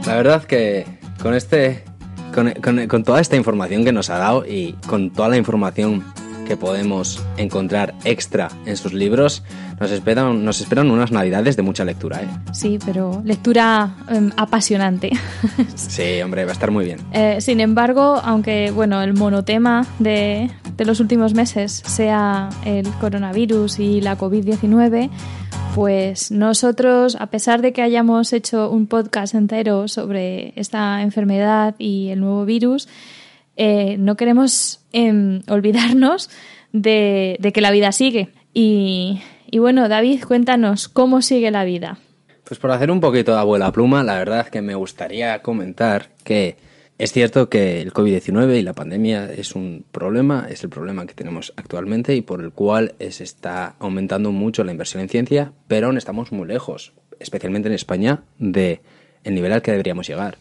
La 0.05 0.15
verdad 0.15 0.43
que 0.43 0.86
con 1.22 1.34
este 1.34 1.84
con, 2.34 2.53
con, 2.88 3.03
toda 3.03 3.19
esta 3.19 3.36
información 3.36 3.84
que 3.84 3.91
nos 3.91 4.09
ha 4.09 4.17
dado 4.17 4.45
y 4.45 4.74
con 4.88 5.11
toda 5.11 5.30
la 5.30 5.38
información 5.38 6.03
que 6.47 6.57
podemos 6.57 7.23
encontrar 7.37 7.93
extra 8.03 8.49
en 8.65 8.77
sus 8.77 8.93
libros, 8.93 9.43
nos 9.79 9.91
esperan, 9.91 10.45
nos 10.45 10.61
esperan 10.61 10.91
unas 10.91 11.11
navidades 11.11 11.57
de 11.57 11.63
mucha 11.63 11.83
lectura. 11.83 12.21
¿eh? 12.21 12.27
Sí, 12.53 12.77
pero 12.85 13.21
lectura 13.25 13.95
em, 14.09 14.31
apasionante. 14.37 15.11
sí, 15.75 16.21
hombre, 16.21 16.45
va 16.45 16.51
a 16.51 16.53
estar 16.53 16.71
muy 16.71 16.85
bien. 16.85 16.99
Eh, 17.13 17.37
sin 17.41 17.59
embargo, 17.59 18.21
aunque 18.23 18.71
bueno, 18.71 19.01
el 19.01 19.13
monotema 19.13 19.85
de, 19.99 20.51
de 20.77 20.85
los 20.85 20.99
últimos 20.99 21.33
meses 21.33 21.81
sea 21.85 22.49
el 22.65 22.87
coronavirus 22.99 23.79
y 23.79 24.01
la 24.01 24.17
COVID-19, 24.17 25.09
pues 25.73 26.31
nosotros, 26.31 27.15
a 27.19 27.27
pesar 27.27 27.61
de 27.61 27.71
que 27.71 27.81
hayamos 27.81 28.33
hecho 28.33 28.69
un 28.69 28.87
podcast 28.87 29.35
entero 29.35 29.87
sobre 29.87 30.53
esta 30.57 31.01
enfermedad 31.01 31.75
y 31.77 32.09
el 32.09 32.19
nuevo 32.19 32.45
virus, 32.45 32.89
eh, 33.55 33.97
no 33.97 34.15
queremos 34.15 34.81
em, 34.91 35.41
olvidarnos 35.47 36.29
de, 36.71 37.37
que 37.53 37.61
la 37.61 37.71
vida 37.71 37.91
sigue. 37.91 38.29
Y, 38.53 39.21
bueno, 39.53 39.87
David, 39.89 40.23
cuéntanos 40.23 40.87
cómo 40.89 41.21
sigue 41.21 41.51
la 41.51 41.63
vida. 41.63 41.99
Pues 42.43 42.59
por 42.59 42.71
hacer 42.71 42.91
un 42.91 42.99
poquito 42.99 43.33
de 43.33 43.39
abuela 43.39 43.71
pluma, 43.71 44.03
la 44.03 44.17
verdad 44.17 44.47
que 44.47 44.61
me 44.61 44.75
gustaría 44.75 45.41
comentar 45.41 46.09
que 46.23 46.57
es 46.97 47.13
cierto 47.13 47.49
que 47.49 47.81
el 47.81 47.93
COVID-19 47.93 48.59
y 48.59 48.61
la 48.61 48.73
pandemia 48.73 49.31
es 49.31 49.55
un 49.55 49.85
problema, 49.91 50.47
es 50.49 50.63
el 50.63 50.69
problema 50.69 51.05
que 51.05 51.13
tenemos 51.13 51.53
actualmente 51.55 52.13
y 52.13 52.21
por 52.21 52.41
el 52.41 52.51
cual 52.51 52.93
se 52.99 53.23
está 53.23 53.75
aumentando 53.79 54.31
mucho 54.31 54.63
la 54.63 54.71
inversión 54.71 55.01
en 55.01 55.09
ciencia, 55.09 55.53
pero 55.67 55.87
aún 55.87 55.97
estamos 55.97 56.31
muy 56.31 56.47
lejos, 56.47 56.93
especialmente 57.19 57.69
en 57.69 57.73
España, 57.73 58.23
de 58.37 58.81
el 59.23 59.33
nivel 59.33 59.53
al 59.53 59.61
que 59.61 59.71
deberíamos 59.71 60.07
llegar. 60.07 60.37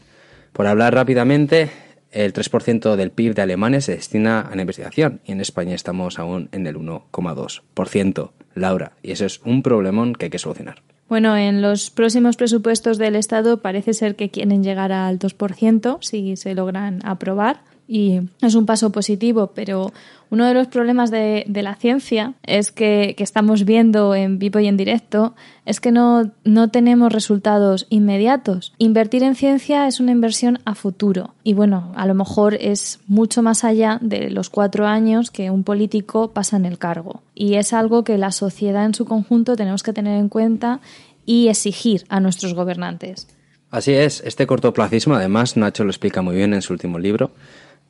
Por 0.52 0.66
hablar 0.66 0.94
rápidamente, 0.94 1.70
el 2.12 2.32
3% 2.32 2.96
del 2.96 3.10
PIB 3.10 3.34
de 3.34 3.42
Alemania 3.42 3.80
se 3.80 3.96
destina 3.96 4.40
a 4.40 4.54
la 4.54 4.62
investigación 4.62 5.20
y 5.24 5.32
en 5.32 5.40
España 5.40 5.74
estamos 5.74 6.18
aún 6.18 6.48
en 6.52 6.66
el 6.66 6.76
1,2%, 6.76 8.30
Laura, 8.54 8.92
y 9.02 9.12
eso 9.12 9.26
es 9.26 9.40
un 9.44 9.62
problemón 9.62 10.14
que 10.14 10.26
hay 10.26 10.30
que 10.30 10.38
solucionar. 10.38 10.82
Bueno, 11.08 11.36
en 11.36 11.60
los 11.60 11.90
próximos 11.90 12.36
presupuestos 12.36 12.96
del 12.96 13.16
Estado 13.16 13.60
parece 13.62 13.94
ser 13.94 14.14
que 14.14 14.30
quieren 14.30 14.62
llegar 14.62 14.92
al 14.92 15.18
2% 15.18 15.98
si 16.02 16.36
se 16.36 16.54
logran 16.54 17.00
aprobar 17.04 17.62
y 17.90 18.20
es 18.40 18.54
un 18.54 18.66
paso 18.66 18.90
positivo, 18.92 19.50
pero 19.52 19.92
uno 20.30 20.46
de 20.46 20.54
los 20.54 20.68
problemas 20.68 21.10
de, 21.10 21.44
la 21.48 21.74
ciencia 21.74 22.34
es 22.44 22.70
que, 22.70 23.14
que, 23.16 23.24
estamos 23.24 23.64
viendo 23.64 24.14
en 24.14 24.38
vivo 24.38 24.60
y 24.60 24.68
en 24.68 24.76
directo 24.76 25.34
es 25.66 25.80
que 25.80 25.90
no, 25.90 26.30
no 26.44 26.68
tenemos 26.68 27.12
resultados 27.12 27.88
inmediatos. 27.90 28.74
Invertir 28.78 29.24
en 29.24 29.34
ciencia 29.34 29.88
es 29.88 29.98
una 29.98 30.12
inversión 30.12 30.60
a 30.64 30.76
futuro 30.76 31.34
y 31.42 31.54
bueno, 31.54 31.90
a 31.96 32.06
lo 32.06 32.14
mejor 32.14 32.54
es 32.54 33.00
mucho 33.08 33.42
más 33.42 33.64
allá 33.64 33.98
de 34.00 34.30
los 34.30 34.50
cuatro 34.50 34.86
años 34.86 35.32
que 35.32 35.50
un 35.50 35.64
político 35.64 36.30
pasa 36.30 36.56
en 36.56 36.66
el 36.66 36.78
cargo. 36.78 37.22
Y 37.34 37.54
es 37.54 37.72
algo 37.72 38.04
que 38.04 38.18
la 38.18 38.30
sociedad 38.30 38.84
en 38.84 38.94
su 38.94 39.04
conjunto 39.04 39.56
tenemos 39.56 39.82
que 39.82 39.92
tener 39.92 40.16
en 40.16 40.28
cuenta 40.28 40.80
y 41.26 41.48
exigir 41.48 42.04
a 42.08 42.20
nuestros 42.20 42.54
gobernantes. 42.54 43.26
Así 43.70 43.92
es, 43.92 44.20
este 44.24 44.46
cortoplacismo, 44.46 45.14
además, 45.14 45.56
Nacho 45.56 45.84
lo 45.84 45.90
explica 45.90 46.22
muy 46.22 46.34
bien 46.34 46.54
en 46.54 46.62
su 46.62 46.72
último 46.72 46.98
libro, 46.98 47.30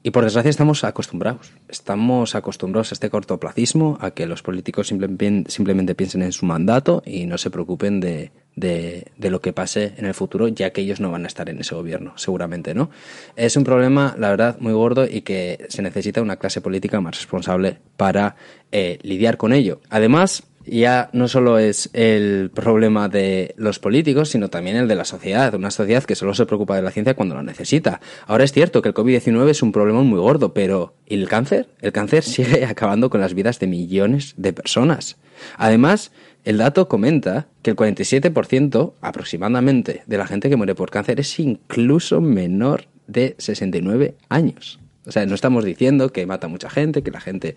y 0.02 0.10
por 0.12 0.24
desgracia 0.24 0.48
estamos 0.48 0.82
acostumbrados. 0.84 1.52
Estamos 1.68 2.34
acostumbrados 2.34 2.92
a 2.92 2.94
este 2.94 3.10
cortoplacismo, 3.10 3.98
a 4.00 4.12
que 4.12 4.26
los 4.26 4.42
políticos 4.42 4.88
simplemente, 4.88 5.94
piensen 5.94 6.22
en 6.22 6.32
su 6.32 6.46
mandato 6.46 7.02
y 7.04 7.26
no 7.26 7.36
se 7.36 7.50
preocupen 7.50 8.00
de, 8.00 8.32
de, 8.56 9.30
lo 9.30 9.40
que 9.40 9.52
pase 9.52 9.92
en 9.98 10.06
el 10.06 10.14
futuro, 10.14 10.48
ya 10.48 10.70
que 10.70 10.80
ellos 10.80 11.00
no 11.00 11.10
van 11.10 11.24
a 11.24 11.26
estar 11.26 11.50
en 11.50 11.58
ese 11.58 11.74
gobierno, 11.74 12.14
seguramente, 12.16 12.74
¿no? 12.74 12.90
Es 13.36 13.56
un 13.56 13.64
problema, 13.64 14.14
la 14.18 14.30
verdad, 14.30 14.56
muy 14.58 14.72
gordo 14.72 15.06
y 15.06 15.20
que 15.20 15.66
se 15.68 15.82
necesita 15.82 16.22
una 16.22 16.36
clase 16.36 16.62
política 16.62 17.00
más 17.00 17.16
responsable 17.16 17.78
para 17.98 18.36
eh, 18.72 18.98
lidiar 19.02 19.36
con 19.36 19.52
ello. 19.52 19.80
Además, 19.90 20.44
ya 20.66 21.10
no 21.12 21.28
solo 21.28 21.58
es 21.58 21.90
el 21.92 22.50
problema 22.54 23.08
de 23.08 23.54
los 23.56 23.78
políticos, 23.78 24.30
sino 24.30 24.48
también 24.48 24.76
el 24.76 24.88
de 24.88 24.94
la 24.94 25.04
sociedad, 25.04 25.54
una 25.54 25.70
sociedad 25.70 26.04
que 26.04 26.14
solo 26.14 26.34
se 26.34 26.46
preocupa 26.46 26.76
de 26.76 26.82
la 26.82 26.90
ciencia 26.90 27.14
cuando 27.14 27.34
la 27.34 27.42
necesita. 27.42 28.00
Ahora 28.26 28.44
es 28.44 28.52
cierto 28.52 28.82
que 28.82 28.88
el 28.88 28.94
COVID-19 28.94 29.48
es 29.48 29.62
un 29.62 29.72
problema 29.72 30.02
muy 30.02 30.18
gordo, 30.18 30.52
pero 30.52 30.94
¿y 31.06 31.14
el 31.14 31.28
cáncer? 31.28 31.68
El 31.80 31.92
cáncer 31.92 32.22
sigue 32.24 32.64
acabando 32.64 33.10
con 33.10 33.20
las 33.20 33.34
vidas 33.34 33.58
de 33.58 33.66
millones 33.66 34.34
de 34.36 34.52
personas. 34.52 35.16
Además, 35.56 36.12
el 36.44 36.58
dato 36.58 36.88
comenta 36.88 37.48
que 37.62 37.70
el 37.70 37.76
47% 37.76 38.92
aproximadamente 39.00 40.02
de 40.06 40.18
la 40.18 40.26
gente 40.26 40.48
que 40.48 40.56
muere 40.56 40.74
por 40.74 40.90
cáncer 40.90 41.20
es 41.20 41.38
incluso 41.38 42.20
menor 42.20 42.84
de 43.06 43.34
69 43.38 44.14
años. 44.28 44.78
O 45.06 45.12
sea, 45.12 45.26
no 45.26 45.34
estamos 45.34 45.64
diciendo 45.64 46.12
que 46.12 46.26
mata 46.26 46.48
mucha 46.48 46.70
gente, 46.70 47.02
que 47.02 47.10
la 47.10 47.20
gente 47.20 47.56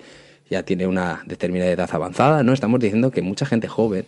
ya 0.50 0.64
tiene 0.64 0.88
una 0.88 1.24
determinada 1.26 1.72
edad 1.72 1.90
avanzada, 1.94 2.44
no, 2.44 2.54
estamos 2.54 2.80
diciendo 2.80 3.12
que 3.12 3.22
mucha 3.22 3.46
gente 3.46 3.68
joven 3.68 4.06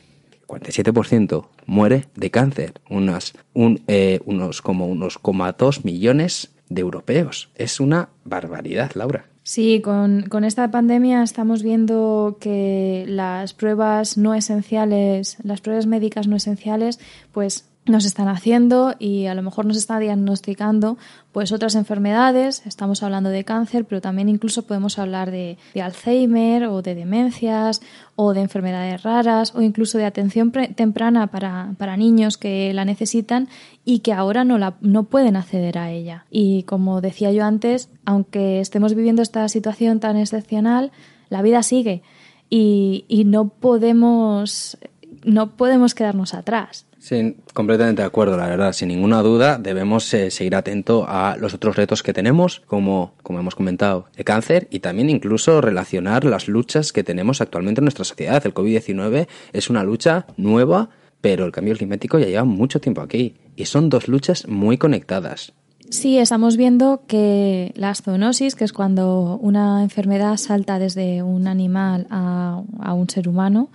47% 0.48 1.48
muere 1.66 2.06
de 2.16 2.32
cáncer, 2.32 2.74
unas, 2.90 3.34
un, 3.54 3.82
eh, 3.88 4.20
unos 4.26 4.62
como 4.62 4.88
unos 4.88 5.20
2 5.24 5.86
millones 5.86 6.52
de 6.70 6.82
europeos. 6.82 7.50
Es 7.56 7.80
una 7.80 8.10
barbaridad, 8.24 8.92
Laura. 8.96 9.26
Sí, 9.44 9.80
con, 9.84 10.24
con, 10.24 10.44
esta 10.44 10.72
pandemia 10.72 11.22
estamos 11.22 11.62
viendo 11.62 12.38
que 12.40 13.06
las 13.08 13.54
pruebas 13.54 14.18
no 14.18 14.34
esenciales, 14.34 15.38
las 15.44 15.62
pruebas 15.62 15.86
médicas 15.86 16.28
no 16.28 16.36
esenciales, 16.36 17.00
pues 17.32 17.70
nos 17.86 18.06
están 18.06 18.28
haciendo 18.28 18.96
y 18.98 19.28
a 19.28 19.36
lo 19.36 19.44
mejor 19.44 19.66
nos 19.66 19.78
está 19.78 20.00
diagnosticando 20.00 20.98
pues 21.32 21.52
otras 21.52 21.76
enfermedades, 21.76 22.66
estamos 22.66 23.04
hablando 23.04 23.30
de 23.30 23.44
cáncer, 23.44 23.86
pero 23.86 24.02
también 24.02 24.30
incluso 24.30 24.66
podemos 24.66 24.98
hablar 24.98 25.32
de, 25.32 25.58
Alzheimer 25.80 26.66
o 26.66 26.82
de 26.82 26.96
demencias 26.96 27.82
o 28.16 28.34
de 28.34 28.42
enfermedades 28.42 29.04
raras 29.04 29.54
o 29.54 29.62
incluso 29.62 29.98
de 29.98 30.06
atención 30.06 30.52
temprana 30.52 31.28
para, 31.28 31.76
para, 31.78 31.98
niños 31.98 32.38
que 32.38 32.74
la 32.74 32.86
necesitan 32.86 33.50
y 33.84 34.00
que 34.00 34.14
ahora 34.14 34.46
no, 34.46 34.58
la, 34.58 34.76
no 34.82 35.04
pueden 35.04 35.36
acceder 35.36 35.78
a 35.78 35.92
ella. 35.92 36.26
Y 36.32 36.64
como 36.64 37.02
decía 37.02 37.32
yo 37.32 37.44
antes, 37.44 37.90
aunque 38.06 38.62
estemos 38.62 38.96
viviendo 38.96 39.22
esta 39.22 39.48
situación 39.50 40.00
tan 40.00 40.18
excepcional, 40.18 40.92
la 41.30 41.42
vida 41.42 41.62
sigue 41.62 42.02
y, 42.50 43.06
y 43.08 43.26
no 43.26 43.50
podemos 43.50 44.78
no 45.26 45.56
podemos 45.58 45.96
quedarnos 45.96 46.34
atrás. 46.34 46.86
Sí, 47.06 47.38
completamente 47.54 48.02
de 48.02 48.08
acuerdo, 48.08 48.36
la 48.36 48.48
verdad. 48.48 48.74
Sin 48.74 48.88
ninguna 48.88 49.22
duda 49.22 49.60
debemos 49.60 50.12
eh, 50.16 50.32
seguir 50.32 50.56
atento 50.56 51.06
a 51.08 51.38
los 51.38 51.54
otros 51.54 51.76
retos 51.76 52.02
que 52.02 52.14
tenemos, 52.14 52.64
como, 52.66 53.14
como 53.22 53.38
hemos 53.38 53.54
comentado, 53.54 54.08
el 54.16 54.26
cáncer 54.26 54.68
y 54.72 54.80
también 54.80 55.12
incluso 55.12 55.62
relacionar 55.62 56.26
las 56.26 56.48
luchas 56.48 56.92
que 56.92 57.04
tenemos 57.04 57.42
actualmente 57.42 57.80
en 57.80 57.86
nuestra 57.86 58.06
sociedad. 58.06 58.44
El 58.44 58.56
COVID-19 58.56 59.28
es 59.54 59.70
una 59.70 59.84
lucha 59.84 60.26
nueva, 60.36 60.90
pero 61.22 61.46
el 61.46 61.52
cambio 61.52 61.76
climático 61.76 62.18
ya 62.18 62.26
lleva 62.26 62.44
mucho 62.44 62.82
tiempo 62.82 63.02
aquí 63.02 63.36
y 63.56 63.66
son 63.66 63.92
dos 63.92 64.08
luchas 64.08 64.48
muy 64.48 64.80
conectadas. 64.80 65.54
Sí, 65.92 66.18
estamos 66.18 66.58
viendo 66.58 67.04
que 67.06 67.72
la 67.76 67.94
zoonosis, 67.94 68.56
que 68.56 68.64
es 68.64 68.74
cuando 68.74 69.38
una 69.40 69.84
enfermedad 69.84 70.38
salta 70.38 70.80
desde 70.80 71.22
un 71.22 71.48
animal 71.48 72.08
a, 72.10 72.64
a 72.80 72.94
un 72.96 73.08
ser 73.08 73.30
humano, 73.30 73.70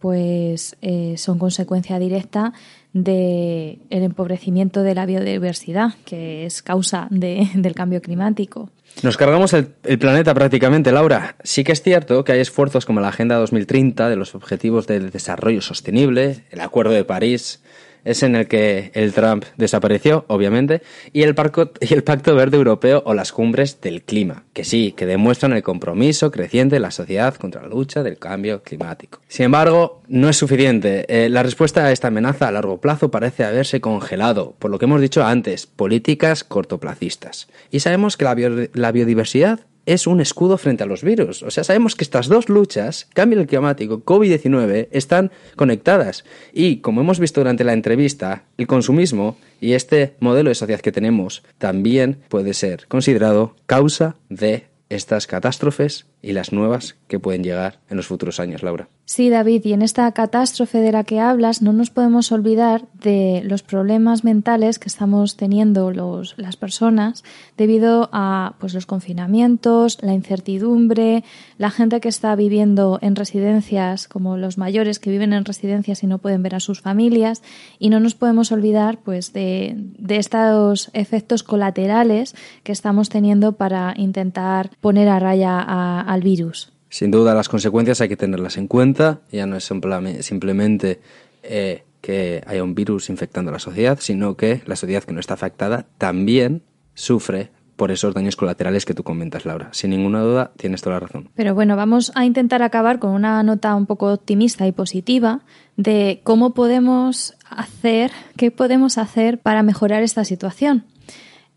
pues 0.00 0.76
eh, 0.80 1.14
son 1.18 1.38
consecuencia 1.38 1.98
directa 1.98 2.52
del 2.92 3.78
el 3.90 4.02
empobrecimiento 4.02 4.82
de 4.82 4.94
la 4.94 5.06
biodiversidad, 5.06 5.94
que 6.04 6.46
es 6.46 6.62
causa 6.62 7.06
del 7.10 7.74
cambio 7.74 8.00
climático. 8.00 8.70
Nos 9.02 9.16
cargamos 9.16 9.52
el, 9.52 9.68
el, 9.84 9.98
planeta 9.98 10.34
prácticamente, 10.34 10.90
Laura. 10.90 11.36
Sí 11.44 11.62
que 11.62 11.72
es 11.72 11.82
cierto 11.82 12.24
que 12.24 12.32
hay 12.32 12.40
esfuerzos 12.40 12.86
como 12.86 13.00
la 13.00 13.08
Agenda 13.08 13.36
2030 13.36 14.08
de 14.08 14.16
los 14.16 14.34
Objetivos 14.34 14.86
del 14.86 15.10
Desarrollo 15.10 15.60
Sostenible, 15.60 16.44
el 16.50 16.60
Acuerdo 16.60 16.92
de 16.92 17.04
París, 17.04 17.60
es 18.04 18.22
en 18.22 18.36
el 18.36 18.48
que 18.48 18.90
el 18.94 19.12
Trump 19.12 19.44
desapareció, 19.56 20.24
obviamente, 20.28 20.82
y 21.12 21.22
el, 21.22 21.34
y 21.80 21.94
el 21.94 22.04
Pacto 22.04 22.34
Verde 22.34 22.56
Europeo 22.56 23.02
o 23.06 23.14
las 23.14 23.32
cumbres 23.32 23.80
del 23.80 24.02
clima, 24.02 24.44
que 24.52 24.64
sí, 24.64 24.92
que 24.96 25.06
demuestran 25.06 25.52
el 25.52 25.62
compromiso 25.62 26.30
creciente 26.30 26.76
de 26.76 26.80
la 26.80 26.90
sociedad 26.90 27.34
contra 27.34 27.62
la 27.62 27.68
lucha 27.68 28.02
del 28.02 28.18
cambio 28.18 28.62
climático. 28.62 29.20
Sin 29.28 29.46
embargo, 29.46 30.02
no 30.08 30.28
es 30.28 30.36
suficiente. 30.36 31.06
Eh, 31.08 31.28
la 31.28 31.42
respuesta 31.42 31.84
a 31.84 31.92
esta 31.92 32.08
amenaza 32.08 32.48
a 32.48 32.52
largo 32.52 32.80
plazo 32.80 33.10
parece 33.10 33.44
haberse 33.44 33.80
congelado, 33.80 34.54
por 34.58 34.70
lo 34.70 34.78
que 34.78 34.84
hemos 34.86 35.00
dicho 35.00 35.24
antes, 35.24 35.66
políticas 35.66 36.44
cortoplacistas. 36.44 37.48
Y 37.70 37.80
sabemos 37.80 38.16
que 38.16 38.70
la 38.74 38.92
biodiversidad 38.92 39.60
es 39.92 40.06
un 40.06 40.20
escudo 40.20 40.56
frente 40.56 40.84
a 40.84 40.86
los 40.86 41.02
virus. 41.02 41.42
O 41.42 41.50
sea, 41.50 41.64
sabemos 41.64 41.96
que 41.96 42.04
estas 42.04 42.28
dos 42.28 42.48
luchas, 42.48 43.08
cambio 43.12 43.44
climático, 43.44 44.04
COVID-19, 44.04 44.86
están 44.92 45.32
conectadas. 45.56 46.24
Y 46.52 46.76
como 46.76 47.00
hemos 47.00 47.18
visto 47.18 47.40
durante 47.40 47.64
la 47.64 47.72
entrevista, 47.72 48.44
el 48.56 48.68
consumismo 48.68 49.36
y 49.60 49.72
este 49.72 50.14
modelo 50.20 50.48
de 50.48 50.54
sociedad 50.54 50.80
que 50.80 50.92
tenemos 50.92 51.42
también 51.58 52.18
puede 52.28 52.54
ser 52.54 52.86
considerado 52.86 53.56
causa 53.66 54.14
de 54.28 54.66
estas 54.90 55.26
catástrofes 55.26 56.06
y 56.22 56.32
las 56.32 56.52
nuevas 56.52 56.96
que 57.08 57.18
pueden 57.18 57.42
llegar 57.42 57.80
en 57.88 57.96
los 57.96 58.06
futuros 58.06 58.40
años, 58.40 58.62
Laura. 58.62 58.88
Sí, 59.04 59.28
David, 59.28 59.64
y 59.64 59.72
en 59.72 59.82
esta 59.82 60.12
catástrofe 60.12 60.78
de 60.78 60.92
la 60.92 61.02
que 61.02 61.18
hablas 61.18 61.62
no 61.62 61.72
nos 61.72 61.90
podemos 61.90 62.30
olvidar 62.30 62.84
de 62.94 63.42
los 63.44 63.64
problemas 63.64 64.22
mentales 64.22 64.78
que 64.78 64.86
estamos 64.86 65.36
teniendo 65.36 65.90
los, 65.90 66.34
las 66.38 66.56
personas 66.56 67.24
debido 67.56 68.08
a 68.12 68.54
pues, 68.60 68.72
los 68.72 68.86
confinamientos, 68.86 69.98
la 70.02 70.14
incertidumbre, 70.14 71.24
la 71.58 71.70
gente 71.70 72.00
que 72.00 72.08
está 72.08 72.36
viviendo 72.36 73.00
en 73.02 73.16
residencias, 73.16 74.06
como 74.06 74.36
los 74.36 74.58
mayores 74.58 75.00
que 75.00 75.10
viven 75.10 75.32
en 75.32 75.44
residencias 75.44 76.04
y 76.04 76.06
no 76.06 76.18
pueden 76.18 76.44
ver 76.44 76.54
a 76.54 76.60
sus 76.60 76.80
familias, 76.80 77.42
y 77.80 77.90
no 77.90 77.98
nos 77.98 78.14
podemos 78.14 78.52
olvidar 78.52 78.98
pues, 78.98 79.32
de, 79.32 79.74
de 79.76 80.18
estos 80.18 80.88
efectos 80.92 81.42
colaterales 81.42 82.36
que 82.62 82.70
estamos 82.70 83.08
teniendo 83.08 83.52
para 83.52 83.92
intentar 83.96 84.70
poner 84.80 85.08
a 85.08 85.18
raya 85.18 85.58
a, 85.58 86.09
al 86.10 86.22
virus. 86.22 86.72
Sin 86.88 87.12
duda, 87.12 87.34
las 87.34 87.48
consecuencias 87.48 88.00
hay 88.00 88.08
que 88.08 88.16
tenerlas 88.16 88.56
en 88.56 88.66
cuenta. 88.66 89.20
Ya 89.30 89.46
no 89.46 89.56
es 89.56 89.70
simplemente 90.22 91.00
eh, 91.44 91.84
que 92.00 92.42
haya 92.48 92.64
un 92.64 92.74
virus 92.74 93.10
infectando 93.10 93.50
a 93.50 93.52
la 93.52 93.60
sociedad, 93.60 93.98
sino 94.00 94.36
que 94.36 94.60
la 94.66 94.74
sociedad 94.74 95.04
que 95.04 95.12
no 95.12 95.20
está 95.20 95.34
afectada 95.34 95.86
también 95.98 96.62
sufre 96.94 97.50
por 97.76 97.92
esos 97.92 98.12
daños 98.12 98.34
colaterales 98.34 98.84
que 98.84 98.92
tú 98.92 99.04
comentas, 99.04 99.46
Laura. 99.46 99.68
Sin 99.70 99.90
ninguna 99.90 100.20
duda, 100.20 100.50
tienes 100.56 100.82
toda 100.82 100.96
la 100.96 101.00
razón. 101.00 101.30
Pero 101.36 101.54
bueno, 101.54 101.76
vamos 101.76 102.10
a 102.16 102.24
intentar 102.24 102.60
acabar 102.62 102.98
con 102.98 103.12
una 103.12 103.40
nota 103.44 103.76
un 103.76 103.86
poco 103.86 104.12
optimista 104.12 104.66
y 104.66 104.72
positiva 104.72 105.42
de 105.76 106.22
cómo 106.24 106.54
podemos 106.54 107.36
hacer, 107.48 108.10
qué 108.36 108.50
podemos 108.50 108.98
hacer 108.98 109.38
para 109.38 109.62
mejorar 109.62 110.02
esta 110.02 110.24
situación. 110.24 110.86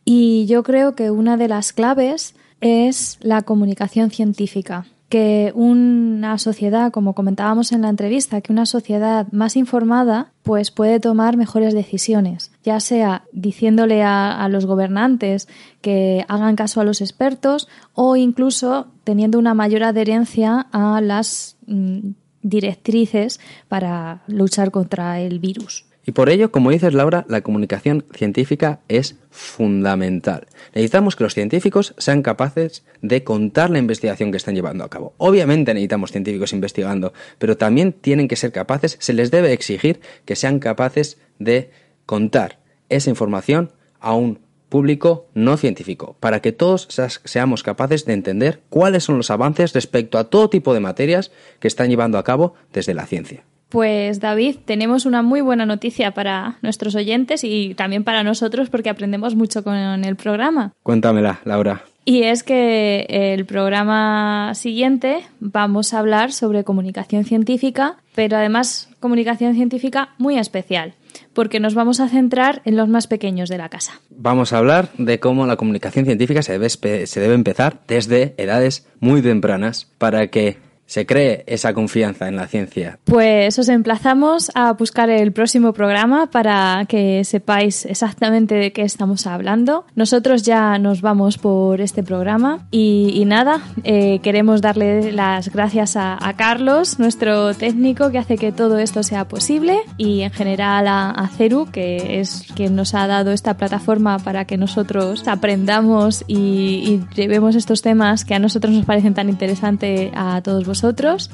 Y 0.06 0.46
yo 0.46 0.62
creo 0.62 0.94
que 0.94 1.10
una 1.10 1.38
de 1.38 1.48
las 1.48 1.74
claves 1.74 2.36
es 2.64 3.18
la 3.22 3.42
comunicación 3.42 4.10
científica 4.12 4.86
que 5.14 5.52
una 5.54 6.40
sociedad, 6.40 6.92
como 6.92 7.14
comentábamos 7.14 7.72
en 7.72 7.84
la 7.84 7.90
entrevista, 7.90 8.42
que 8.42 8.52
una 8.52 8.66
sociedad 8.66 9.28
más 9.32 9.56
informada 9.56 10.32
pues 10.42 10.72
puede 10.72 11.00
tomar 11.00 11.38
mejores 11.38 11.76
decisiones, 11.76 12.52
ya 12.64 12.80
sea 12.80 13.24
diciéndole 13.32 14.02
a, 14.02 14.48
los 14.50 14.66
gobernantes 14.66 15.48
que 15.82 16.26
hagan 16.28 16.56
caso 16.56 16.82
a 16.82 16.84
los 16.84 17.00
expertos 17.00 17.68
o 17.94 18.16
incluso 18.16 18.88
teniendo 19.04 19.38
una 19.38 19.54
mayor 19.54 19.84
adherencia 19.84 20.66
a 20.72 21.00
las 21.00 21.58
mm, 21.68 22.14
directrices 22.42 23.40
para 23.68 24.24
luchar 24.26 24.72
contra 24.72 25.20
el 25.20 25.38
virus. 25.38 25.86
Y 26.06 26.12
por 26.12 26.30
ello, 26.30 26.52
como 26.52 26.72
dices 26.72 26.94
Laura, 26.94 27.26
la 27.30 27.42
comunicación 27.42 28.06
científica 28.14 28.82
es 28.90 29.16
fundamental. 29.32 30.48
Necesitamos 30.76 31.16
que 31.16 31.24
los 31.24 31.34
científicos 31.34 31.94
sean 31.98 32.22
capaces 32.22 32.84
de 33.02 33.24
contar 33.24 33.70
la 33.70 33.80
investigación 33.80 34.32
que 34.32 34.38
están 34.38 34.56
llevando 34.56 34.84
a 34.84 34.90
cabo. 34.90 35.14
Obviamente 35.18 35.74
necesitamos 35.74 36.12
científicos 36.12 36.52
investigando, 36.52 37.14
pero 37.40 37.56
también 37.56 37.94
tienen 37.94 38.28
que 38.28 38.36
ser 38.36 38.52
capaces, 38.52 38.98
se 39.00 39.14
les 39.14 39.32
debe 39.32 39.54
exigir 39.54 40.02
que 40.26 40.36
sean 40.36 40.60
capaces 40.60 41.18
de 41.40 41.72
contar 42.06 42.60
esa 42.90 43.10
información 43.10 43.72
a 44.00 44.14
un 44.14 44.40
público 44.68 45.28
no 45.36 45.56
científico, 45.56 46.18
para 46.20 46.42
que 46.42 46.52
todos 46.52 46.88
seamos 47.26 47.62
capaces 47.62 48.06
de 48.06 48.14
entender 48.14 48.62
cuáles 48.70 49.04
son 49.04 49.18
los 49.18 49.30
avances 49.30 49.72
respecto 49.72 50.18
a 50.18 50.26
todo 50.26 50.50
tipo 50.50 50.74
de 50.74 50.80
materias 50.80 51.32
que 51.60 51.68
están 51.68 51.90
llevando 51.90 52.18
a 52.18 52.24
cabo 52.24 52.56
desde 52.74 52.96
la 52.96 53.06
ciencia. 53.06 53.46
Pues 53.74 54.20
David, 54.20 54.58
tenemos 54.66 55.08
una 55.08 55.24
muy 55.24 55.42
buena 55.42 55.66
noticia 55.66 56.12
para 56.12 56.60
nuestros 56.62 56.94
oyentes 56.94 57.44
y 57.44 57.74
también 57.74 58.04
para 58.04 58.22
nosotros 58.22 58.70
porque 58.70 58.92
aprendemos 58.92 59.34
mucho 59.34 59.64
con 59.64 59.74
el 59.76 60.16
programa. 60.16 60.74
Cuéntamela, 60.84 61.40
Laura. 61.44 61.84
Y 62.06 62.22
es 62.22 62.44
que 62.44 63.08
el 63.10 63.48
programa 63.48 64.52
siguiente 64.54 65.22
vamos 65.40 65.96
a 65.96 66.00
hablar 66.00 66.32
sobre 66.32 66.64
comunicación 66.64 67.26
científica, 67.26 67.96
pero 68.14 68.38
además 68.38 68.90
comunicación 69.00 69.56
científica 69.56 70.10
muy 70.20 70.38
especial, 70.38 70.94
porque 71.34 71.60
nos 71.60 71.74
vamos 71.74 72.00
a 72.00 72.10
centrar 72.10 72.62
en 72.66 72.78
los 72.78 72.88
más 72.88 73.08
pequeños 73.08 73.50
de 73.50 73.58
la 73.58 73.70
casa. 73.70 73.94
Vamos 74.12 74.54
a 74.54 74.60
hablar 74.60 74.90
de 75.00 75.20
cómo 75.20 75.48
la 75.48 75.56
comunicación 75.56 76.06
científica 76.06 76.44
se 76.44 76.52
debe, 76.52 76.70
se 76.70 77.20
debe 77.20 77.34
empezar 77.34 77.80
desde 77.88 78.36
edades 78.38 78.88
muy 79.00 79.24
tempranas 79.24 79.88
para 79.98 80.28
que 80.28 80.58
se 80.86 81.06
cree 81.06 81.44
esa 81.48 81.74
confianza 81.74 82.28
en 82.28 82.36
la 82.36 82.48
ciencia. 82.48 83.00
Pues 83.06 83.58
os 83.58 83.70
emplazamos 83.70 84.52
a 84.54 84.74
buscar 84.74 85.10
el 85.10 85.32
próximo 85.32 85.74
programa 85.74 86.28
para 86.28 86.86
que 86.88 87.24
sepáis 87.24 87.86
exactamente 87.86 88.56
de 88.56 88.74
qué 88.74 88.84
estamos 88.84 89.26
hablando. 89.26 89.86
Nosotros 89.96 90.44
ya 90.44 90.78
nos 90.80 91.02
vamos 91.02 91.38
por 91.38 91.82
este 91.82 92.04
programa 92.04 92.68
y, 92.70 93.24
nada, 93.26 93.62
eh, 93.84 94.20
queremos 94.22 94.62
darle 94.62 95.12
las 95.12 95.50
gracias 95.50 95.96
a, 95.96 96.20
Carlos, 96.38 97.00
nuestro 97.00 97.54
técnico, 97.54 98.12
que 98.12 98.18
hace 98.18 98.38
que 98.38 98.52
todo 98.52 98.80
esto 98.80 99.04
sea 99.04 99.28
posible 99.28 99.80
y 99.98 100.22
en 100.22 100.32
general 100.32 100.88
a, 100.88 101.30
Ceru, 101.38 101.68
que 101.72 102.20
es 102.20 102.46
quien 102.56 102.76
nos 102.76 102.94
ha 102.94 103.08
dado 103.08 103.32
esta 103.32 103.56
plataforma 103.56 104.20
para 104.20 104.46
que 104.46 104.58
nosotros 104.58 105.28
aprendamos 105.28 106.24
y, 106.28 106.36
y 106.36 107.04
llevemos 107.16 107.56
estos 107.56 107.82
temas 107.82 108.26
que 108.26 108.36
a 108.36 108.40
nosotros 108.40 108.74
nos 108.74 108.86
parecen 108.86 109.14
tan 109.14 109.30
interesantes 109.30 110.12
a 110.16 110.42
todos 110.42 110.66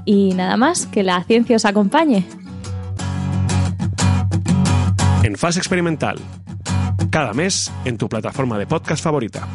y 0.06 0.34
nada 0.34 0.58
más, 0.58 0.86
que 0.86 1.04
la 1.04 1.24
ciencia 1.24 1.56
os 1.56 1.66
acompañe. 1.66 2.26
En 5.24 5.36
fase 5.36 5.60
experimental, 5.60 6.18
cada 7.10 7.34
mes 7.34 7.72
en 7.86 7.98
tu 7.98 8.10
plataforma 8.10 8.58
de 8.58 8.68
podcast 8.68 9.04
favorita. 9.04 9.48